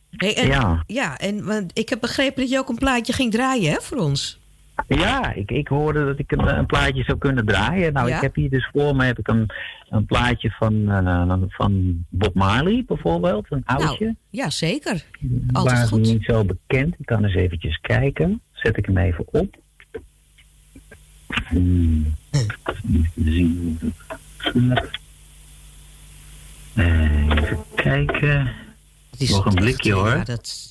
Hey, 0.10 0.36
en, 0.38 0.48
Ja. 0.48 0.84
ja, 0.88 1.18
en 1.18 1.46
want 1.46 1.72
ik 1.78 1.90
heb 1.90 2.00
begrepen 2.00 2.42
dat 2.42 2.50
je 2.52 2.58
ook 2.58 2.70
een 2.70 2.76
plaatje 2.78 3.14
ging 3.14 3.32
draaien 3.32 3.72
hè, 3.72 3.82
voor 3.82 3.98
ons. 3.98 4.40
ja, 4.88 5.34
ik, 5.34 5.52
ik 5.52 5.68
hoorde 5.68 6.06
dat 6.06 6.20
ik 6.20 6.32
een, 6.32 6.58
een 6.58 6.66
plaatje 6.66 7.04
zou 7.04 7.18
kunnen 7.18 7.46
draaien. 7.46 7.94
Nou, 7.94 8.08
Ja? 8.10 8.16
ik 8.16 8.22
heb 8.22 8.36
hier 8.36 8.50
dus 8.50 8.70
voor 8.74 8.96
me 8.96 9.06
heb 9.06 9.20
ik 9.20 9.28
een, 9.28 9.46
een 9.90 10.06
plaatje 10.06 10.50
van, 10.52 10.90
eh, 10.92 11.34
van 11.50 12.06
Bob 12.10 12.34
Marley 12.34 12.84
bijvoorbeeld, 12.88 13.46
een 13.50 13.62
oudje. 13.66 14.04
Nou, 14.06 14.16
ja, 14.30 14.50
zeker. 14.50 15.06
Waar 15.20 15.62
Altijd 15.62 15.84
is 15.84 15.90
goed. 15.90 16.00
niet 16.02 16.24
zo 16.24 16.46
bekend. 16.46 16.96
Ik 17.00 17.06
kan 17.06 17.24
eens 17.24 17.36
eventjes 17.36 17.80
kijken. 17.82 18.42
Zet 18.52 18.78
ik 18.78 18.86
hem 18.86 18.98
even 18.98 19.26
op. 19.32 19.56
Even 21.30 22.18
zien 23.16 23.80
kijken. 27.76 28.52
Het 29.12 29.22
is 29.22 29.30
Nog 29.30 29.46
een 29.46 29.54
blikje 29.54 29.92
hoor. 29.94 30.08
ja, 30.08 30.24
dat... 30.24 30.68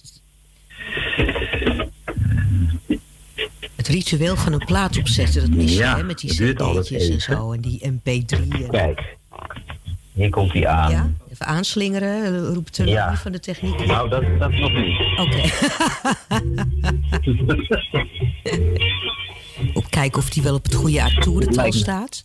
Het 3.76 3.88
ritueel 3.88 4.36
van 4.36 4.52
een 4.52 4.64
plaat 4.64 4.98
opzetten, 4.98 5.40
dat 5.40 5.50
mis 5.50 5.72
je, 5.72 5.78
Ja, 5.78 5.96
hè, 5.96 6.02
met 6.02 6.18
die 6.18 6.30
cd'tjes 6.30 7.08
en 7.08 7.20
zo. 7.20 7.52
En 7.52 7.60
die 7.60 7.80
mp3. 7.92 8.26
En, 8.26 8.68
Kijk. 8.70 9.16
Hier 10.12 10.30
komt 10.30 10.52
hij 10.52 10.66
aan. 10.66 10.90
ja, 10.90 11.10
even 11.32 11.46
aanslingeren, 11.46 12.44
roept 12.54 12.76
de 12.76 12.86
Ja. 12.86 13.16
van 13.16 13.32
de 13.32 13.40
techniek. 13.40 13.86
Nou, 13.86 14.08
dat, 14.08 14.24
dat 14.38 14.50
nog 14.52 14.72
niet. 14.72 15.00
Oké. 15.18 15.42
kijken 19.98 20.18
of 20.22 20.30
die 20.30 20.42
wel 20.42 20.54
op 20.54 20.64
het 20.64 20.74
goede 20.74 21.00
me. 21.74 21.78
staat. 21.78 22.22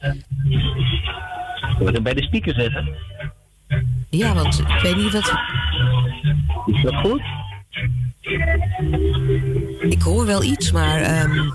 We 1.77 1.91
hem 1.93 2.03
bij 2.03 2.13
de 2.13 2.23
speaker 2.23 2.53
zetten? 2.53 2.95
Ja, 4.09 4.33
want 4.33 4.59
ik 4.59 4.79
weet 4.81 4.95
niet 4.95 5.11
wat... 5.11 5.33
Is 6.65 6.81
dat 6.83 6.95
goed? 6.95 7.21
Ik 9.79 10.01
hoor 10.01 10.25
wel 10.25 10.43
iets, 10.43 10.71
maar... 10.71 11.01
ehm, 11.01 11.51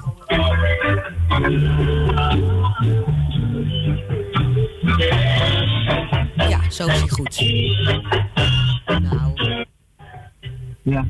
Ja, 6.48 6.70
zo 6.70 6.86
is 6.86 6.98
hij 6.98 7.08
goed. 7.08 7.40
Nou. 8.86 9.64
Ja. 10.82 11.06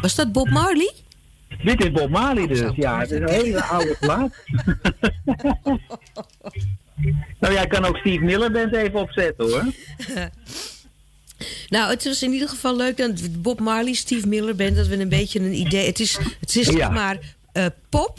Was 0.00 0.14
dat 0.14 0.32
Bob 0.32 0.48
Marley? 0.50 0.92
Dit 1.68 1.84
is 1.84 1.90
Bob 1.92 2.10
Marley 2.10 2.46
dus. 2.46 2.60
Ja, 2.76 2.98
het 2.98 3.10
is 3.10 3.18
een 3.18 3.28
hele 3.28 3.62
oude 3.62 3.96
plaat. 4.00 4.30
nou 7.40 7.54
ja, 7.54 7.62
ik 7.62 7.68
kan 7.68 7.84
ook 7.84 7.96
Steve 7.96 8.24
Miller 8.24 8.52
Band 8.52 8.74
even 8.74 9.00
opzetten 9.00 9.50
hoor. 9.50 9.64
Nou, 11.68 11.90
het 11.90 12.04
was 12.04 12.22
in 12.22 12.32
ieder 12.32 12.48
geval 12.48 12.76
leuk 12.76 12.96
dat 12.96 13.42
Bob 13.42 13.60
Marley, 13.60 13.92
Steve 13.92 14.26
Miller 14.28 14.56
bent, 14.56 14.76
dat 14.76 14.86
we 14.86 14.98
een 15.00 15.08
beetje 15.08 15.40
een 15.40 15.54
idee. 15.54 15.86
Het 15.86 16.00
is, 16.00 16.18
het 16.40 16.56
is 16.56 16.66
Ja. 16.66 16.72
zeg 16.72 16.90
maar 16.90 17.18
eh, 17.52 17.66
pop. 17.88 18.18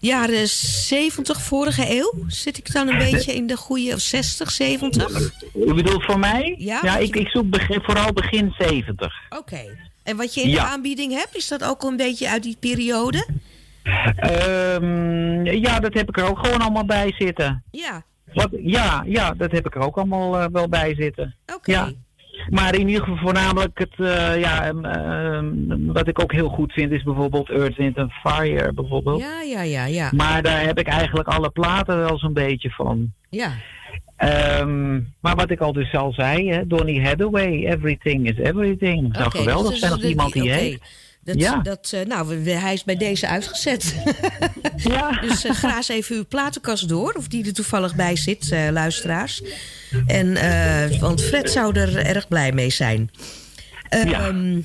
Jaren 0.00 0.48
70, 0.48 1.42
vorige 1.42 1.90
eeuw. 1.90 2.14
Zit 2.28 2.58
ik 2.58 2.72
dan 2.72 2.88
een 2.88 2.98
beetje 2.98 3.34
in 3.34 3.46
de 3.46 3.56
goede, 3.56 3.92
of 3.94 4.00
60, 4.00 4.50
70? 4.50 5.32
U 5.54 5.74
bedoelt 5.74 6.04
voor 6.04 6.18
mij? 6.18 6.54
Ja, 6.58 6.98
ik, 6.98 7.16
ik 7.16 7.28
zoek 7.28 7.50
begin, 7.50 7.80
vooral 7.82 8.12
begin 8.12 8.54
70. 8.58 9.12
Oké. 9.28 9.76
En 10.04 10.16
wat 10.16 10.34
je 10.34 10.40
in 10.40 10.46
de 10.46 10.52
Ja. 10.52 10.64
aanbieding 10.72 11.12
hebt, 11.12 11.36
is 11.36 11.48
dat 11.48 11.64
ook 11.64 11.82
een 11.82 11.96
beetje 11.96 12.28
uit 12.30 12.42
die 12.42 12.56
periode? 12.60 13.26
Ehm, 14.16 15.44
ja, 15.44 15.80
dat 15.80 15.94
heb 15.94 16.08
ik 16.08 16.16
er 16.16 16.28
ook 16.28 16.38
gewoon 16.38 16.60
allemaal 16.60 16.84
bij 16.84 17.12
zitten. 17.18 17.62
Ja. 17.70 18.02
Wat, 18.32 18.48
ja, 18.52 19.02
ja, 19.06 19.30
dat 19.30 19.50
heb 19.52 19.66
ik 19.66 19.74
er 19.74 19.80
ook 19.80 19.96
allemaal 19.96 20.38
eh, 20.38 20.46
wel 20.52 20.68
bij 20.68 20.94
zitten. 20.94 21.34
Oké. 21.54 21.70
Ja. 21.70 21.90
Maar 22.50 22.74
in 22.74 22.88
ieder 22.88 23.02
geval 23.02 23.18
voornamelijk 23.22 23.78
het, 23.78 23.94
eh, 23.96 24.40
ja, 24.40 24.64
ehm, 24.66 24.84
ehm, 24.84 25.92
wat 25.92 26.08
ik 26.08 26.20
ook 26.22 26.32
heel 26.32 26.48
goed 26.48 26.72
vind 26.72 26.92
is 26.92 27.02
bijvoorbeeld 27.02 27.50
Earth, 27.50 27.76
Wind 27.76 27.98
and 27.98 28.12
Fire 28.12 28.72
bijvoorbeeld. 28.72 29.20
Ja, 29.20 29.40
ja, 29.42 29.62
ja, 29.62 29.84
ja. 29.84 30.10
Maar 30.14 30.42
daar 30.42 30.60
heb 30.64 30.78
ik 30.78 30.86
eigenlijk 30.86 31.28
alle 31.28 31.50
platen 31.50 31.98
wel 31.98 32.18
zo'n 32.18 32.32
beetje 32.32 32.70
van. 32.70 33.12
Ja. 33.30 33.50
Ehm, 34.28 35.00
maar 35.20 35.36
wat 35.36 35.50
ik 35.50 35.60
al 35.60 35.72
dus 35.72 35.94
al 35.94 36.12
zei, 36.12 36.50
hè, 36.50 36.66
Donny 36.66 37.00
Hathaway, 37.04 37.66
Everything 37.66 38.30
is 38.30 38.36
Everything. 38.38 39.06
Het 39.06 39.16
zou 39.16 39.30
geweldig 39.30 39.70
dus 39.70 39.78
zijn 39.78 39.90
dat 39.90 40.00
als 40.00 40.10
iemand 40.10 40.32
die 40.32 40.50
heeft. 40.50 40.80
Dat, 41.24 41.38
Ja. 41.38 41.60
dat, 41.62 41.90
eh, 41.94 42.06
nou, 42.06 42.48
hij 42.50 42.72
is 42.72 42.84
bij 42.84 42.96
deze 42.96 43.28
uitgezet. 43.28 43.94
ja. 44.76 45.10
Dus 45.28 45.44
eh, 45.44 45.54
ga 45.54 45.76
eens 45.76 45.88
even 45.88 46.16
uw 46.16 46.24
platenkast 46.28 46.88
door, 46.88 47.12
of 47.16 47.28
die 47.28 47.46
er 47.46 47.52
toevallig 47.52 47.94
bij 47.94 48.16
zit, 48.16 48.50
eh, 48.50 48.68
luisteraars. 48.70 49.42
En, 50.06 50.36
eh, 50.36 51.00
want 51.00 51.22
Fred 51.22 51.50
zou 51.50 51.78
er 51.78 51.96
erg 51.96 52.28
blij 52.28 52.52
mee 52.52 52.70
zijn. 52.70 53.10
Ehm, 53.88 54.60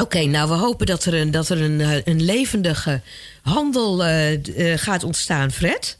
Oké, 0.00 0.24
nou, 0.24 0.48
we 0.48 0.54
hopen 0.54 0.86
dat 0.86 1.04
er 1.04 1.14
een, 1.14 1.30
dat 1.30 1.48
er 1.48 1.60
een, 1.60 1.80
eh, 1.80 1.96
een 2.04 2.22
levendige 2.22 3.00
handel 3.42 4.04
eh, 4.04 4.32
eh, 4.72 4.78
gaat 4.78 5.04
ontstaan, 5.04 5.50
Fred. 5.50 5.98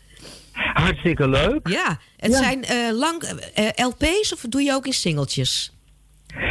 Hartstikke 0.72 1.28
leuk. 1.28 1.68
Ja, 1.68 1.98
het 2.16 2.30
Ja. 2.30 2.36
zijn 2.36 2.62
eh, 2.64 2.76
lang 2.92 3.22
eh, 3.22 3.86
LP's 3.86 4.32
of 4.32 4.40
doe 4.48 4.62
je 4.62 4.72
ook 4.72 4.86
in 4.86 4.92
singeltjes? 4.92 5.74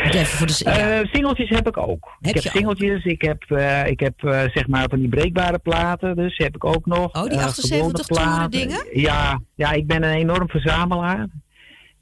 Even 0.04 0.26
voor 0.26 0.48
de, 0.48 0.56
ja. 0.64 1.00
Eh, 1.00 1.08
singeltjes 1.12 1.50
heb 1.50 1.68
ik 1.68 1.78
ook. 1.78 2.18
Heb 2.20 2.36
ik 2.36 2.44
heb 2.44 2.54
singeltjes, 2.54 3.04
ik 3.04 3.22
heb, 3.22 3.44
ik 3.88 4.00
heb 4.00 4.14
zeg 4.54 4.68
maar 4.68 4.90
van 4.90 5.00
die 5.00 5.10
breekbare 5.10 5.60
platen, 5.60 6.16
dus 6.16 6.38
heb 6.38 6.56
ik 6.56 6.66
ook 6.66 6.86
nog. 6.86 7.16
Oh, 7.16 7.24
die 7.24 7.38
Eh, 7.38 7.46
78 7.46 8.06
gewone 8.06 8.32
toeren 8.32 8.52
dingen? 8.52 8.86
Ja, 9.02 9.40
ja, 9.56 9.72
ik 9.72 9.88
ben 9.88 10.04
een 10.04 10.14
enorm 10.16 10.50
verzamelaar. 10.50 11.28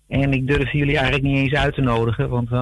En 0.08 0.34
ik 0.34 0.48
durf 0.48 0.72
jullie 0.72 0.96
eigenlijk 0.98 1.26
niet 1.26 1.38
eens 1.38 1.54
uit 1.54 1.74
te 1.74 1.82
nodigen, 1.82 2.30
want 2.30 2.52
uh, 2.52 2.58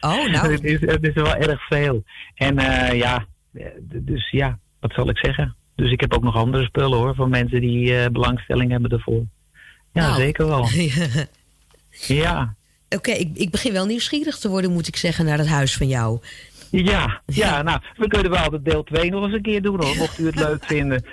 oh, 0.00 0.26
nou. 0.32 0.52
het, 0.52 0.64
is, 0.64 0.80
het 0.80 1.02
is 1.06 1.14
wel 1.14 1.34
erg 1.34 1.66
veel. 1.66 2.02
En 2.34 2.58
uh, 2.60 2.92
ja, 2.92 3.26
dus 3.82 4.30
ja, 4.30 4.58
wat 4.80 4.92
zal 4.92 5.08
ik 5.08 5.18
zeggen? 5.18 5.56
Dus 5.74 5.90
ik 5.90 6.00
heb 6.00 6.14
ook 6.14 6.22
nog 6.22 6.36
andere 6.36 6.64
spullen 6.64 6.98
hoor, 6.98 7.14
van 7.14 7.30
mensen 7.30 7.60
die 7.60 7.90
uh, 7.90 8.06
belangstelling 8.06 8.70
hebben 8.70 8.90
ervoor. 8.90 9.22
Ja, 9.92 10.06
nou. 10.06 10.20
zeker 10.20 10.46
wel. 10.46 10.68
ja. 12.22 12.54
Oké, 12.84 12.96
okay, 12.96 13.14
ik, 13.14 13.30
ik 13.34 13.50
begin 13.50 13.72
wel 13.72 13.86
nieuwsgierig 13.86 14.38
te 14.38 14.48
worden, 14.48 14.72
moet 14.72 14.86
ik 14.86 14.96
zeggen, 14.96 15.24
naar 15.24 15.38
het 15.38 15.46
huis 15.46 15.76
van 15.76 15.88
jou. 15.88 16.20
Ja, 16.70 17.22
ja, 17.26 17.62
nou, 17.62 17.80
we 17.96 18.08
kunnen 18.08 18.30
wel 18.30 18.50
de 18.50 18.62
deel 18.62 18.82
2 18.82 19.10
nog 19.10 19.24
eens 19.24 19.32
een 19.32 19.42
keer 19.42 19.62
doen 19.62 19.84
hoor, 19.84 19.96
mocht 19.96 20.18
u 20.18 20.26
het 20.26 20.34
leuk 20.34 20.64
vinden. 20.64 21.04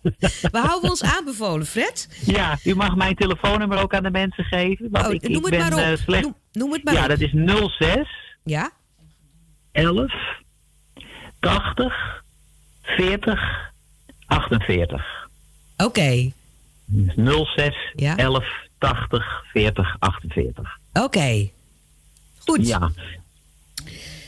We 0.52 0.58
houden 0.58 0.90
ons 0.90 1.02
aanbevolen, 1.02 1.66
Fred. 1.66 2.22
Ja, 2.26 2.58
u 2.64 2.74
mag 2.74 2.96
mijn 2.96 3.14
telefoonnummer 3.14 3.82
ook 3.82 3.94
aan 3.94 4.02
de 4.02 4.10
mensen 4.10 4.44
geven. 4.44 4.88
Want 4.90 5.06
oh, 5.06 5.12
ik, 5.12 5.28
noem 5.28 5.46
ik 5.46 5.52
het 5.52 5.68
ben, 5.68 5.78
maar 5.78 5.90
op. 5.90 5.98
Uh, 5.98 6.04
slecht... 6.04 6.22
noem, 6.22 6.34
noem, 6.52 6.72
het 6.72 6.84
maar 6.84 6.94
ja, 6.94 7.02
op. 7.02 7.08
dat 7.08 7.20
is 7.20 7.30
06 7.78 8.36
ja? 8.44 8.70
11 9.72 10.12
80 11.40 12.22
40 12.82 13.67
48. 14.28 15.28
Oké. 15.76 15.84
Okay. 15.84 16.32
06 17.24 17.92
ja? 17.94 18.16
11 18.16 18.44
80 18.78 19.44
40 19.52 19.96
48. 19.98 20.78
Oké. 20.92 21.04
Okay. 21.04 21.52
Goed. 22.38 22.66
Ja. 22.68 22.90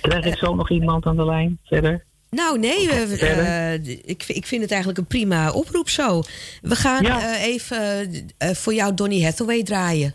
Krijg 0.00 0.24
ik 0.24 0.36
zo 0.36 0.54
nog 0.54 0.70
iemand 0.70 1.06
aan 1.06 1.16
de 1.16 1.24
lijn 1.24 1.58
verder? 1.64 2.04
Nou, 2.30 2.58
nee, 2.58 2.86
uh, 2.86 3.72
ik, 4.04 4.24
ik 4.26 4.46
vind 4.46 4.62
het 4.62 4.70
eigenlijk 4.70 4.98
een 5.00 5.06
prima 5.06 5.50
oproep 5.50 5.88
zo. 5.88 6.22
We 6.62 6.76
gaan 6.76 7.02
Ja. 7.02 7.18
uh, 7.18 7.42
even 7.42 8.10
voor 8.38 8.74
jou 8.74 8.94
Donny 8.94 9.22
Hathaway 9.22 9.62
draaien. 9.62 10.14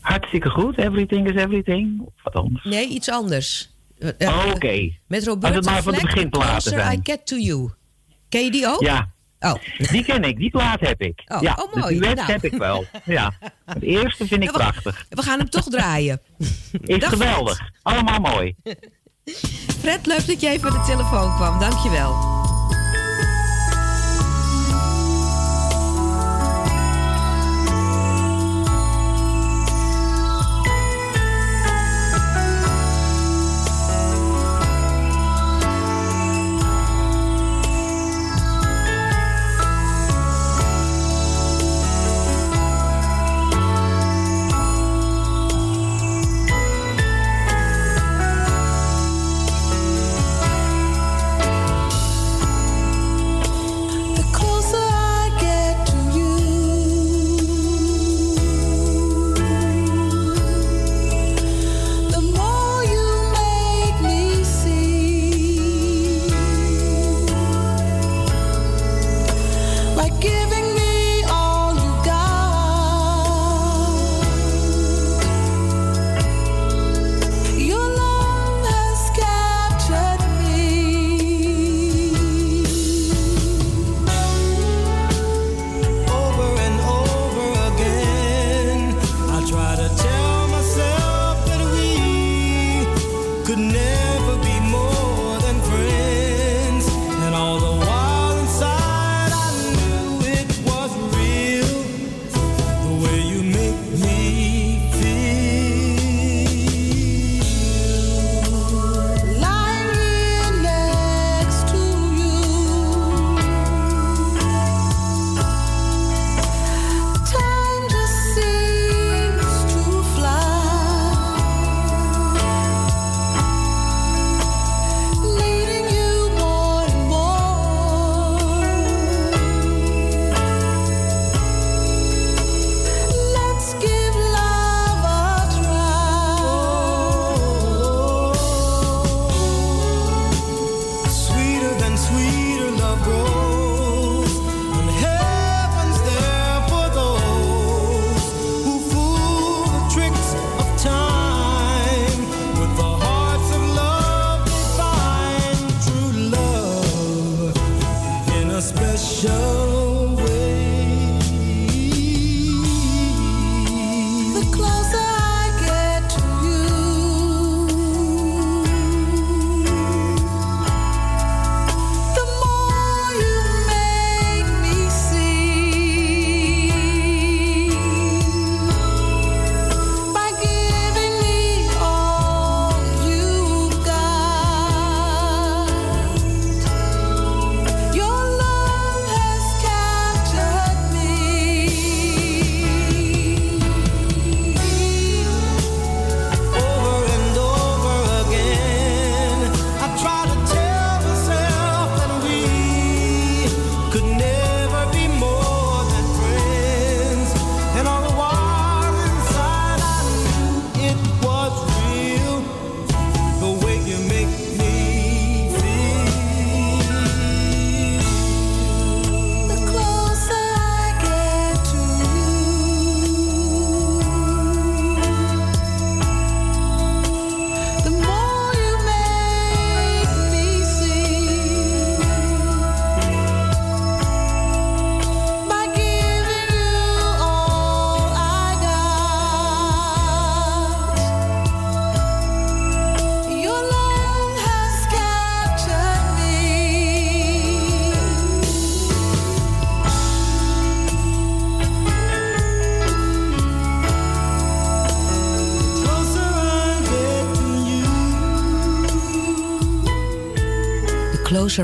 Hartstikke 0.00 0.50
goed. 0.50 0.78
Everything 0.78 1.28
is 1.28 1.42
everything. 1.42 2.00
Of 2.00 2.12
wat 2.22 2.34
anders? 2.34 2.64
Nee, 2.64 2.88
iets 2.88 3.10
anders. 3.10 3.70
Oh, 4.18 4.50
Oké. 4.54 4.72
Met 4.76 4.92
Als 5.08 5.18
het 5.18 5.26
Roberta 5.26 5.70
maar 5.70 5.82
van 5.82 5.94
Fleck, 5.94 6.04
beginplaten 6.06 6.50
Closer 6.50 6.80
zijn. 6.80 6.98
I 6.98 7.00
Get 7.02 7.26
To 7.26 7.36
You. 7.36 7.70
Ken 8.28 8.44
je 8.44 8.50
die 8.50 8.66
ook? 8.66 8.80
Ja. 8.80 9.08
Oh. 9.40 9.54
Die 9.90 10.04
ken 10.04 10.22
ik, 10.24 10.36
die 10.36 10.50
plaat 10.50 10.80
heb 10.80 11.00
ik. 11.00 11.22
Oh, 11.26 11.42
ja, 11.42 11.58
oh, 11.62 11.74
mooi. 11.74 11.98
de 11.98 12.14
Nou. 12.14 12.32
heb 12.32 12.44
ik 12.44 12.54
wel. 12.54 12.84
Ja. 13.04 13.32
Het 13.64 13.82
eerste 13.82 14.26
vind 14.26 14.42
ik 14.42 14.50
we- 14.50 14.56
prachtig. 14.56 15.06
We 15.08 15.22
gaan 15.22 15.38
hem 15.38 15.50
toch 15.50 15.64
draaien. 15.68 16.20
Is 16.84 16.98
Dag, 16.98 17.08
geweldig. 17.10 17.60
Allemaal 17.82 18.20
mooi. 18.20 18.54
Fred, 19.80 20.06
leuk 20.06 20.26
dat 20.26 20.42
even 20.42 20.70
aan 20.70 20.78
de 20.78 20.84
telefoon 20.86 21.34
kwam. 21.34 21.58
Dankjewel. 21.58 22.35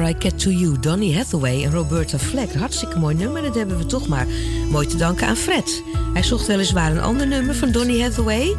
I 0.00 0.14
Get 0.18 0.38
To 0.38 0.50
You, 0.50 0.78
Donny 0.80 1.14
Hathaway 1.14 1.64
en 1.64 1.70
Roberta 1.70 2.18
Fleck. 2.18 2.54
Hartstikke 2.54 2.98
mooi 2.98 3.14
nummer, 3.14 3.42
dat 3.42 3.54
hebben 3.54 3.78
we 3.78 3.86
toch 3.86 4.08
maar 4.08 4.26
mooi 4.70 4.86
te 4.86 4.96
danken 4.96 5.26
aan 5.26 5.36
Fred. 5.36 5.82
Hij 6.12 6.22
zocht 6.22 6.46
weliswaar 6.46 6.90
een 6.90 7.00
ander 7.00 7.26
nummer 7.26 7.54
van 7.54 7.70
Donny 7.70 8.00
Hathaway... 8.00 8.54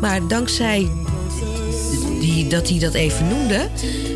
maar 0.00 0.28
dankzij 0.28 0.90
die, 2.20 2.48
dat 2.48 2.68
hij 2.68 2.78
dat 2.78 2.94
even 2.94 3.28
noemde... 3.28 3.68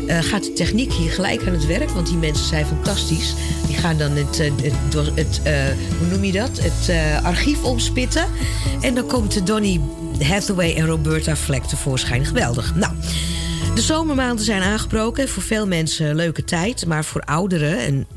Uh, 0.07 0.17
gaat 0.19 0.43
de 0.43 0.53
techniek 0.53 0.93
hier 0.93 1.11
gelijk 1.11 1.47
aan 1.47 1.53
het 1.53 1.65
werk, 1.65 1.89
want 1.89 2.07
die 2.07 2.17
mensen 2.17 2.45
zijn 2.45 2.65
fantastisch. 2.65 3.33
Die 3.67 3.75
gaan 3.75 3.97
dan 3.97 4.11
het, 4.11 4.39
uh, 4.39 4.51
het, 4.61 4.73
het 5.15 5.41
uh, 5.47 5.53
hoe 5.99 6.07
noem 6.11 6.23
je 6.23 6.31
dat? 6.31 6.49
Het 6.61 7.23
archief 7.23 7.63
omspitten. 7.63 8.25
En 8.81 8.95
dan 8.95 9.05
komt 9.05 9.47
Donny 9.47 9.81
Hathaway 10.19 10.75
en 10.75 10.85
Roberta 10.85 11.35
Fleck 11.35 11.63
tevoorschijn. 11.63 12.25
Geweldig. 12.25 12.75
Nou, 12.75 12.93
de 13.81 13.87
zomermaanden 13.87 14.45
zijn 14.45 14.61
aangebroken. 14.61 15.29
Voor 15.29 15.43
veel 15.43 15.67
mensen 15.67 16.15
leuke 16.15 16.43
tijd. 16.43 16.85
Maar 16.85 17.05
voor 17.05 17.21
ouderen, 17.21 17.77
en 17.77 18.07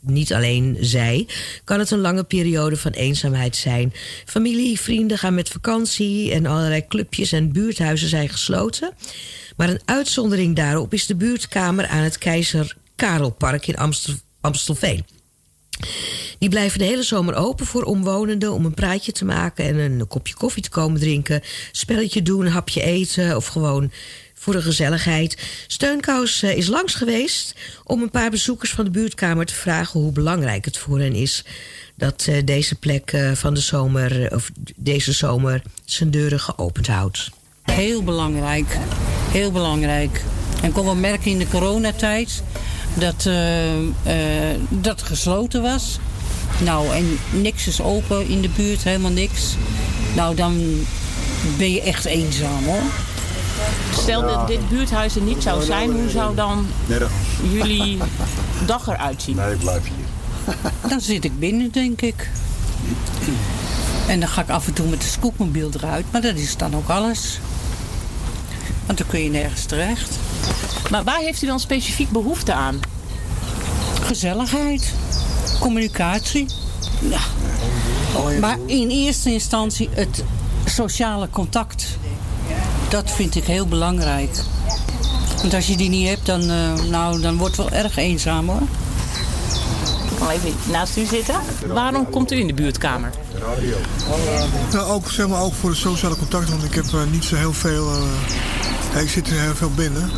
niet 0.00 0.32
alleen 0.32 0.76
zij, 0.80 1.28
kan 1.64 1.78
het 1.78 1.90
een 1.90 2.00
lange 2.00 2.24
periode 2.24 2.76
van 2.76 2.90
eenzaamheid 2.90 3.56
zijn. 3.56 3.92
Familie, 4.24 4.80
vrienden 4.80 5.18
gaan 5.18 5.34
met 5.34 5.48
vakantie 5.48 6.32
en 6.32 6.46
allerlei 6.46 6.86
clubjes 6.86 7.32
en 7.32 7.52
buurthuizen 7.52 8.08
zijn 8.08 8.28
gesloten. 8.28 8.92
Maar 9.56 9.68
een 9.68 9.80
uitzondering 9.84 10.56
daarop 10.56 10.92
is 10.92 11.06
de 11.06 11.16
buurtkamer 11.16 11.86
aan 11.86 12.02
het 12.02 12.18
Keizer 12.18 12.76
Karelpark 12.96 13.66
in 13.66 13.76
Amstel, 13.76 14.14
Amstelveen. 14.40 15.04
Die 16.40 16.48
blijven 16.48 16.78
de 16.78 16.84
hele 16.84 17.02
zomer 17.02 17.34
open 17.34 17.66
voor 17.66 17.82
omwonenden 17.82 18.52
om 18.52 18.64
een 18.64 18.74
praatje 18.74 19.12
te 19.12 19.24
maken 19.24 19.64
en 19.64 19.76
een 19.78 20.06
kopje 20.06 20.34
koffie 20.34 20.62
te 20.62 20.68
komen 20.68 21.00
drinken, 21.00 21.42
spelletje 21.72 22.22
doen, 22.22 22.46
een 22.46 22.52
hapje 22.52 22.82
eten 22.82 23.36
of 23.36 23.46
gewoon 23.46 23.90
voor 24.34 24.52
de 24.52 24.62
gezelligheid. 24.62 25.36
Steunkous 25.66 26.42
is 26.42 26.66
langs 26.66 26.94
geweest 26.94 27.54
om 27.84 28.02
een 28.02 28.10
paar 28.10 28.30
bezoekers 28.30 28.70
van 28.70 28.84
de 28.84 28.90
buurtkamer 28.90 29.46
te 29.46 29.54
vragen 29.54 30.00
hoe 30.00 30.12
belangrijk 30.12 30.64
het 30.64 30.78
voor 30.78 30.98
hen 30.98 31.14
is 31.14 31.44
dat 31.96 32.28
deze 32.44 32.74
plek 32.74 33.30
van 33.34 33.54
de 33.54 33.60
zomer, 33.60 34.34
of 34.34 34.50
deze 34.76 35.12
zomer 35.12 35.62
zijn 35.84 36.10
deuren 36.10 36.40
geopend 36.40 36.86
houdt. 36.86 37.30
Heel 37.62 38.02
belangrijk, 38.02 38.76
heel 39.30 39.52
belangrijk. 39.52 40.22
En 40.62 40.72
kon 40.72 40.84
wel 40.84 40.94
merken 40.94 41.30
in 41.30 41.38
de 41.38 41.48
coronatijd 41.48 42.42
dat, 42.94 43.24
uh, 43.26 43.34
dat 44.68 45.02
gesloten 45.02 45.62
was. 45.62 45.98
Nou, 46.64 46.94
en 46.94 47.18
niks 47.30 47.66
is 47.66 47.80
open 47.80 48.28
in 48.28 48.40
de 48.40 48.48
buurt, 48.48 48.82
helemaal 48.82 49.10
niks. 49.10 49.56
Nou, 50.14 50.34
dan 50.34 50.86
ben 51.58 51.72
je 51.72 51.82
echt 51.82 52.04
eenzaam 52.04 52.64
hoor. 52.64 52.82
Stel 53.92 54.20
dat 54.20 54.46
dit 54.46 54.68
buurthuis 54.68 55.16
er 55.16 55.22
niet 55.22 55.42
zou 55.42 55.62
zijn, 55.62 55.90
hoe 55.90 56.10
zou 56.10 56.34
dan 56.34 56.66
jullie 57.52 57.98
dag 58.66 58.86
eruit 58.86 59.22
zien? 59.22 59.36
Nee, 59.36 59.52
ik 59.52 59.58
blijf 59.58 59.82
hier. 59.82 60.54
Dan 60.88 61.00
zit 61.00 61.24
ik 61.24 61.38
binnen, 61.38 61.70
denk 61.72 62.00
ik. 62.00 62.30
En 64.06 64.20
dan 64.20 64.28
ga 64.28 64.42
ik 64.42 64.48
af 64.48 64.66
en 64.66 64.72
toe 64.72 64.88
met 64.88 65.00
de 65.00 65.06
scootmobiel 65.06 65.70
eruit, 65.74 66.04
maar 66.10 66.20
dat 66.20 66.34
is 66.34 66.56
dan 66.56 66.76
ook 66.76 66.88
alles. 66.88 67.38
Want 68.86 68.98
dan 68.98 69.06
kun 69.06 69.22
je 69.22 69.30
nergens 69.30 69.64
terecht. 69.64 70.18
Maar 70.90 71.04
waar 71.04 71.20
heeft 71.20 71.42
u 71.42 71.46
dan 71.46 71.60
specifiek 71.60 72.10
behoefte 72.10 72.52
aan? 72.52 72.80
Gezelligheid, 74.02 74.94
communicatie. 75.60 76.46
Ja. 76.98 77.20
Maar 78.40 78.58
in 78.66 78.88
eerste 78.88 79.32
instantie 79.32 79.88
het 79.92 80.24
sociale 80.64 81.28
contact. 81.30 81.86
Dat 82.88 83.10
vind 83.10 83.34
ik 83.34 83.44
heel 83.44 83.66
belangrijk. 83.66 84.42
Want 85.40 85.54
als 85.54 85.66
je 85.66 85.76
die 85.76 85.88
niet 85.88 86.08
hebt, 86.08 86.26
dan, 86.26 86.50
uh, 86.50 86.72
nou, 86.90 87.20
dan 87.20 87.36
wordt 87.36 87.56
het 87.56 87.70
wel 87.70 87.78
erg 87.78 87.96
eenzaam 87.96 88.48
hoor. 88.48 88.62
Ik 90.10 90.16
kan 90.18 90.28
even 90.28 90.54
naast 90.70 90.96
u 90.96 91.04
zitten. 91.04 91.34
Waarom 91.66 92.10
komt 92.10 92.32
u 92.32 92.38
in 92.38 92.46
de 92.46 92.54
buurtkamer? 92.54 93.10
Nou, 94.72 94.90
ook, 94.90 95.10
zeg 95.10 95.28
maar, 95.28 95.42
ook 95.42 95.54
voor 95.54 95.70
de 95.70 95.76
sociale 95.76 96.16
contacten, 96.16 96.50
want 96.50 96.64
ik 96.64 96.74
heb 96.74 96.84
uh, 96.84 97.00
niet 97.10 97.24
zo 97.24 97.36
heel 97.36 97.52
veel... 97.52 97.92
Uh, 97.92 98.02
ja, 98.94 98.98
ik 98.98 99.10
zit 99.10 99.26
er 99.30 99.40
heel 99.40 99.54
veel 99.54 99.70
binnen. 99.70 100.10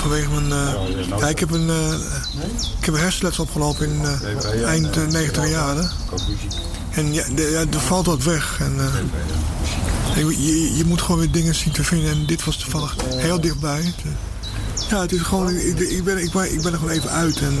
Vanwege 0.00 0.30
mijn... 0.30 0.46
Uh, 0.46 1.18
ja, 1.18 1.28
ik 1.28 1.38
heb 1.38 1.50
een, 1.50 1.66
uh, 1.66 1.92
ik 2.78 2.84
heb 2.84 2.94
een 2.94 3.00
hersenletsel 3.00 3.44
opgelopen 3.44 3.86
in 3.86 4.00
uh, 4.02 4.66
eind 4.66 4.96
uh, 4.96 5.06
90 5.06 5.48
jaren. 5.48 5.90
En 6.90 7.12
ja, 7.12 7.24
de, 7.34 7.42
ja, 7.42 7.76
er 7.76 7.80
valt 7.80 8.06
wat 8.06 8.22
weg. 8.22 8.60
En, 8.60 8.74
je, 10.14 10.44
je, 10.44 10.76
je, 10.76 10.84
moet 10.84 11.02
gewoon 11.02 11.20
weer 11.20 11.30
dingen 11.30 11.54
zien 11.54 11.72
te 11.72 11.84
vinden. 11.84 12.10
En 12.10 12.26
dit 12.26 12.44
was 12.44 12.56
toevallig 12.56 12.96
heel 13.16 13.40
dichtbij. 13.40 13.94
Ja, 14.88 15.00
het 15.00 15.12
is 15.12 15.20
gewoon... 15.20 15.50
Ik, 15.50 15.78
ik, 15.78 16.04
ben, 16.04 16.22
ik, 16.22 16.32
ben, 16.32 16.52
ik 16.52 16.62
ben 16.62 16.72
er 16.72 16.78
gewoon 16.78 16.94
even 16.94 17.10
uit. 17.10 17.38
En 17.38 17.58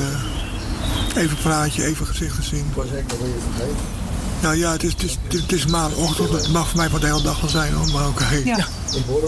even 1.16 1.36
praatje, 1.36 1.84
even 1.84 2.06
gezichten 2.06 2.44
zien. 2.44 2.64
Ik 2.68 2.74
was 2.74 2.86
echt 2.90 3.06
nog 3.08 3.18
vergeten. 3.54 3.99
Nou 4.42 4.56
ja, 4.56 4.72
het 4.72 4.82
is, 4.82 4.92
het, 4.92 5.02
is, 5.02 5.40
het 5.40 5.52
is 5.52 5.66
maandagochtend. 5.66 6.30
Het 6.30 6.48
mag 6.48 6.68
voor 6.68 6.76
mij 6.76 6.88
voor 6.88 7.00
de 7.00 7.06
hele 7.06 7.22
dag 7.22 7.40
wel 7.40 7.50
zijn 7.50 7.72
hoor. 7.72 7.90
Maar 7.92 8.08
oké. 8.08 8.22
Okay. 8.22 8.44
Ja. 8.44 8.66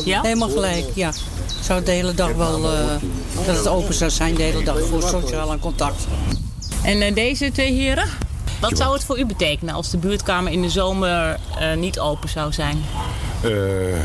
ja, 0.05 0.21
helemaal 0.23 0.49
gelijk. 0.49 0.85
Ja. 0.95 1.13
Zou 1.61 1.85
de 1.85 1.91
hele 1.91 2.15
dag 2.15 2.33
wel... 2.33 2.73
Uh, 2.73 2.79
dat 3.47 3.57
het 3.57 3.69
open 3.69 3.95
zou 3.95 4.11
zijn 4.11 4.35
de 4.35 4.43
hele 4.43 4.65
dag 4.65 4.81
voor 4.81 5.03
sociaal 5.03 5.59
contact. 5.59 6.07
En 6.83 7.03
uh, 7.03 7.15
deze 7.15 7.51
twee 7.53 7.73
heren? 7.73 8.09
Wat 8.61 8.77
zou 8.77 8.93
het 8.93 9.05
voor 9.05 9.19
u 9.19 9.27
betekenen 9.27 9.75
als 9.75 9.91
de 9.91 9.99
buurtkamer 9.99 10.53
in 10.53 10.63
de 10.63 10.71
zomer 10.71 11.39
uh, 11.61 11.75
niet 11.75 11.99
open 11.99 12.29
zou 12.29 12.53
zijn? 12.53 12.85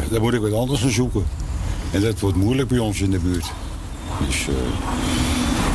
dan 0.09 0.21
moet 0.21 0.33
ik 0.33 0.41
wat 0.41 0.53
anders 0.53 0.81
gaan 0.81 0.89
zoeken. 0.89 1.25
En 1.91 2.01
dat 2.01 2.19
wordt 2.19 2.37
moeilijk 2.37 2.67
bij 2.67 2.77
ons 2.77 3.01
in 3.01 3.11
de 3.11 3.19
buurt. 3.19 3.45
Dus 4.27 4.47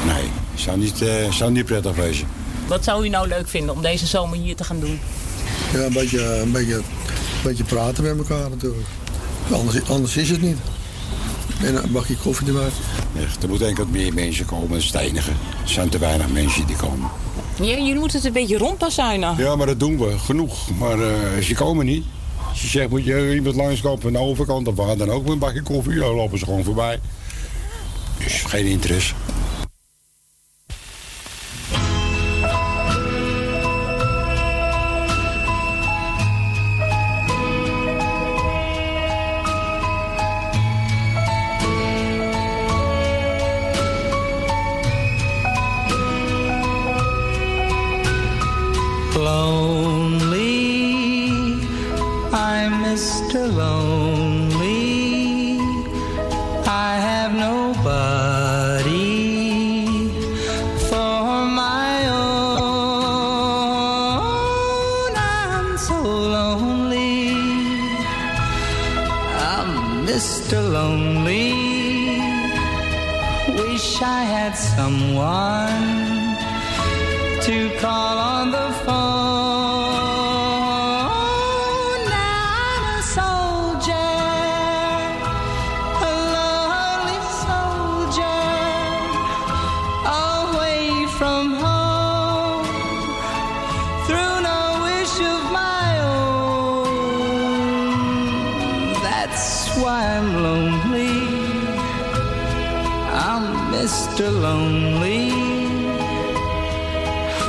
nee, 0.07 0.30
zou 0.55 0.78
niet, 0.78 1.05
zou 1.30 1.51
niet 1.51 1.64
prettig 1.64 1.97
wezen. 1.97 2.26
Wat 2.66 2.85
zou 2.85 3.05
u 3.05 3.09
nou 3.09 3.28
leuk 3.28 3.49
vinden 3.49 3.74
om 3.74 3.83
deze 3.83 4.07
zomer 4.07 4.39
hier 4.39 4.57
te 4.57 4.64
gaan 4.64 4.80
doen? 4.80 5.01
Ja, 5.73 5.79
een 5.79 5.93
beetje, 5.93 6.35
een 6.35 6.53
beetje, 6.53 6.75
een 6.75 6.83
beetje 7.43 7.64
praten 7.64 8.05
met 8.05 8.18
elkaar 8.18 8.51
natuurlijk. 8.51 8.87
Anders, 9.53 9.89
anders 9.89 10.16
is 10.16 10.31
het 10.31 10.43
niet. 10.43 10.57
En 11.62 11.83
een 11.85 11.93
bakje 11.93 12.16
koffie 12.16 12.47
erbij. 12.47 12.68
Echt, 13.25 13.43
er 13.43 13.49
moeten 13.49 13.66
enkel 13.66 13.87
meer 13.91 14.14
mensen 14.14 14.45
komen, 14.45 14.83
steinigen. 14.83 15.33
Er 15.62 15.68
zijn 15.68 15.89
te 15.89 15.99
weinig 15.99 16.29
mensen 16.29 16.66
die 16.66 16.77
komen. 16.77 17.11
Ja, 17.61 17.64
jullie 17.64 17.99
moeten 17.99 18.16
het 18.16 18.27
een 18.27 18.33
beetje 18.33 18.59
rondbazuinen. 18.59 19.37
Ja, 19.37 19.57
maar 19.57 19.66
dat 19.66 19.81
doen 19.81 19.99
we, 19.99 20.18
genoeg. 20.18 20.70
Maar 20.79 20.99
uh, 20.99 21.39
ze 21.43 21.55
komen 21.55 21.87
niet. 21.87 22.05
Als 22.49 22.62
je 22.62 22.68
zegt, 22.68 22.89
moet 22.89 23.05
je 23.05 23.35
iemand 23.35 23.55
langskomen 23.55 24.01
van 24.01 24.12
de 24.12 24.18
overkant... 24.18 24.68
of 24.68 24.75
waar 24.75 24.97
dan 24.97 25.11
ook 25.11 25.23
met 25.23 25.33
een 25.33 25.39
bakje 25.39 25.62
koffie, 25.62 25.99
dan 25.99 26.14
lopen 26.14 26.39
ze 26.39 26.45
gewoon 26.45 26.64
voorbij. 26.64 27.01
Dus 28.25 28.43
geen 28.43 28.66
interesse. 28.66 29.14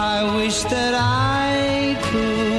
I 0.05 0.35
wish 0.35 0.63
that 0.63 0.93
I 0.93 1.97
could 2.03 2.52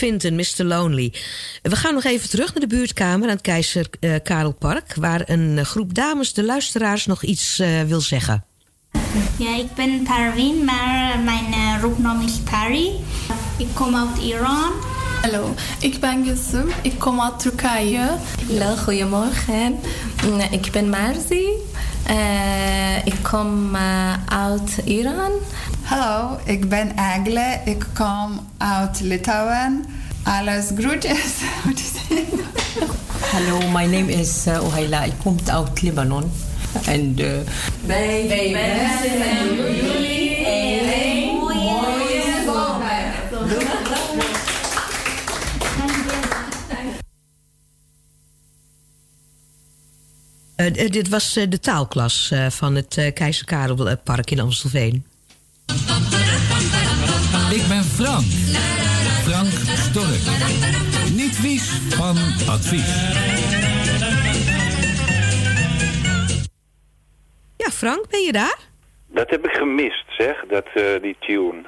Vinton, 0.00 0.34
Mr. 0.34 0.64
Lonely. 0.64 1.12
We 1.62 1.76
gaan 1.76 1.94
nog 1.94 2.04
even 2.04 2.28
terug 2.28 2.54
naar 2.54 2.68
de 2.68 2.76
buurtkamer 2.76 3.28
aan 3.28 3.34
het 3.34 3.42
Keizer 3.42 3.86
eh, 4.00 4.14
Karelpark... 4.22 4.94
waar 4.94 5.22
een 5.26 5.58
eh, 5.58 5.64
groep 5.64 5.94
dames 5.94 6.32
de 6.32 6.44
luisteraars 6.44 7.06
nog 7.06 7.22
iets 7.22 7.58
eh, 7.58 7.82
wil 7.82 8.00
zeggen. 8.00 8.44
Ja, 9.38 9.56
ik 9.56 9.74
ben 9.74 10.02
Parveen, 10.02 10.64
maar 10.64 11.18
mijn 11.18 11.48
uh, 11.48 11.80
roepnaam 11.80 12.20
is 12.20 12.38
Pari. 12.50 12.90
Ik 13.58 13.68
kom 13.74 13.96
uit 13.96 14.18
Iran. 14.18 14.72
Hallo, 15.22 15.54
ik 15.80 16.00
ben 16.00 16.24
Gülsüm. 16.24 16.68
Ik 16.82 16.98
kom 16.98 17.20
uit 17.20 17.38
Turkije. 17.38 18.08
Hallo, 18.48 18.76
goedemorgen. 18.76 19.78
Mm, 20.26 20.40
Ik 20.50 20.70
ben 20.72 20.88
Marzi. 20.90 21.46
Eh, 22.06 23.06
ik 23.06 23.14
kom 23.22 23.74
eh, 23.74 24.12
uit 24.28 24.78
Iran. 24.84 25.30
Hallo, 25.82 26.38
ik 26.44 26.68
ben 26.68 26.92
Agle. 26.96 27.60
Ik 27.64 27.86
kom 27.94 28.40
uit 28.58 29.00
Litouwen. 29.00 29.84
Alles 30.22 30.66
groetjes. 30.78 31.32
Hallo, 33.32 33.58
my 33.58 33.84
name 33.84 34.12
is 34.12 34.46
uh, 34.46 34.64
Ohaila. 34.64 35.02
Ik 35.04 35.12
kom 35.22 35.36
uit 35.46 35.82
Libanon. 35.82 36.32
En 36.84 37.16
uh, 37.18 37.26
wensen 37.86 38.40
dit 50.68 51.08
was 51.08 51.36
eh, 51.36 51.44
de 51.48 51.60
taalklas 51.60 52.30
eh, 52.30 52.46
van 52.46 52.74
het 52.74 52.96
eh, 52.96 53.12
Keizer 53.12 53.44
Karelpark 53.44 54.30
in 54.30 54.40
Amstelveen. 54.40 55.04
Ik 57.50 57.68
ben 57.68 57.84
Frank. 57.84 58.24
Frank 59.22 59.52
Stork. 59.76 60.20
Niet 61.12 61.36
vies 61.36 61.68
van 61.88 62.16
advies. 62.48 62.88
Ja, 67.56 67.70
Frank, 67.70 68.08
ben 68.10 68.20
je 68.20 68.32
daar? 68.32 68.58
Dat 69.06 69.30
heb 69.30 69.44
ik 69.44 69.50
gemist, 69.52 70.04
zeg, 70.18 70.44
dat, 70.48 70.66
eh, 70.74 71.02
die 71.02 71.16
tune. 71.20 71.62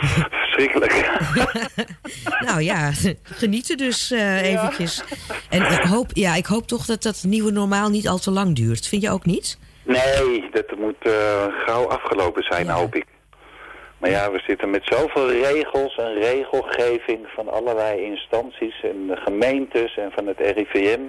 Verschrikkelijk. 0.00 1.20
nou 2.48 2.62
ja, 2.62 2.90
genieten 3.22 3.76
dus 3.76 4.10
eh, 4.10 4.52
eventjes. 4.52 5.04
En 5.50 5.62
ik 5.62 5.82
hoop, 5.82 6.10
ja, 6.12 6.34
ik 6.34 6.46
hoop 6.46 6.66
toch 6.66 6.84
dat 6.84 7.02
dat 7.02 7.22
nieuwe 7.26 7.50
normaal 7.50 7.88
niet 7.88 8.08
al 8.08 8.18
te 8.18 8.30
lang 8.30 8.56
duurt. 8.56 8.86
Vind 8.86 9.02
je 9.02 9.10
ook 9.10 9.24
niet? 9.24 9.58
Nee, 9.82 10.50
dat 10.52 10.78
moet 10.78 10.96
eh, 11.02 11.12
gauw 11.66 11.88
afgelopen 11.88 12.42
zijn, 12.42 12.68
hoop 12.68 12.94
ik. 12.94 13.06
Maar 13.98 14.10
ja, 14.10 14.30
we 14.30 14.42
zitten 14.46 14.70
met 14.70 14.82
zoveel 14.84 15.30
regels 15.30 15.96
en 15.96 16.14
regelgeving 16.14 17.26
van 17.34 17.48
allerlei 17.48 18.04
instanties 18.04 18.82
en 18.82 19.06
de 19.06 19.16
gemeentes 19.16 19.96
en 19.96 20.12
van 20.14 20.26
het 20.26 20.38
RIVM. 20.38 21.00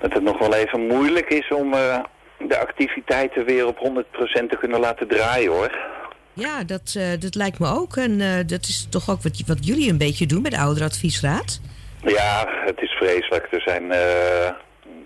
Dat 0.00 0.12
het 0.12 0.22
nog 0.22 0.38
wel 0.38 0.54
even 0.54 0.86
moeilijk 0.86 1.30
is 1.30 1.48
om 1.48 1.74
eh, 1.74 1.98
de 2.38 2.58
activiteiten 2.58 3.44
weer 3.44 3.66
op 3.66 3.78
100% 3.78 4.48
te 4.48 4.56
kunnen 4.60 4.80
laten 4.80 5.08
draaien 5.08 5.52
hoor. 5.52 5.93
Ja, 6.34 6.64
dat, 6.64 6.94
eh, 6.98 7.20
dat 7.20 7.34
lijkt 7.34 7.58
me 7.58 7.68
ook. 7.68 7.96
En 7.96 8.20
eh, 8.20 8.46
dat 8.46 8.62
is 8.62 8.86
toch 8.90 9.10
ook 9.10 9.22
wat, 9.22 9.42
wat 9.46 9.66
jullie 9.66 9.90
een 9.90 9.98
beetje 9.98 10.26
doen 10.26 10.42
met 10.42 10.52
de 10.52 10.58
ouderadviesraad? 10.58 11.60
Ja, 12.02 12.46
het 12.64 12.80
is 12.80 12.90
vreselijk. 12.90 13.48
Er 13.50 13.60
zijn, 13.60 13.92
eh, 13.92 14.46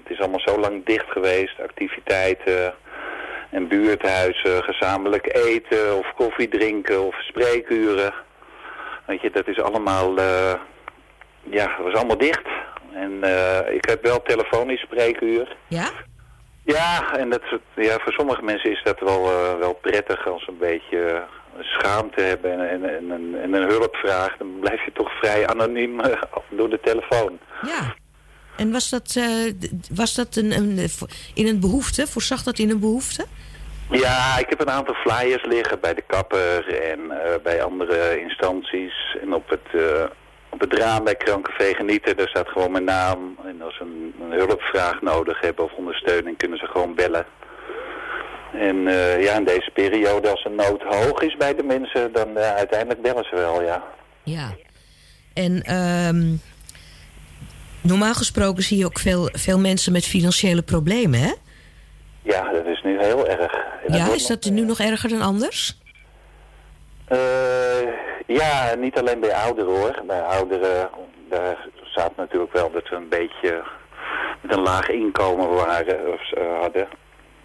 het 0.02 0.08
is 0.08 0.18
allemaal 0.18 0.40
zo 0.40 0.58
lang 0.58 0.86
dicht 0.86 1.06
geweest. 1.08 1.60
Activiteiten 1.60 2.74
en 3.50 3.68
buurthuizen, 3.68 4.62
gezamenlijk 4.62 5.36
eten 5.36 5.98
of 5.98 6.12
koffie 6.16 6.48
drinken 6.48 7.06
of 7.06 7.14
spreekuren. 7.14 8.14
Weet 9.06 9.20
je, 9.20 9.30
dat 9.30 9.48
is 9.48 9.60
allemaal, 9.60 10.14
ja, 11.50 11.76
was 11.82 11.94
allemaal 11.94 12.18
dicht. 12.18 12.46
En 12.94 13.12
ik 13.74 13.84
heb 13.88 14.02
wel 14.02 14.22
telefonisch 14.22 14.80
spreekuur. 14.80 15.56
Ja? 15.68 15.90
Ja, 16.74 17.16
en 17.16 17.30
dat, 17.30 17.42
ja, 17.74 17.98
voor 17.98 18.12
sommige 18.12 18.42
mensen 18.42 18.70
is 18.70 18.82
dat 18.82 19.00
wel, 19.00 19.30
eh, 19.30 19.58
wel 19.58 19.74
prettig 19.74 20.26
als 20.26 20.46
een 20.46 20.58
beetje 20.58 20.98
eh, 20.98 21.22
schaamte 21.60 22.20
hebben 22.20 22.68
en, 22.68 22.84
en, 22.84 22.96
en, 22.96 23.10
en, 23.12 23.42
en 23.42 23.52
een 23.52 23.68
hulpvraag. 23.68 24.36
Dan 24.36 24.58
blijf 24.60 24.84
je 24.84 24.92
toch 24.92 25.10
vrij 25.18 25.46
anoniem 25.46 26.00
eh, 26.00 26.22
door 26.48 26.70
de 26.70 26.80
telefoon. 26.82 27.38
Ja. 27.62 27.94
En 28.56 28.72
was 28.72 28.90
dat, 28.90 29.18
was 29.94 30.14
dat 30.14 30.36
een, 30.36 30.52
een, 30.52 30.88
in 31.34 31.46
een 31.46 31.60
behoefte? 31.60 32.06
Voorzag 32.06 32.42
dat 32.42 32.58
in 32.58 32.70
een 32.70 32.80
behoefte? 32.80 33.26
Ja, 33.90 34.38
ik 34.38 34.46
heb 34.48 34.60
een 34.60 34.70
aantal 34.70 34.94
flyers 34.94 35.44
liggen 35.44 35.80
bij 35.80 35.94
de 35.94 36.04
kapper 36.06 36.80
en 36.82 37.00
bij 37.42 37.62
andere 37.62 38.20
instanties. 38.20 39.16
En 39.20 39.34
op 39.34 39.48
het, 39.48 39.82
op 40.62 40.70
het 40.70 40.78
raam 40.78 41.04
bij 41.04 41.14
Krankenvee 41.14 41.74
Genieten, 41.74 42.16
daar 42.16 42.28
staat 42.28 42.48
gewoon 42.48 42.72
mijn 42.72 42.84
naam. 42.84 43.36
En 43.44 43.62
als 43.62 43.76
ze 43.76 43.82
een, 43.82 44.14
een 44.20 44.38
hulpvraag 44.38 45.02
nodig 45.02 45.40
hebben 45.40 45.64
of 45.64 45.72
ondersteuning, 45.72 46.36
kunnen 46.36 46.58
ze 46.58 46.66
gewoon 46.66 46.94
bellen. 46.94 47.26
En 48.52 48.86
eh, 48.86 49.22
ja, 49.22 49.34
in 49.34 49.44
deze 49.44 49.70
periode, 49.70 50.28
als 50.28 50.42
de 50.42 50.50
nood 50.50 50.82
hoog 50.82 51.20
is 51.22 51.36
bij 51.36 51.54
de 51.54 51.62
mensen, 51.62 52.12
dan 52.12 52.36
eh, 52.36 52.54
uiteindelijk 52.54 53.02
bellen 53.02 53.24
ze 53.24 53.36
wel, 53.36 53.62
ja. 53.62 53.82
Ja. 54.22 54.54
En 55.34 55.62
ehm, 55.62 56.34
normaal 57.80 58.14
gesproken 58.14 58.62
zie 58.62 58.78
je 58.78 58.86
ook 58.86 58.98
veel, 58.98 59.28
veel 59.32 59.58
mensen 59.58 59.92
met 59.92 60.04
financiële 60.04 60.62
problemen, 60.62 61.20
hè? 61.20 61.32
Ja, 62.22 62.52
dat 62.52 62.66
is 62.66 62.82
nu 62.82 62.98
heel 63.00 63.28
erg. 63.28 63.52
En 63.86 63.96
Ja, 63.96 64.14
is 64.14 64.26
dat 64.26 64.44
nu 64.44 64.64
nog 64.64 64.80
erger 64.80 65.08
dan 65.08 65.20
anders? 65.20 65.78
Eh, 67.04 67.18
ja, 68.28 68.74
niet 68.74 68.98
alleen 68.98 69.20
bij 69.20 69.34
ouderen 69.34 69.74
hoor. 69.74 70.02
Bij 70.06 70.22
ouderen, 70.22 70.90
daar 71.28 71.68
staat 71.82 72.16
natuurlijk 72.16 72.52
wel 72.52 72.70
dat 72.70 72.88
we 72.88 72.96
een 72.96 73.08
beetje 73.08 73.62
met 74.40 74.56
een 74.56 74.62
laag 74.62 74.88
inkomen 74.88 75.48
waren, 75.48 76.12
of, 76.12 76.32
eh, 76.32 76.60
hadden. 76.60 76.88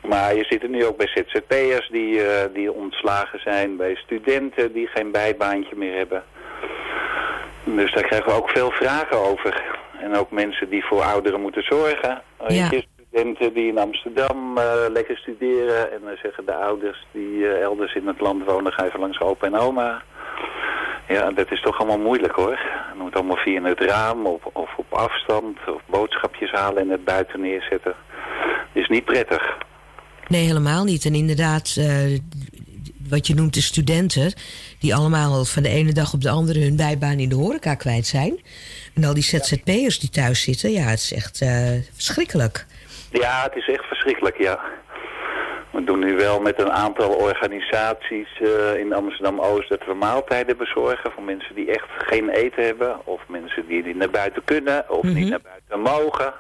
Maar 0.02 0.36
je 0.36 0.44
ziet 0.44 0.62
het 0.62 0.72
nu 0.72 0.86
ook 0.86 0.98
bij 0.98 1.08
ZZP'ers 1.08 1.90
die, 1.90 2.24
eh, 2.24 2.54
die 2.54 2.72
ontslagen 2.72 3.40
zijn, 3.40 3.78
bij 3.78 3.96
studenten 3.96 4.74
die 4.74 4.88
geen 4.88 5.12
bijbaantje 5.12 5.76
meer 5.76 5.98
hebben. 5.98 6.24
Dus 7.64 7.94
daar 7.94 8.04
krijgen 8.04 8.30
we 8.30 8.38
ook 8.38 8.50
veel 8.50 8.72
vragen 8.72 9.18
over. 9.18 9.64
En 10.00 10.16
ook 10.16 10.32
mensen 10.32 10.70
die 10.70 10.86
voor 10.86 11.02
ouderen 11.02 11.42
moeten 11.42 11.64
zorgen. 11.64 12.22
Je, 12.48 12.84
studenten 13.08 13.54
die 13.54 13.68
in 13.68 13.78
Amsterdam 13.78 14.58
eh, 14.58 14.74
lekker 14.90 15.18
studeren. 15.18 15.92
En 15.92 16.00
dan 16.04 16.18
zeggen 16.22 16.46
de 16.46 16.54
ouders 16.56 17.06
die 17.12 17.48
elders 17.48 17.94
in 17.94 18.08
het 18.08 18.20
land 18.20 18.46
wonen, 18.46 18.72
ga 18.72 18.86
even 18.86 19.00
langs 19.00 19.20
opa 19.20 19.46
en 19.46 19.56
oma. 19.56 20.02
Ja, 21.08 21.32
dat 21.32 21.52
is 21.52 21.62
toch 21.62 21.78
allemaal 21.78 22.00
moeilijk 22.00 22.34
hoor. 22.34 22.60
Het 22.90 22.98
moet 22.98 23.16
allemaal 23.16 23.38
via 23.38 23.64
het 23.64 23.80
raam 23.80 24.26
of, 24.26 24.46
of 24.46 24.70
op 24.78 24.94
afstand 24.94 25.58
of 25.68 25.82
boodschapjes 25.86 26.52
halen 26.52 26.82
en 26.82 26.90
het 26.90 27.04
buiten 27.04 27.42
neerzetten. 27.42 27.96
Is 28.72 28.88
niet 28.88 29.06
prettig. 29.06 29.58
Nee, 30.28 30.46
helemaal 30.46 30.84
niet. 30.84 31.06
En 31.06 31.16
inderdaad, 31.16 31.76
eh, 31.80 32.20
wat 33.10 33.28
je 33.28 33.36
noemt 33.36 33.54
de 33.54 33.62
studenten... 33.62 34.34
die 34.80 34.96
allemaal 34.96 35.46
van 35.46 35.64
de 35.64 35.70
ene 35.70 35.92
dag 35.92 36.14
op 36.14 36.22
de 36.22 36.30
andere 36.30 36.60
hun 36.60 36.76
bijbaan 36.76 37.20
in 37.20 37.30
de 37.30 37.36
horeca 37.36 37.76
kwijt 37.76 38.06
zijn. 38.06 38.42
En 38.96 39.04
al 39.04 39.14
die 39.14 39.24
ZZP'ers 39.24 40.00
die 40.00 40.10
thuis 40.10 40.42
zitten, 40.42 40.72
ja, 40.72 40.84
het 40.84 41.00
is 41.00 41.14
echt 41.14 41.42
eh, 41.42 41.72
verschrikkelijk. 41.94 42.66
Ja, 43.12 43.44
het 43.44 43.56
is 43.56 43.68
echt 43.68 43.86
verschrikkelijk, 43.86 44.38
ja. 44.38 44.60
We 45.84 45.92
doen 45.92 46.00
nu 46.00 46.16
wel 46.16 46.40
met 46.40 46.60
een 46.62 46.72
aantal 46.72 47.10
organisaties 47.10 48.28
eh, 48.42 48.80
in 48.80 48.94
Amsterdam-Oost 48.94 49.70
dat 49.70 49.86
we 49.86 49.94
maaltijden 49.94 50.58
bezorgen 50.58 51.12
voor 51.12 51.24
mensen 51.24 51.56
die 51.56 51.72
echt 51.72 51.90
geen 51.98 52.30
eten 52.30 52.64
hebben. 52.64 52.98
Of 53.04 53.22
mensen 53.28 53.68
die 53.68 53.84
niet 53.84 53.96
naar 53.96 54.10
buiten 54.10 54.44
kunnen 54.44 54.90
of 54.90 55.04
niet 55.04 55.30
naar 55.30 55.42
buiten 55.42 55.80
mogen. 55.80 56.34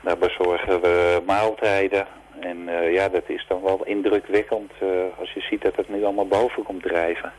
Daar 0.00 0.18
bezorgen 0.18 0.80
we 0.80 1.22
maaltijden. 1.26 2.06
En 2.40 2.68
eh, 2.68 2.92
ja, 2.92 3.08
dat 3.08 3.22
is 3.26 3.44
dan 3.48 3.62
wel 3.62 3.84
indrukwekkend 3.84 4.72
eh, 4.78 4.88
als 5.18 5.32
je 5.32 5.40
ziet 5.40 5.62
dat 5.62 5.76
het 5.76 5.88
nu 5.88 6.04
allemaal 6.04 6.28
boven 6.28 6.62
komt 6.62 6.82
drijven. 6.82 7.32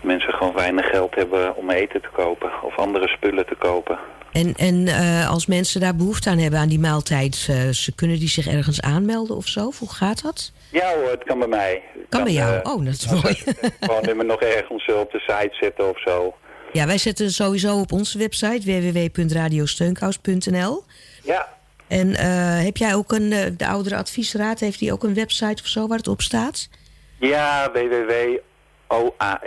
Mensen 0.00 0.32
gewoon 0.32 0.54
weinig 0.54 0.86
geld 0.86 1.14
hebben 1.14 1.56
om 1.56 1.70
eten 1.70 2.00
te 2.00 2.10
kopen 2.12 2.50
of 2.62 2.76
andere 2.76 3.08
spullen 3.08 3.46
te 3.46 3.54
kopen. 3.54 3.98
En, 4.36 4.54
en 4.54 4.88
eh, 4.88 5.30
als 5.30 5.46
mensen 5.46 5.80
daar 5.80 5.96
behoefte 5.96 6.30
aan 6.30 6.38
hebben 6.38 6.60
aan 6.60 6.68
die 6.68 6.78
maaltijd, 6.78 7.46
eh, 7.50 7.68
ze 7.68 7.92
kunnen 7.94 8.18
die 8.18 8.28
zich 8.28 8.46
ergens 8.46 8.80
aanmelden 8.80 9.36
of 9.36 9.46
zo? 9.46 9.72
Hoe 9.78 9.90
gaat 9.90 10.22
dat? 10.22 10.52
Ja 10.70 10.94
hoor, 10.94 11.10
het 11.10 11.24
kan 11.24 11.38
bij 11.38 11.48
mij. 11.48 11.82
Kan 12.08 12.24
bij 12.24 12.32
jou? 12.32 12.60
eh, 12.62 12.72
Oh, 12.74 12.84
dat 12.84 12.94
is 12.94 13.06
mooi. 13.06 13.42
gewoon 13.80 14.26
nog 14.26 14.40
ergens 14.40 14.86
op 14.92 15.12
de 15.12 15.18
site 15.18 15.56
zetten 15.60 15.88
of 15.90 16.00
zo. 16.00 16.34
Ja, 16.72 16.86
wij 16.86 16.98
zetten 16.98 17.30
sowieso 17.30 17.80
op 17.80 17.92
onze 17.92 18.18
website 18.18 18.60
www.radiosteunkous.nl. 18.92 20.84
Ja. 21.22 21.48
En 21.88 22.14
heb 22.64 22.76
jij 22.76 22.94
ook 22.94 23.12
een, 23.12 23.28
de 23.56 23.66
oudere 23.66 23.96
adviesraad, 23.96 24.60
heeft 24.60 24.78
die 24.78 24.92
ook 24.92 25.04
een 25.04 25.14
website 25.14 25.62
of 25.62 25.68
zo 25.68 25.86
waar 25.86 25.98
het 25.98 26.08
op 26.08 26.22
staat? 26.22 26.68
Ja, 27.18 27.70
www.oar 27.72 29.40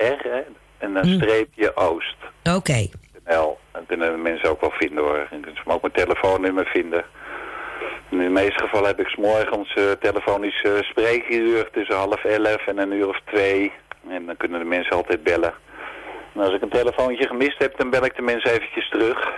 en 0.78 0.94
dan 0.94 1.08
Hm. 1.08 1.16
streepje 1.16 1.76
oost. 1.76 2.16
Oké. 2.56 2.90
NL. 3.30 3.58
Dat 3.72 3.84
kunnen 3.88 4.12
de 4.12 4.18
mensen 4.18 4.50
ook 4.50 4.62
wel 4.62 4.72
vinden 4.72 5.04
hoor. 5.04 5.28
Je 5.32 5.40
kunt 5.40 5.58
ze 5.58 5.70
ook 5.70 5.82
mijn 5.82 5.94
telefoonnummer 5.94 6.66
vinden. 6.66 7.04
In 8.10 8.18
de 8.18 8.30
meeste 8.30 8.60
gevallen 8.60 8.88
heb 8.88 9.00
ik 9.00 9.08
's 9.08 9.16
morgens 9.16 9.74
eh 9.74 9.92
telefonisch 9.92 10.62
eh, 10.62 10.72
spreekuur 10.82 11.70
tussen 11.72 11.96
half 11.96 12.24
elf 12.24 12.68
en 12.68 12.78
een 12.78 12.92
uur 12.92 13.08
of 13.08 13.20
twee. 13.26 13.72
En 14.10 14.26
dan 14.26 14.38
kunnen 14.38 14.60
de 14.60 14.66
mensen 14.66 14.96
altijd 14.96 15.24
bellen. 15.24 15.54
En 16.34 16.42
als 16.42 16.54
ik 16.54 16.62
een 16.62 16.70
telefoontje 16.70 17.28
gemist 17.28 17.60
heb, 17.60 17.78
dan 17.78 17.90
bel 17.90 18.06
ik 18.06 18.16
de 18.16 18.22
mensen 18.22 18.52
eventjes 18.52 18.90
terug. 18.90 19.32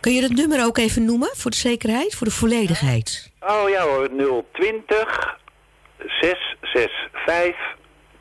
Kun 0.00 0.12
je 0.12 0.20
dat 0.20 0.30
nummer 0.30 0.64
ook 0.64 0.78
even 0.78 1.04
noemen 1.04 1.30
voor 1.32 1.50
de 1.50 1.56
zekerheid, 1.56 2.14
voor 2.14 2.26
de 2.26 2.32
volledigheid? 2.32 3.32
Oh 3.40 3.68
ja 3.68 3.82
hoor, 3.82 4.08
020 4.52 5.38
665 6.20 7.76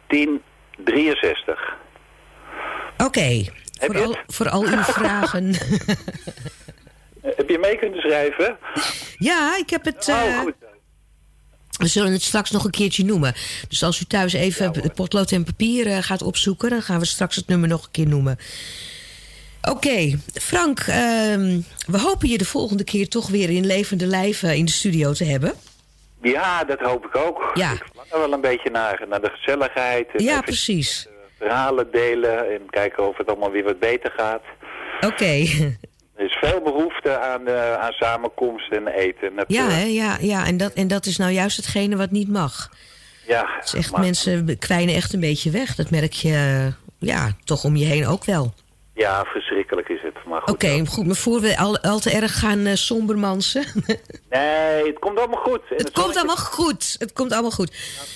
1063. 0.08 1.78
Oké, 2.98 3.44
voor, 3.80 4.04
al, 4.04 4.18
voor 4.28 4.50
al 4.50 4.64
uw 4.64 4.84
vragen. 5.00 5.54
Eh, 5.54 7.32
Heb 7.36 7.50
je 7.50 7.58
mee 7.60 7.78
kunnen 7.78 8.00
schrijven? 8.00 8.58
ja, 9.18 9.58
ik 9.58 9.70
heb 9.70 9.86
het... 9.86 10.08
Oh, 10.10 10.26
eh, 10.26 10.40
goed. 10.40 10.54
we 11.78 11.88
zullen 11.88 12.12
het 12.12 12.22
straks 12.22 12.52
nog 12.52 12.64
een 12.64 12.72
keertje 12.72 13.06
noemen. 13.06 13.34
Dus 13.68 13.84
als 13.84 14.00
u 14.02 14.06
thuis 14.06 14.34
even 14.34 14.72
het 14.82 14.94
potlood 14.94 15.32
en 15.32 15.44
papier 15.44 15.88
eh, 15.88 15.98
gaat 16.02 16.22
opzoeken... 16.22 16.70
dan 16.70 16.82
gaan 16.82 17.00
we 17.00 17.06
straks 17.06 17.36
het 17.36 17.48
nummer 17.48 17.70
nog 17.70 17.84
een 17.84 17.92
keer 17.92 18.08
noemen. 18.08 18.38
Oké, 19.62 20.20
Frank, 20.34 20.80
ehm, 20.80 21.60
we 21.88 22.00
hopen 22.00 22.30
je 22.30 22.38
de 22.38 22.46
volgende 22.46 22.84
keer 22.84 23.08
toch 23.10 23.28
weer 23.30 23.50
in 23.50 23.66
levende 23.66 24.06
lijven 24.06 24.56
in 24.56 24.66
de 24.66 24.72
studio 24.72 25.12
te 25.14 25.24
hebben. 25.26 25.54
Ja, 26.22 26.64
dat 26.64 26.80
hoop 26.80 27.06
ik 27.06 27.16
ook. 27.16 27.52
Ja. 27.54 27.72
Ik 27.72 27.84
verlang 27.88 28.12
er 28.12 28.20
wel 28.20 28.34
een 28.34 28.42
beetje 28.42 28.70
naar, 28.70 29.06
naar 29.10 29.22
de 29.22 29.30
gezelligheid. 29.30 30.08
En 30.14 30.24
Ja, 30.24 30.42
precies. 30.42 31.08
Verhalen 31.40 31.92
delen 31.92 32.52
en 32.54 32.62
kijken 32.70 33.08
of 33.08 33.18
het 33.18 33.28
allemaal 33.28 33.52
weer 33.52 33.64
wat 33.64 33.80
beter 33.80 34.12
gaat. 34.18 34.42
Oké. 35.02 35.46
Er 36.16 36.26
is 36.26 36.38
veel 36.42 36.62
behoefte 36.62 37.20
aan, 37.20 37.48
eh, 37.48 37.74
aan 37.74 37.92
samenkomst 37.92 38.72
en 38.72 38.88
eten. 38.88 39.36
Dat, 39.36 39.46
Ja, 39.48 39.70
hè? 39.70 39.84
ja, 39.84 40.18
ja. 40.22 40.46
En, 40.46 40.58
dat, 40.58 40.74
en 40.74 40.88
dat 40.88 41.06
is 41.06 41.18
nou 41.18 41.32
juist 41.32 41.58
hetgene 41.58 41.96
wat 41.98 42.12
niet 42.12 42.30
mag. 42.30 42.70
ja, 43.28 43.46
Het 43.56 43.66
is 43.66 43.74
echt, 43.74 43.92
maar- 43.92 44.02
mensen 44.02 44.58
kwijnen 44.60 44.96
echt 44.96 45.14
een 45.14 45.20
beetje 45.20 45.52
weg. 45.52 45.76
Dat 45.76 45.90
merk 45.90 46.14
je 46.14 46.34
eh, 46.34 47.08
ja, 47.10 47.32
toch 47.44 47.64
om 47.64 47.76
je 47.76 47.86
heen 47.86 48.08
ook 48.08 48.26
wel. 48.26 48.54
ja, 48.94 49.24
verschrikkelijk 49.26 49.90
is 49.90 50.02
het. 50.02 50.16
Oké, 50.46 50.86
goed. 50.86 51.06
Maar 51.06 51.16
voor 51.16 51.40
we 51.42 51.58
al, 51.58 51.80
al 51.80 52.00
te 52.00 52.12
erg 52.12 52.40
gaan 52.40 52.66
eh, 52.66 52.76
sombermansen. 52.76 53.64
Nee, 54.30 54.86
het 54.88 55.00
komt 55.00 55.18
allemaal 55.20 55.42
goed. 55.44 55.62
Het 55.70 55.92
komt 55.92 56.16
allemaal 56.18 56.36
goed. 56.36 56.96
Het 57.00 57.14
komt 57.14 57.32
allemaal 57.32 57.52
goed. 57.52 57.72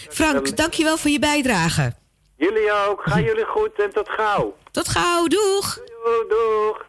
Frank, 0.09 0.57
dankjewel 0.57 0.97
voor 0.97 1.11
je 1.11 1.19
bijdrage. 1.19 1.93
Jullie 2.43 2.71
ook. 2.87 3.01
Gaan 3.01 3.23
jullie 3.23 3.45
goed 3.45 3.79
en 3.79 3.93
tot 3.93 4.09
gauw. 4.09 4.55
Tot 4.71 4.89
gauw, 4.89 5.27
doeg. 5.27 5.79
Doeg, 6.03 6.27
doeg. 6.27 6.85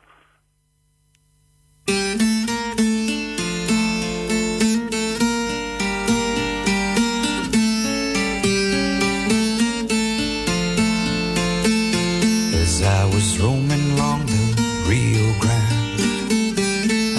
As 12.63 12.83
I 12.83 13.05
was 13.15 13.39
roaming 13.39 13.93
along 13.93 14.27
the 14.27 14.55
Rio 14.89 15.33
Grande, 15.39 16.03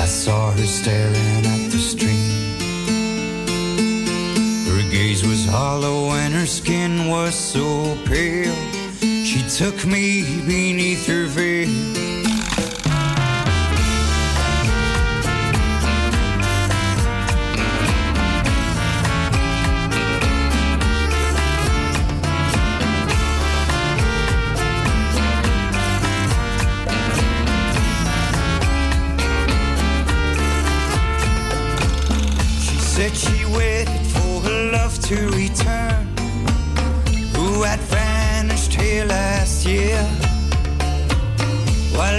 I 0.04 0.08
saw 0.08 0.52
her 0.52 0.68
staring 0.68 1.46
at 1.46 1.72
the 1.72 1.80
stream. 1.80 2.56
Her 4.68 4.90
gaze 4.90 5.28
was 5.28 5.46
hollow 5.46 6.12
and 6.12 6.34
her 6.34 6.48
skin 6.48 6.85
was 7.10 7.36
so 7.36 7.98
pale. 8.06 8.54
She 9.02 9.42
took 9.50 9.86
me 9.86 10.24
beneath 10.46 11.08
her 11.08 11.26
veil. 11.26 11.95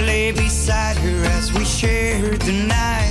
Lay 0.05 0.31
beside 0.31 0.95
her 0.97 1.25
as 1.37 1.51
we 1.51 1.65
shared 1.65 2.41
the 2.41 2.51
night, 2.51 3.06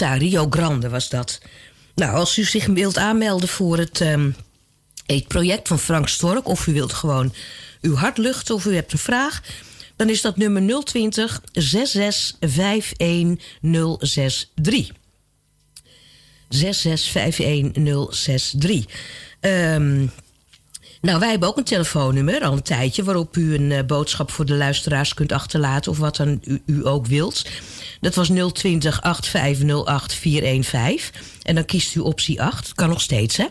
Rio 0.00 0.46
Grande 0.50 0.88
was 0.88 1.08
dat. 1.08 1.40
Nou, 1.94 2.16
als 2.16 2.38
u 2.38 2.44
zich 2.44 2.66
wilt 2.66 2.98
aanmelden 2.98 3.48
voor 3.48 3.78
het, 3.78 4.00
ehm, 4.00 4.30
het 5.06 5.28
project 5.28 5.68
van 5.68 5.78
Frank 5.78 6.08
Stork... 6.08 6.48
of 6.48 6.66
u 6.66 6.72
wilt 6.72 6.92
gewoon 6.92 7.34
uw 7.80 7.94
hart 7.94 8.18
luchten 8.18 8.54
of 8.54 8.64
u 8.64 8.74
hebt 8.74 8.92
een 8.92 8.98
vraag... 8.98 9.42
dan 9.96 10.08
is 10.08 10.20
dat 10.20 10.36
nummer 10.36 10.82
020 10.84 11.42
6651063. 11.52 11.54
6651063. 16.48 16.58
Ehm 19.40 20.06
nou, 21.00 21.18
wij 21.18 21.30
hebben 21.30 21.48
ook 21.48 21.56
een 21.56 21.64
telefoonnummer 21.64 22.42
al 22.42 22.52
een 22.52 22.62
tijdje... 22.62 23.04
waarop 23.04 23.36
u 23.36 23.54
een 23.54 23.72
eh, 23.72 23.84
boodschap 23.84 24.30
voor 24.30 24.44
de 24.44 24.54
luisteraars 24.54 25.14
kunt 25.14 25.32
achterlaten... 25.32 25.92
of 25.92 25.98
wat 25.98 26.16
dan 26.16 26.42
u 26.66 26.86
ook 26.86 27.06
wilt. 27.06 27.42
Dat 28.00 28.14
was 28.14 28.28
020 28.52 29.02
8508 29.02 30.14
415. 30.14 31.22
En 31.42 31.54
dan 31.54 31.64
kiest 31.64 31.94
u 31.94 32.00
optie 32.00 32.42
8. 32.42 32.74
Kan 32.74 32.88
nog 32.88 33.00
steeds, 33.00 33.36
hè? 33.36 33.46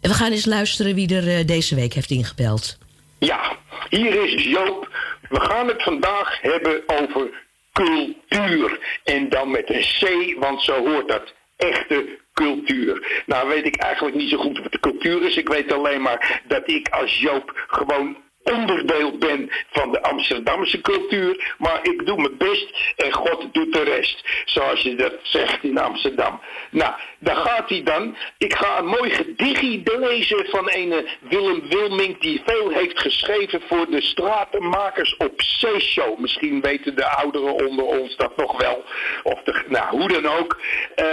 En 0.00 0.10
we 0.10 0.14
gaan 0.14 0.32
eens 0.32 0.44
luisteren 0.44 0.94
wie 0.94 1.14
er 1.16 1.38
eh, 1.38 1.46
deze 1.46 1.74
week 1.74 1.92
heeft 1.92 2.10
ingebeld. 2.10 2.78
Ja, 3.18 3.56
hier 3.88 4.24
is 4.24 4.44
Joop. 4.44 4.88
We 5.28 5.40
gaan 5.40 5.68
het 5.68 5.82
vandaag 5.82 6.40
hebben 6.40 6.82
over 6.86 7.30
cultuur. 7.72 9.00
En 9.04 9.28
dan 9.28 9.50
met 9.50 9.70
een 9.70 9.84
C, 10.00 10.34
want 10.38 10.62
zo 10.62 10.86
hoort 10.86 11.08
dat. 11.08 11.34
Echte 11.56 12.18
cultuur. 12.32 13.22
Nou 13.26 13.48
weet 13.48 13.66
ik 13.66 13.76
eigenlijk 13.76 14.16
niet 14.16 14.30
zo 14.30 14.38
goed 14.38 14.58
wat 14.58 14.72
de 14.72 14.80
cultuur 14.80 15.22
is. 15.22 15.36
Ik 15.36 15.48
weet 15.48 15.72
alleen 15.72 16.02
maar 16.02 16.42
dat 16.48 16.62
ik 16.68 16.88
als 16.88 17.18
Joop 17.20 17.64
gewoon 17.66 18.16
onderdeel 18.42 19.18
ben 19.18 19.50
van 19.70 19.92
de 19.92 20.02
Amsterdamse 20.02 20.80
cultuur. 20.80 21.54
Maar 21.58 21.78
ik 21.82 22.06
doe 22.06 22.16
mijn 22.16 22.36
best 22.36 22.92
en 22.96 23.12
God 23.12 23.46
doet 23.52 23.72
de 23.72 23.82
rest. 23.82 24.24
Zoals 24.44 24.80
je 24.80 24.94
dat 24.94 25.14
zegt 25.22 25.64
in 25.64 25.78
Amsterdam. 25.78 26.40
Nou, 26.70 26.92
daar 27.18 27.36
gaat 27.36 27.68
hij 27.68 27.82
dan. 27.82 28.16
Ik 28.38 28.54
ga 28.54 28.78
een 28.78 28.86
mooi 28.86 29.10
gedichtje 29.10 29.82
lezen 29.98 30.46
van 30.46 30.70
een 30.72 31.08
Willem 31.20 31.68
Wilming... 31.68 32.20
die 32.20 32.42
veel 32.44 32.70
heeft 32.70 33.00
geschreven 33.00 33.62
voor 33.68 33.90
de 33.90 34.00
stratenmakers 34.00 35.16
op 35.16 35.42
Zeeshow. 35.42 36.18
Misschien 36.18 36.60
weten 36.60 36.96
de 36.96 37.06
ouderen 37.06 37.66
onder 37.66 37.84
ons 37.84 38.16
dat 38.16 38.36
nog 38.36 38.60
wel. 38.60 38.84
Of 39.22 39.42
de, 39.42 39.62
nou, 39.68 39.88
hoe 39.88 40.08
dan 40.08 40.26
ook. 40.26 40.60
Eh, 40.94 41.06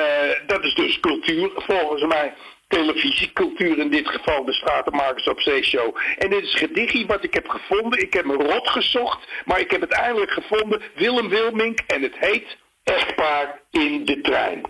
dat 0.47 0.63
is 0.63 0.73
dus 0.73 0.99
cultuur 0.99 1.51
volgens 1.55 2.05
mij 2.05 2.33
televisiecultuur, 2.69 3.77
in 3.77 3.89
dit 3.89 4.07
geval 4.07 4.45
de 4.45 4.53
Stratenmakers 4.53 5.27
op 5.27 5.41
Zeeshow. 5.41 5.97
En 6.17 6.29
dit 6.29 6.43
is 6.43 6.61
een 6.61 7.07
wat 7.07 7.23
ik 7.23 7.33
heb 7.33 7.49
gevonden. 7.49 8.01
Ik 8.01 8.13
heb 8.13 8.25
me 8.25 8.33
rot 8.33 8.67
gezocht, 8.67 9.27
maar 9.45 9.59
ik 9.59 9.71
heb 9.71 9.81
het 9.81 9.91
eindelijk 9.91 10.31
gevonden. 10.31 10.81
Willem 10.95 11.29
Wilmink 11.29 11.79
en 11.87 12.01
het 12.01 12.17
heet 12.17 12.57
Echtpaar 12.83 13.59
in 13.71 14.05
de 14.05 14.21
trein. 14.21 14.61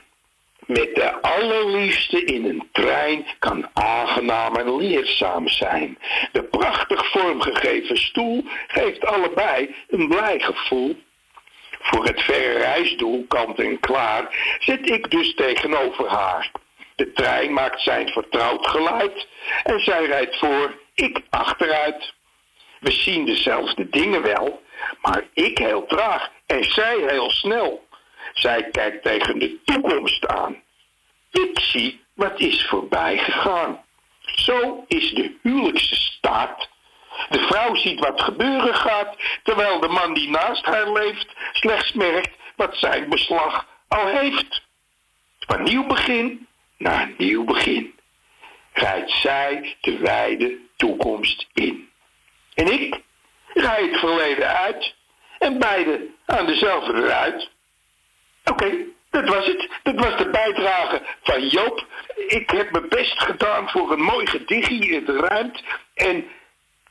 Met 0.65 0.95
de 0.95 1.21
allerliefste 1.21 2.23
in 2.23 2.45
een 2.45 2.69
trein 2.71 3.25
kan 3.39 3.69
aangenaam 3.73 4.55
en 4.55 4.75
leerzaam 4.75 5.47
zijn. 5.47 5.97
De 6.31 6.43
prachtig 6.43 7.11
vormgegeven 7.11 7.97
stoel 7.97 8.43
geeft 8.67 9.05
allebei 9.05 9.75
een 9.87 10.07
blij 10.07 10.39
gevoel. 10.39 10.97
Voor 11.79 12.05
het 12.05 12.21
verre 12.21 12.57
reisdoel 12.57 13.25
kant 13.27 13.59
en 13.59 13.79
klaar 13.79 14.57
zit 14.59 14.89
ik 14.89 15.11
dus 15.11 15.33
tegenover 15.33 16.07
haar. 16.07 16.51
De 16.99 17.11
trein 17.11 17.53
maakt 17.53 17.81
zijn 17.81 18.07
vertrouwd 18.07 18.67
geluid 18.67 19.27
en 19.63 19.79
zij 19.79 20.05
rijdt 20.05 20.37
voor, 20.37 20.79
ik 20.93 21.21
achteruit. 21.29 22.13
We 22.79 22.91
zien 22.91 23.25
dezelfde 23.25 23.89
dingen 23.89 24.21
wel, 24.21 24.61
maar 25.01 25.23
ik 25.33 25.57
heel 25.57 25.85
traag 25.85 26.31
en 26.45 26.63
zij 26.63 26.97
heel 27.07 27.31
snel. 27.31 27.87
Zij 28.33 28.69
kijkt 28.71 29.03
tegen 29.03 29.39
de 29.39 29.59
toekomst 29.63 30.27
aan. 30.27 30.61
Ik 31.31 31.59
zie 31.59 32.03
wat 32.15 32.39
is 32.39 32.65
voorbij 32.65 33.17
gegaan. 33.17 33.83
Zo 34.21 34.83
is 34.87 35.13
de 35.13 35.37
huwelijkse 35.41 35.95
staat. 35.95 36.69
De 37.29 37.39
vrouw 37.39 37.75
ziet 37.75 37.99
wat 37.99 38.21
gebeuren 38.21 38.75
gaat, 38.75 39.15
terwijl 39.43 39.79
de 39.79 39.87
man 39.87 40.13
die 40.13 40.29
naast 40.29 40.65
haar 40.65 40.91
leeft 40.91 41.33
slechts 41.51 41.93
merkt 41.93 42.35
wat 42.55 42.77
zijn 42.77 43.09
beslag 43.09 43.67
al 43.87 44.07
heeft. 44.07 44.61
Van 45.39 45.63
nieuw 45.63 45.87
begin 45.87 46.47
naar 46.79 47.01
een 47.01 47.15
nieuw 47.17 47.43
begin. 47.43 47.93
Rijdt 48.73 49.11
zij 49.11 49.75
de 49.81 49.97
wijde 49.97 50.57
toekomst 50.75 51.47
in. 51.53 51.89
En 52.53 52.71
ik 52.71 53.01
rijd 53.53 53.91
het 53.91 53.99
verleden 53.99 54.47
uit 54.57 54.95
en 55.39 55.59
beide 55.59 56.07
aan 56.25 56.45
dezelfde 56.45 57.07
ruit. 57.07 57.49
Oké, 58.43 58.71
dat 59.09 59.29
was 59.29 59.45
het. 59.45 59.69
Dat 59.83 59.95
was 59.95 60.17
de 60.17 60.29
bijdrage 60.29 61.01
van 61.23 61.47
Joop. 61.47 61.87
Ik 62.27 62.49
heb 62.49 62.71
mijn 62.71 62.89
best 62.89 63.21
gedaan 63.21 63.69
voor 63.69 63.91
een 63.91 64.01
mooi 64.01 64.27
gedichtje. 64.27 64.95
Het 64.95 65.09
ruimt. 65.09 65.63
En 65.93 66.27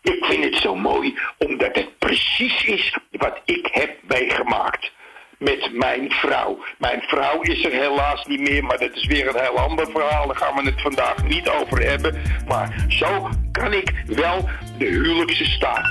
ik 0.03 0.25
vind 0.25 0.45
het 0.45 0.57
zo 0.57 0.75
mooi 0.75 1.19
omdat 1.39 1.75
het 1.75 1.99
precies 1.99 2.65
is 2.65 2.99
wat 3.11 3.41
ik 3.45 3.69
heb 3.73 3.99
meegemaakt 4.03 4.93
met 5.39 5.71
mijn 5.73 6.11
vrouw. 6.11 6.59
Mijn 6.79 7.01
vrouw 7.01 7.41
is 7.41 7.65
er 7.65 7.71
helaas 7.71 8.25
niet 8.27 8.41
meer, 8.41 8.65
maar 8.65 8.79
dat 8.79 8.95
is 8.95 9.07
weer 9.07 9.29
een 9.29 9.41
heel 9.41 9.59
ander 9.59 9.87
verhaal. 9.91 10.27
Daar 10.27 10.37
gaan 10.37 10.55
we 10.55 10.71
het 10.71 10.81
vandaag 10.81 11.25
niet 11.25 11.49
over 11.49 11.83
hebben. 11.91 12.23
Maar 12.49 12.85
zo 12.89 13.29
kan 13.53 13.73
ik 13.73 13.93
wel 14.07 14.49
de 14.79 14.85
huwelijkse 14.85 15.45
staat. 15.45 15.87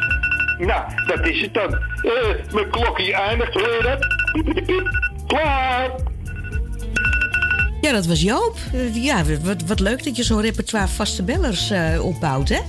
Nou, 0.57 0.83
dat 1.05 1.27
is 1.27 1.41
het 1.41 1.53
dan. 1.53 1.73
Eh, 1.73 2.53
mijn 2.53 2.69
klokje 2.69 3.13
eindigt, 3.13 3.53
hoor 3.53 3.67
je. 3.67 3.97
Klaar! 5.27 5.89
Ja, 7.81 7.91
dat 7.91 8.05
was 8.05 8.21
Joop. 8.21 8.57
Ja, 8.93 9.23
wat, 9.43 9.63
wat 9.63 9.79
leuk 9.79 10.03
dat 10.03 10.15
je 10.15 10.23
zo'n 10.23 10.41
repertoire 10.41 10.87
vaste 10.87 11.23
bellers 11.23 11.69
eh, 11.69 12.05
opbouwt, 12.05 12.49
hè? 12.49 12.59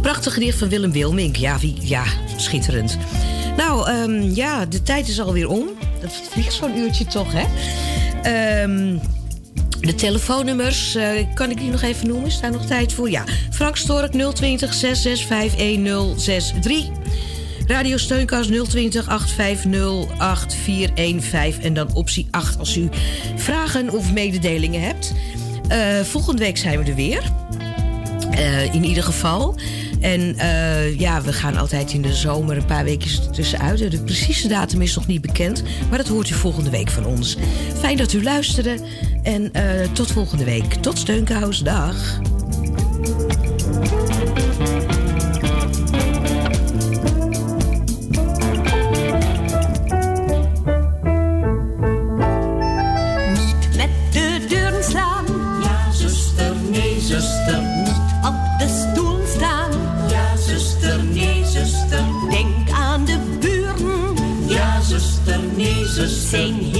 Prachtig 0.00 0.34
gedicht 0.34 0.58
van 0.58 0.68
Willem 0.68 0.92
Wilmink. 0.92 1.36
Ja, 1.36 1.58
wie, 1.58 1.78
ja 1.80 2.04
schitterend. 2.36 2.98
Nou, 3.58 3.88
ehm, 3.88 4.22
ja, 4.22 4.66
de 4.66 4.82
tijd 4.82 5.08
is 5.08 5.20
alweer 5.20 5.48
om. 5.48 5.68
Dat 6.00 6.22
vliegt 6.30 6.52
zo'n 6.52 6.78
uurtje 6.78 7.04
toch, 7.04 7.32
hè? 7.32 7.44
Ehm, 8.22 8.96
de 9.80 9.94
telefoonnummers, 9.94 10.94
eh, 10.94 11.10
kan 11.34 11.50
ik 11.50 11.58
die 11.58 11.70
nog 11.70 11.82
even 11.82 12.08
noemen? 12.08 12.26
Is 12.26 12.40
daar 12.40 12.50
nog 12.50 12.66
tijd 12.66 12.92
voor? 12.92 13.10
Ja. 13.10 13.24
Frank 13.50 13.76
Stork 13.76 14.12
020 14.12 14.74
6651063. 14.74 16.90
Radio 17.66 17.96
Steunkast 17.96 18.68
020 18.68 19.08
850 19.08 20.18
8415. 20.18 21.62
En 21.62 21.74
dan 21.74 21.94
optie 21.94 22.28
8 22.30 22.58
als 22.58 22.76
u 22.76 22.88
vragen 23.36 23.90
of 23.90 24.12
mededelingen 24.12 24.82
hebt. 24.82 25.14
Eh, 25.68 26.00
volgende 26.00 26.42
week 26.42 26.56
zijn 26.56 26.78
we 26.78 26.84
er 26.90 26.94
weer. 26.94 27.22
Eh, 28.30 28.74
in 28.74 28.84
ieder 28.84 29.02
geval. 29.02 29.56
En 30.00 30.38
eh, 30.38 30.98
ja, 30.98 31.22
we 31.22 31.32
gaan 31.32 31.56
altijd 31.56 31.92
in 31.92 32.02
de 32.02 32.14
zomer 32.14 32.56
een 32.56 32.64
paar 32.64 32.84
weken 32.84 33.32
tussenuit. 33.32 33.90
De 33.90 34.02
precieze 34.02 34.48
datum 34.48 34.82
is 34.82 34.94
nog 34.94 35.06
niet 35.06 35.20
bekend, 35.20 35.62
maar 35.88 35.98
dat 35.98 36.08
hoort 36.08 36.30
u 36.30 36.34
volgende 36.34 36.70
week 36.70 36.90
van 36.90 37.06
ons. 37.06 37.36
Fijn 37.78 37.96
dat 37.96 38.12
u 38.12 38.22
luisterde 38.22 38.76
en 39.22 39.52
eh, 39.52 39.92
tot 39.92 40.12
volgende 40.12 40.44
week. 40.44 40.74
Tot 40.74 40.98
Steunkous, 40.98 41.58
dag. 41.58 42.20
Ja, 66.30 66.77